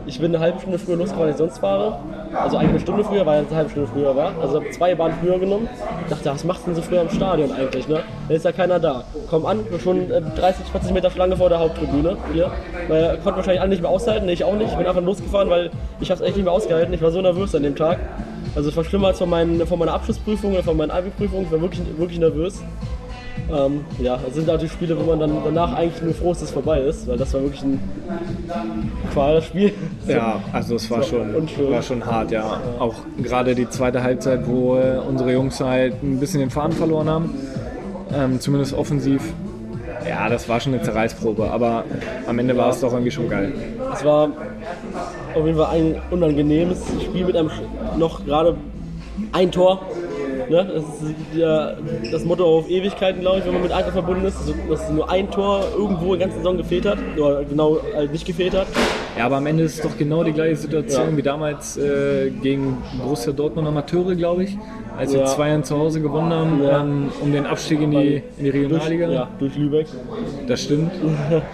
ich 0.05 0.19
bin 0.19 0.33
eine 0.33 0.43
halbe 0.43 0.59
Stunde 0.59 0.79
früher 0.79 0.95
losgefahren, 0.95 1.27
als 1.27 1.35
ich 1.35 1.45
sonst 1.45 1.59
fahre. 1.59 1.99
Also 2.33 2.57
eine 2.57 2.79
Stunde 2.79 3.03
früher, 3.03 3.25
weil 3.25 3.43
es 3.43 3.47
eine 3.47 3.57
halbe 3.57 3.69
Stunde 3.69 3.89
früher 3.93 4.15
war. 4.15 4.33
Also 4.41 4.55
habe 4.59 4.69
zwei 4.71 4.95
Bahnen 4.95 5.13
früher 5.21 5.37
genommen. 5.37 5.69
dachte, 6.09 6.31
was 6.31 6.43
machst 6.43 6.63
du 6.63 6.71
denn 6.71 6.75
so 6.75 6.81
früh 6.81 6.97
am 6.97 7.09
Stadion 7.09 7.51
eigentlich? 7.51 7.87
Ne? 7.87 8.01
Da 8.27 8.33
ist 8.33 8.45
ja 8.45 8.51
keiner 8.51 8.79
da. 8.79 9.03
Komm 9.29 9.45
an, 9.45 9.59
schon 9.83 10.09
äh, 10.09 10.21
30, 10.21 10.65
40 10.67 10.91
Meter 10.91 11.11
Schlange 11.11 11.37
vor 11.37 11.49
der 11.49 11.59
Haupttribüne. 11.59 12.17
Hier. 12.33 12.51
Weil 12.87 13.17
konnten 13.17 13.37
wahrscheinlich 13.37 13.61
alle 13.61 13.69
nicht 13.69 13.81
mehr 13.81 13.91
aushalten, 13.91 14.25
nee, 14.25 14.33
ich 14.33 14.43
auch 14.43 14.55
nicht. 14.55 14.71
Ich 14.71 14.77
bin 14.77 14.87
einfach 14.87 15.03
losgefahren, 15.03 15.49
weil 15.49 15.69
ich 15.99 16.09
habe 16.09 16.21
es 16.21 16.27
echt 16.27 16.35
nicht 16.35 16.45
mehr 16.45 16.53
ausgehalten. 16.53 16.93
Ich 16.93 17.01
war 17.01 17.11
so 17.11 17.21
nervös 17.21 17.53
an 17.53 17.63
dem 17.63 17.75
Tag. 17.75 17.99
Also 18.55 18.69
es 18.69 18.75
war 18.75 18.83
schlimmer 18.83 19.07
als 19.07 19.19
von, 19.19 19.29
meinen, 19.29 19.65
von 19.65 19.79
meiner 19.79 19.93
Abschlussprüfung 19.93 20.53
oder 20.53 20.63
von 20.63 20.75
meinen 20.75 20.91
Abi-Prüfungen. 20.91 21.45
Ich 21.45 21.51
war 21.51 21.61
wirklich, 21.61 21.81
wirklich 21.97 22.19
nervös. 22.19 22.61
Ähm, 23.51 23.85
ja, 23.99 24.17
das 24.17 24.35
sind 24.35 24.47
natürlich 24.47 24.71
Spiele, 24.71 24.97
wo 24.97 25.03
man 25.03 25.19
dann 25.19 25.31
danach 25.43 25.73
eigentlich 25.73 26.01
nur 26.01 26.13
froh 26.13 26.31
ist, 26.31 26.41
dass 26.41 26.49
es 26.49 26.53
vorbei 26.53 26.81
ist, 26.81 27.07
weil 27.07 27.17
das 27.17 27.33
war 27.33 27.41
wirklich 27.41 27.63
ein 27.63 27.79
quales 29.13 29.45
Spiel. 29.45 29.73
Ja, 30.07 30.41
also 30.53 30.75
es 30.75 30.89
war 30.89 31.03
schon, 31.03 31.35
unschön. 31.35 31.71
war 31.71 31.81
schon 31.81 32.05
hart, 32.05 32.31
ja. 32.31 32.61
Auch 32.79 32.95
gerade 33.21 33.55
die 33.55 33.69
zweite 33.69 34.03
Halbzeit, 34.03 34.47
wo 34.47 34.77
äh, 34.77 34.99
unsere 35.07 35.33
Jungs 35.33 35.59
halt 35.59 36.01
ein 36.01 36.19
bisschen 36.19 36.39
den 36.39 36.49
Faden 36.49 36.73
verloren 36.73 37.09
haben, 37.09 37.33
ähm, 38.13 38.39
zumindest 38.39 38.73
offensiv. 38.73 39.21
Ja, 40.07 40.29
das 40.29 40.47
war 40.49 40.59
schon 40.59 40.73
eine 40.73 40.81
Zerreißprobe, 40.81 41.49
aber 41.51 41.83
am 42.27 42.39
Ende 42.39 42.57
war 42.57 42.69
es 42.69 42.79
doch 42.79 42.91
irgendwie 42.91 43.11
schon 43.11 43.29
geil. 43.29 43.53
Es 43.93 44.03
war 44.03 44.29
auf 45.35 45.45
jeden 45.45 45.57
Fall 45.57 45.75
ein 45.75 46.01
unangenehmes 46.11 46.79
Spiel 47.03 47.25
mit 47.25 47.35
einem 47.35 47.51
noch 47.97 48.25
gerade 48.25 48.55
ein 49.31 49.51
Tor. 49.51 49.81
Ne? 50.51 50.67
Das 50.73 50.83
ist 50.83 51.15
der, 51.35 51.77
das 52.11 52.25
Motto 52.25 52.43
auf 52.45 52.69
Ewigkeiten, 52.69 53.21
glaube 53.21 53.39
ich, 53.39 53.45
wenn 53.45 53.53
man 53.53 53.61
mit 53.63 53.71
Eintracht 53.71 53.93
verbunden 53.93 54.25
ist, 54.25 54.37
also, 54.37 54.53
dass 54.69 54.89
nur 54.91 55.09
ein 55.09 55.31
Tor 55.31 55.63
irgendwo 55.77 56.13
in 56.13 56.19
der 56.19 56.27
ganzen 56.27 56.39
Saison 56.43 56.57
gefehlt 56.57 56.85
hat, 56.85 56.97
oder 57.17 57.43
genau 57.45 57.77
halt 57.95 58.11
nicht 58.11 58.25
gefehlt 58.25 58.53
hat. 58.53 58.67
Ja, 59.17 59.25
aber 59.27 59.37
am 59.37 59.45
Ende 59.47 59.63
ist 59.63 59.75
es 59.75 59.81
doch 59.81 59.97
genau 59.97 60.23
die 60.25 60.33
gleiche 60.33 60.57
Situation 60.57 61.11
Ja. 61.11 61.17
wie 61.17 61.21
damals 61.21 61.77
äh, 61.77 62.29
gegen 62.41 62.77
Borussia 63.01 63.31
Dortmund 63.31 63.65
Amateure, 63.67 64.15
glaube 64.15 64.43
ich, 64.43 64.57
als 64.97 65.13
wir 65.13 65.21
Ja. 65.21 65.25
2 65.25 65.61
zu 65.61 65.77
Hause 65.77 66.01
gewonnen 66.01 66.33
haben, 66.33 66.61
Ja. 66.63 66.81
ähm, 66.81 67.09
um 67.21 67.31
den 67.31 67.45
Abstieg 67.45 67.79
in 67.81 67.91
die, 67.91 68.15
in 68.37 68.43
die 68.43 68.51
Durch, 68.51 68.63
Regionalliga. 68.63 69.09
ja, 69.09 69.27
durch 69.39 69.55
Lübeck. 69.55 69.87
Das 70.47 70.61
stimmt. 70.63 70.91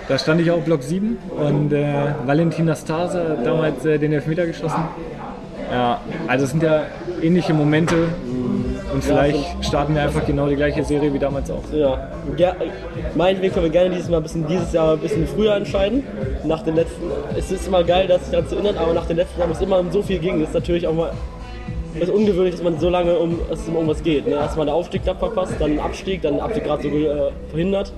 Da 0.07 0.17
stand 0.17 0.41
ich 0.41 0.49
auf 0.49 0.63
Block 0.63 0.81
7 0.81 1.17
und 1.39 1.71
äh, 1.71 1.85
Valentin 2.25 2.65
Nastase 2.65 3.29
hat 3.29 3.45
damals 3.45 3.85
äh, 3.85 3.99
den 3.99 4.13
Elfmeter 4.13 4.47
geschossen. 4.47 4.81
Ja, 5.71 5.99
also 6.27 6.45
es 6.45 6.51
sind 6.51 6.63
ja 6.63 6.83
ähnliche 7.21 7.53
Momente 7.53 7.95
und 8.97 9.03
vielleicht 9.03 9.63
starten 9.63 9.93
wir 9.93 10.01
einfach 10.01 10.25
genau 10.25 10.47
die 10.47 10.55
gleiche 10.55 10.83
Serie 10.83 11.13
wie 11.13 11.19
damals 11.19 11.51
auch. 11.51 11.61
Ja, 11.71 12.09
Ger 12.35 12.55
meinetwegen 13.15 13.53
können 13.53 13.65
wir 13.65 13.71
gerne 13.71 13.95
dieses, 13.95 14.09
Mal 14.09 14.17
ein 14.17 14.23
bisschen, 14.23 14.47
dieses 14.47 14.73
Jahr 14.73 14.93
ein 14.93 14.99
bisschen 14.99 15.27
früher 15.27 15.55
entscheiden. 15.55 16.03
Nach 16.45 16.63
den 16.63 16.75
letzten, 16.75 17.03
es 17.37 17.51
ist 17.51 17.67
immer 17.67 17.83
geil, 17.83 18.07
das 18.07 18.21
sich 18.21 18.31
daran 18.31 18.47
zu 18.47 18.55
erinnern, 18.55 18.77
aber 18.77 18.93
nach 18.93 19.05
den 19.05 19.17
letzten 19.17 19.39
Jahren, 19.39 19.49
wo 19.49 19.53
es 19.53 19.61
immer 19.61 19.79
um 19.79 19.91
so 19.91 20.01
viel 20.01 20.17
ging, 20.17 20.41
ist 20.41 20.53
natürlich 20.53 20.87
auch 20.87 20.93
mal 20.93 21.11
ein 21.11 21.99
bisschen 21.99 22.15
ungewöhnlich, 22.15 22.55
dass 22.55 22.63
man 22.63 22.79
so 22.79 22.89
lange 22.89 23.19
um, 23.19 23.39
dass 23.49 23.59
es 23.59 23.67
um 23.67 23.75
irgendwas 23.75 24.01
geht. 24.01 24.25
Ne? 24.25 24.33
Erstmal 24.33 24.65
der 24.65 24.73
Aufstieg 24.73 25.03
knapp 25.03 25.19
verpasst, 25.19 25.53
dann 25.59 25.73
ein 25.73 25.79
Abstieg, 25.79 26.23
dann 26.23 26.35
ein 26.35 26.39
Abstieg 26.39 26.63
gerade 26.63 26.81
so 26.81 26.89
äh, 26.89 27.31
verhindert. 27.51 27.93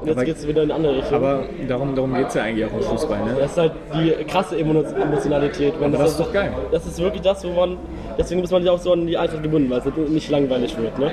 Und 0.00 0.06
jetzt 0.06 0.24
geht 0.24 0.36
es 0.36 0.46
wieder 0.46 0.62
in 0.62 0.70
eine 0.70 0.74
andere 0.76 0.96
Richtung. 0.98 1.14
Aber 1.16 1.44
darum, 1.66 1.94
darum 1.94 2.14
geht 2.14 2.28
es 2.28 2.34
ja 2.34 2.42
eigentlich 2.42 2.64
auch 2.66 2.72
im 2.76 2.82
Fußball. 2.82 3.24
Ne? 3.24 3.36
das 3.40 3.50
ist 3.52 3.58
halt 3.58 3.72
die 3.94 4.24
krasse 4.24 4.56
Emo- 4.56 4.82
Emotionalität. 4.82 5.74
Wenn 5.80 5.92
Aber 5.94 6.04
das 6.04 6.12
ist 6.12 6.20
doch 6.20 6.32
geil. 6.32 6.52
Das 6.70 6.86
ist 6.86 6.98
wirklich 7.00 7.22
das, 7.22 7.44
wo 7.44 7.50
man. 7.50 7.76
Deswegen 8.16 8.42
ist 8.42 8.50
man 8.52 8.62
sich 8.62 8.70
auch 8.70 8.78
so 8.78 8.92
an 8.92 9.06
die 9.06 9.18
Eintracht 9.18 9.42
gebunden, 9.42 9.68
weil 9.70 9.78
es 9.80 10.10
nicht 10.10 10.30
langweilig 10.30 10.76
wird. 10.78 10.98
Ne? 10.98 11.10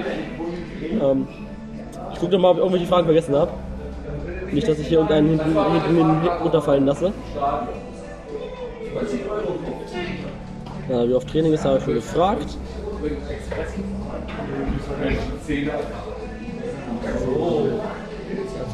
Ähm, 1.01 1.27
ich 2.13 2.19
gucke 2.19 2.37
mal, 2.37 2.49
ob 2.51 2.57
ich 2.57 2.61
irgendwelche 2.61 2.87
Fragen 2.87 3.05
vergessen 3.05 3.35
habe. 3.35 3.51
Nicht, 4.51 4.67
dass 4.67 4.77
ich 4.79 4.87
hier 4.87 4.99
irgendeinen 4.99 5.29
hinten, 5.29 5.45
hinten, 5.53 5.95
hinten 6.21 6.27
runterfallen 6.43 6.85
lasse. 6.85 7.11
Ja, 10.89 11.07
wie 11.09 11.13
oft 11.13 11.27
Training 11.29 11.53
ist, 11.53 11.65
habe 11.65 11.79
ich 11.79 11.83
schon 11.83 11.95
gefragt. 11.95 12.57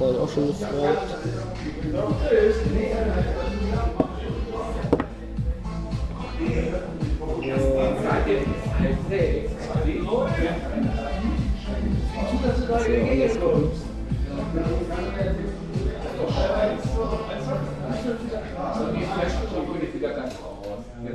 Das 0.01 0.09
habe 0.09 0.15
ich 0.15 0.23
auch 0.23 0.29
schon 0.29 0.47
gefragt. 0.47 0.97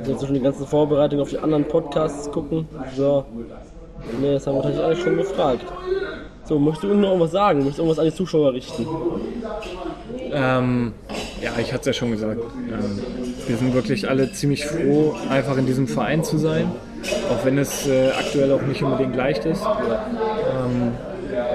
Jetzt 0.05 0.25
schon 0.25 0.33
die 0.33 0.39
ganzen 0.39 0.65
Vorbereitungen 0.65 1.23
auf 1.23 1.29
die 1.29 1.39
anderen 1.39 1.65
Podcasts 1.65 2.31
gucken. 2.31 2.69
So. 2.95 3.25
Ne, 4.21 4.33
das 4.33 4.47
haben 4.47 4.55
wir 4.55 4.61
tatsächlich 4.61 4.85
alles 4.85 4.99
schon 4.99 5.17
gefragt. 5.17 5.65
So, 6.47 6.57
möchtest 6.57 6.83
du 6.85 6.93
noch 6.95 7.09
irgendwas 7.09 7.31
sagen? 7.31 7.59
Möchtest 7.59 7.79
du 7.79 7.83
irgendwas 7.83 7.99
an 7.99 8.05
die 8.05 8.15
Zuschauer 8.15 8.53
richten? 8.53 8.87
Ähm, 10.31 10.93
ja, 11.41 11.51
ich 11.59 11.73
hatte 11.73 11.81
es 11.81 11.85
ja 11.87 11.93
schon 11.93 12.11
gesagt. 12.11 12.39
Ähm, 12.39 12.99
wir 13.47 13.57
sind 13.57 13.73
wirklich 13.73 14.09
alle 14.09 14.31
ziemlich 14.31 14.65
froh, 14.65 15.13
einfach 15.29 15.57
in 15.57 15.65
diesem 15.65 15.89
Verein 15.89 16.23
zu 16.23 16.37
sein, 16.37 16.71
auch 17.29 17.45
wenn 17.45 17.57
es 17.57 17.85
äh, 17.87 18.11
aktuell 18.11 18.53
auch 18.53 18.61
nicht 18.61 18.81
unbedingt 18.81 19.15
leicht 19.15 19.43
ist. 19.45 19.61
Ähm, 19.65 20.93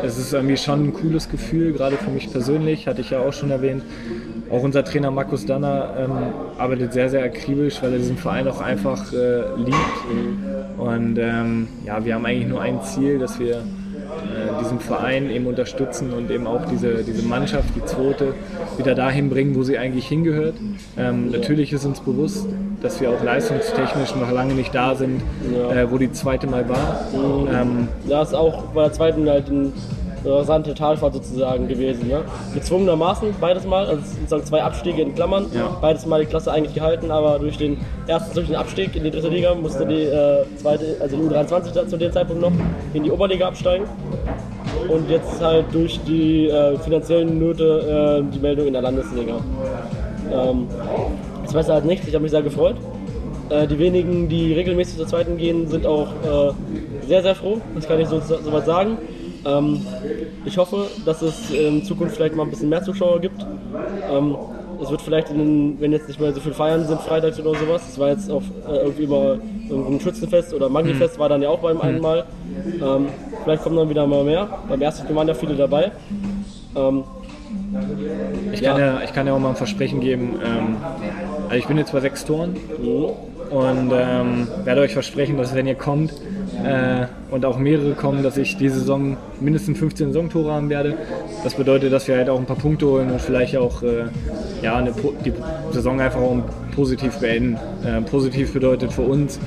es 0.02 0.18
ist 0.18 0.34
irgendwie 0.34 0.58
schon 0.58 0.88
ein 0.88 0.92
cooles 0.92 1.30
Gefühl, 1.30 1.72
gerade 1.72 1.96
für 1.96 2.10
mich 2.10 2.30
persönlich, 2.30 2.86
hatte 2.86 3.00
ich 3.00 3.10
ja 3.10 3.20
auch 3.20 3.32
schon 3.32 3.50
erwähnt. 3.50 3.82
Auch 4.50 4.62
unser 4.62 4.84
Trainer 4.84 5.10
Markus 5.10 5.46
Danner 5.46 5.94
ähm, 5.98 6.12
arbeitet 6.58 6.92
sehr, 6.92 7.08
sehr 7.08 7.24
akribisch, 7.24 7.82
weil 7.82 7.92
er 7.92 7.98
diesen 7.98 8.18
Verein 8.18 8.46
auch 8.46 8.60
einfach 8.60 9.10
äh, 9.14 9.40
liebt. 9.56 10.76
Und 10.76 11.16
ähm, 11.18 11.68
ja, 11.86 12.04
wir 12.04 12.14
haben 12.14 12.26
eigentlich 12.26 12.48
nur 12.48 12.60
ein 12.60 12.82
Ziel, 12.82 13.18
dass 13.18 13.38
wir 13.38 13.62
äh, 14.12 14.60
diesen 14.62 14.80
Verein 14.80 15.30
eben 15.30 15.46
unterstützen 15.46 16.12
und 16.12 16.30
eben 16.30 16.46
auch 16.46 16.64
diese, 16.66 17.02
diese 17.02 17.22
Mannschaft, 17.26 17.68
die 17.76 17.84
zweite, 17.84 18.34
wieder 18.76 18.94
dahin 18.94 19.28
bringen, 19.30 19.54
wo 19.54 19.62
sie 19.62 19.78
eigentlich 19.78 20.06
hingehört. 20.08 20.54
Ähm, 20.98 21.30
natürlich 21.30 21.72
ist 21.72 21.84
uns 21.84 22.00
bewusst, 22.00 22.46
dass 22.82 23.00
wir 23.00 23.10
auch 23.10 23.22
leistungstechnisch 23.22 24.14
noch 24.16 24.30
lange 24.32 24.54
nicht 24.54 24.74
da 24.74 24.94
sind, 24.94 25.20
Ja. 25.52 25.82
äh, 25.82 25.90
wo 25.90 25.98
die 25.98 26.10
zweite 26.12 26.46
mal 26.46 26.68
war. 26.68 27.06
Ähm, 27.52 27.88
Da 28.08 28.22
ist 28.22 28.34
auch 28.34 28.64
bei 28.74 28.82
der 28.84 28.92
zweiten 28.92 29.28
halt 29.28 29.48
ein 29.48 29.72
rasante 30.24 30.74
Talfahrt 30.74 31.14
sozusagen 31.14 31.68
gewesen. 31.68 32.08
Ne? 32.08 32.22
Gezwungenermaßen 32.54 33.34
beides 33.40 33.66
Mal, 33.66 33.86
also 33.86 34.02
sozusagen 34.02 34.44
zwei 34.44 34.62
Abstiege 34.62 35.02
in 35.02 35.14
Klammern. 35.14 35.46
Ja. 35.54 35.76
Beides 35.80 36.06
Mal 36.06 36.20
die 36.20 36.26
Klasse 36.26 36.52
eigentlich 36.52 36.74
gehalten, 36.74 37.10
aber 37.10 37.38
durch 37.38 37.58
den 37.58 37.78
ersten 38.06 38.34
durch 38.34 38.46
den 38.46 38.56
Abstieg 38.56 38.94
in 38.96 39.04
die 39.04 39.10
dritte 39.10 39.28
Liga 39.28 39.54
musste 39.54 39.86
die 39.86 40.02
äh, 40.02 40.44
zweite, 40.56 40.96
also 41.00 41.16
die 41.16 41.22
U23 41.22 41.72
da 41.74 41.86
zu 41.86 41.96
dem 41.96 42.12
Zeitpunkt 42.12 42.42
noch 42.42 42.52
in 42.94 43.02
die 43.04 43.10
Oberliga 43.10 43.48
absteigen. 43.48 43.86
Und 44.88 45.08
jetzt 45.08 45.40
halt 45.40 45.66
durch 45.72 46.00
die 46.04 46.48
äh, 46.48 46.76
finanziellen 46.78 47.38
Nöte 47.38 48.22
äh, 48.24 48.32
die 48.32 48.40
Meldung 48.40 48.66
in 48.66 48.72
der 48.72 48.82
Landesliga. 48.82 49.34
Ähm, 50.32 50.66
das 51.44 51.54
weiß 51.54 51.68
halt 51.68 51.84
nichts, 51.84 52.06
ich 52.06 52.14
habe 52.14 52.22
mich 52.22 52.30
sehr 52.30 52.42
gefreut. 52.42 52.76
Äh, 53.48 53.66
die 53.66 53.78
wenigen, 53.78 54.28
die 54.28 54.52
regelmäßig 54.52 54.96
zur 54.96 55.06
zweiten 55.06 55.36
gehen, 55.36 55.68
sind 55.68 55.86
auch 55.86 56.08
äh, 56.08 56.52
sehr, 57.06 57.22
sehr 57.22 57.34
froh. 57.34 57.60
Das 57.74 57.86
kann 57.86 58.00
ich 58.00 58.08
so, 58.08 58.20
so 58.20 58.52
weit 58.52 58.64
sagen. 58.64 58.98
Ähm, 59.44 59.84
ich 60.44 60.56
hoffe, 60.56 60.86
dass 61.04 61.22
es 61.22 61.50
in 61.50 61.84
Zukunft 61.84 62.16
vielleicht 62.16 62.36
mal 62.36 62.44
ein 62.44 62.50
bisschen 62.50 62.68
mehr 62.68 62.82
Zuschauer 62.82 63.20
gibt. 63.20 63.44
Ähm, 64.10 64.36
es 64.82 64.90
wird 64.90 65.02
vielleicht, 65.02 65.30
den, 65.30 65.80
wenn 65.80 65.92
jetzt 65.92 66.08
nicht 66.08 66.20
mehr 66.20 66.32
so 66.32 66.40
viel 66.40 66.52
Feiern 66.52 66.84
sind, 66.86 67.00
freitags 67.00 67.38
oder 67.38 67.58
sowas. 67.58 67.82
Das 67.86 67.98
war 67.98 68.08
jetzt 68.10 68.30
auf 68.30 68.44
äh, 68.68 68.76
irgendwie 68.78 69.04
immer 69.04 69.38
irgendein 69.68 70.00
Schützenfest 70.00 70.52
oder 70.54 70.68
Magni-Fest 70.68 71.18
war 71.18 71.28
dann 71.28 71.42
ja 71.42 71.48
auch 71.48 71.60
beim 71.60 71.80
einen 71.80 72.00
Mal. 72.00 72.24
Ähm, 72.80 73.06
vielleicht 73.44 73.62
kommen 73.62 73.76
dann 73.76 73.88
wieder 73.88 74.06
mal 74.06 74.24
mehr. 74.24 74.48
Beim 74.68 74.82
ersten 74.82 75.06
Mal 75.08 75.14
waren 75.14 75.28
ja 75.28 75.34
viele 75.34 75.54
dabei. 75.54 75.92
Ähm, 76.74 77.04
ich, 78.52 78.60
Ja. 78.60 78.72
kann 78.72 78.80
ja, 78.80 79.00
ich 79.02 79.12
kann 79.12 79.26
ja 79.26 79.34
auch 79.34 79.38
mal 79.38 79.50
ein 79.50 79.56
Versprechen 79.56 80.00
geben. 80.00 80.40
Ähm, 80.44 80.76
also 81.44 81.56
ich 81.56 81.66
bin 81.66 81.78
jetzt 81.78 81.92
bei 81.92 82.00
sechs 82.00 82.24
Toren 82.24 82.56
mhm. 82.78 83.56
und 83.56 83.92
ähm, 83.92 84.48
werde 84.64 84.80
euch 84.80 84.92
versprechen, 84.92 85.36
dass 85.36 85.54
wenn 85.54 85.66
ihr 85.66 85.74
kommt 85.74 86.12
äh, 86.64 87.06
und 87.30 87.44
auch 87.44 87.58
mehrere 87.58 87.92
kommen, 87.92 88.22
dass 88.22 88.36
ich 88.36 88.56
diese 88.56 88.80
Saison 88.80 89.16
mindestens 89.40 89.78
15 89.78 90.08
Saisontore 90.12 90.52
haben 90.52 90.68
werde. 90.68 90.94
Das 91.44 91.54
bedeutet, 91.54 91.92
dass 91.92 92.08
wir 92.08 92.16
halt 92.16 92.28
auch 92.28 92.38
ein 92.38 92.46
paar 92.46 92.56
Punkte 92.56 92.86
holen 92.86 93.10
und 93.10 93.20
vielleicht 93.20 93.56
auch 93.56 93.82
äh, 93.82 94.04
ja, 94.62 94.76
eine, 94.76 94.92
die 95.24 95.32
Saison 95.72 96.00
einfach 96.00 96.20
auch 96.20 96.38
positiv 96.74 97.18
beenden. 97.18 97.58
Äh, 97.84 98.00
positiv 98.02 98.52
bedeutet 98.52 98.92
für 98.92 99.02
uns, 99.02 99.38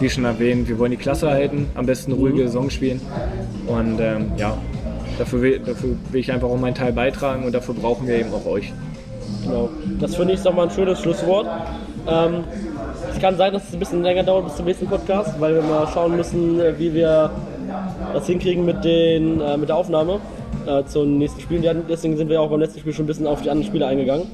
wie 0.00 0.10
schon 0.10 0.24
erwähnt, 0.24 0.68
wir 0.68 0.78
wollen 0.78 0.90
die 0.90 0.96
Klasse 0.96 1.28
halten, 1.28 1.66
am 1.74 1.86
besten 1.86 2.12
eine 2.12 2.20
ruhige 2.20 2.42
Saison 2.42 2.70
spielen 2.70 3.00
und 3.66 3.98
ähm, 4.00 4.32
ja, 4.36 4.56
dafür 5.18 5.42
will, 5.42 5.58
dafür 5.58 5.90
will 6.10 6.20
ich 6.20 6.32
einfach 6.32 6.48
auch 6.48 6.58
meinen 6.58 6.74
Teil 6.74 6.92
beitragen 6.92 7.44
und 7.44 7.54
dafür 7.54 7.74
brauchen 7.74 8.06
wir 8.06 8.18
eben 8.18 8.32
auch 8.32 8.46
euch. 8.46 8.72
Genau. 9.44 9.70
Das 10.00 10.16
finde 10.16 10.34
ich 10.34 10.40
doch 10.42 10.54
mal 10.54 10.64
ein 10.64 10.70
schönes 10.70 11.00
Schlusswort. 11.00 11.46
Ähm, 12.06 12.44
es 13.18 13.22
kann 13.22 13.36
sein, 13.36 13.52
dass 13.52 13.66
es 13.66 13.72
ein 13.72 13.80
bisschen 13.80 14.04
länger 14.04 14.22
dauert 14.22 14.44
bis 14.44 14.54
zum 14.54 14.64
nächsten 14.64 14.86
Podcast, 14.86 15.40
weil 15.40 15.52
wir 15.52 15.62
mal 15.62 15.88
schauen 15.88 16.14
müssen, 16.14 16.60
äh, 16.60 16.78
wie 16.78 16.94
wir 16.94 17.32
das 18.12 18.28
hinkriegen 18.28 18.64
mit, 18.64 18.84
den, 18.84 19.40
äh, 19.40 19.56
mit 19.56 19.68
der 19.68 19.76
Aufnahme 19.76 20.20
äh, 20.66 20.84
zum 20.84 21.18
nächsten 21.18 21.40
Spiel. 21.40 21.60
Deswegen 21.88 22.16
sind 22.16 22.30
wir 22.30 22.40
auch 22.40 22.48
beim 22.48 22.60
letzten 22.60 22.78
Spiel 22.78 22.92
schon 22.92 23.06
ein 23.06 23.08
bisschen 23.08 23.26
auf 23.26 23.42
die 23.42 23.50
anderen 23.50 23.68
Spiele 23.68 23.88
eingegangen. 23.88 24.28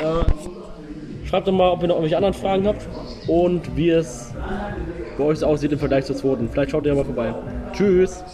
Äh, 0.00 1.26
schreibt 1.28 1.46
doch 1.46 1.52
mal, 1.52 1.68
ob 1.68 1.82
ihr 1.82 1.88
noch 1.88 1.96
irgendwelche 1.96 2.16
anderen 2.16 2.32
Fragen 2.32 2.66
habt 2.66 2.88
und 3.28 3.76
wie 3.76 3.90
es 3.90 4.32
bei 5.18 5.24
euch 5.24 5.44
aussieht 5.44 5.72
im 5.72 5.78
Vergleich 5.78 6.06
zur 6.06 6.16
zweiten. 6.16 6.48
Vielleicht 6.48 6.70
schaut 6.70 6.86
ihr 6.86 6.92
ja 6.92 6.98
mal 6.98 7.04
vorbei. 7.04 7.34
Tschüss! 7.74 8.24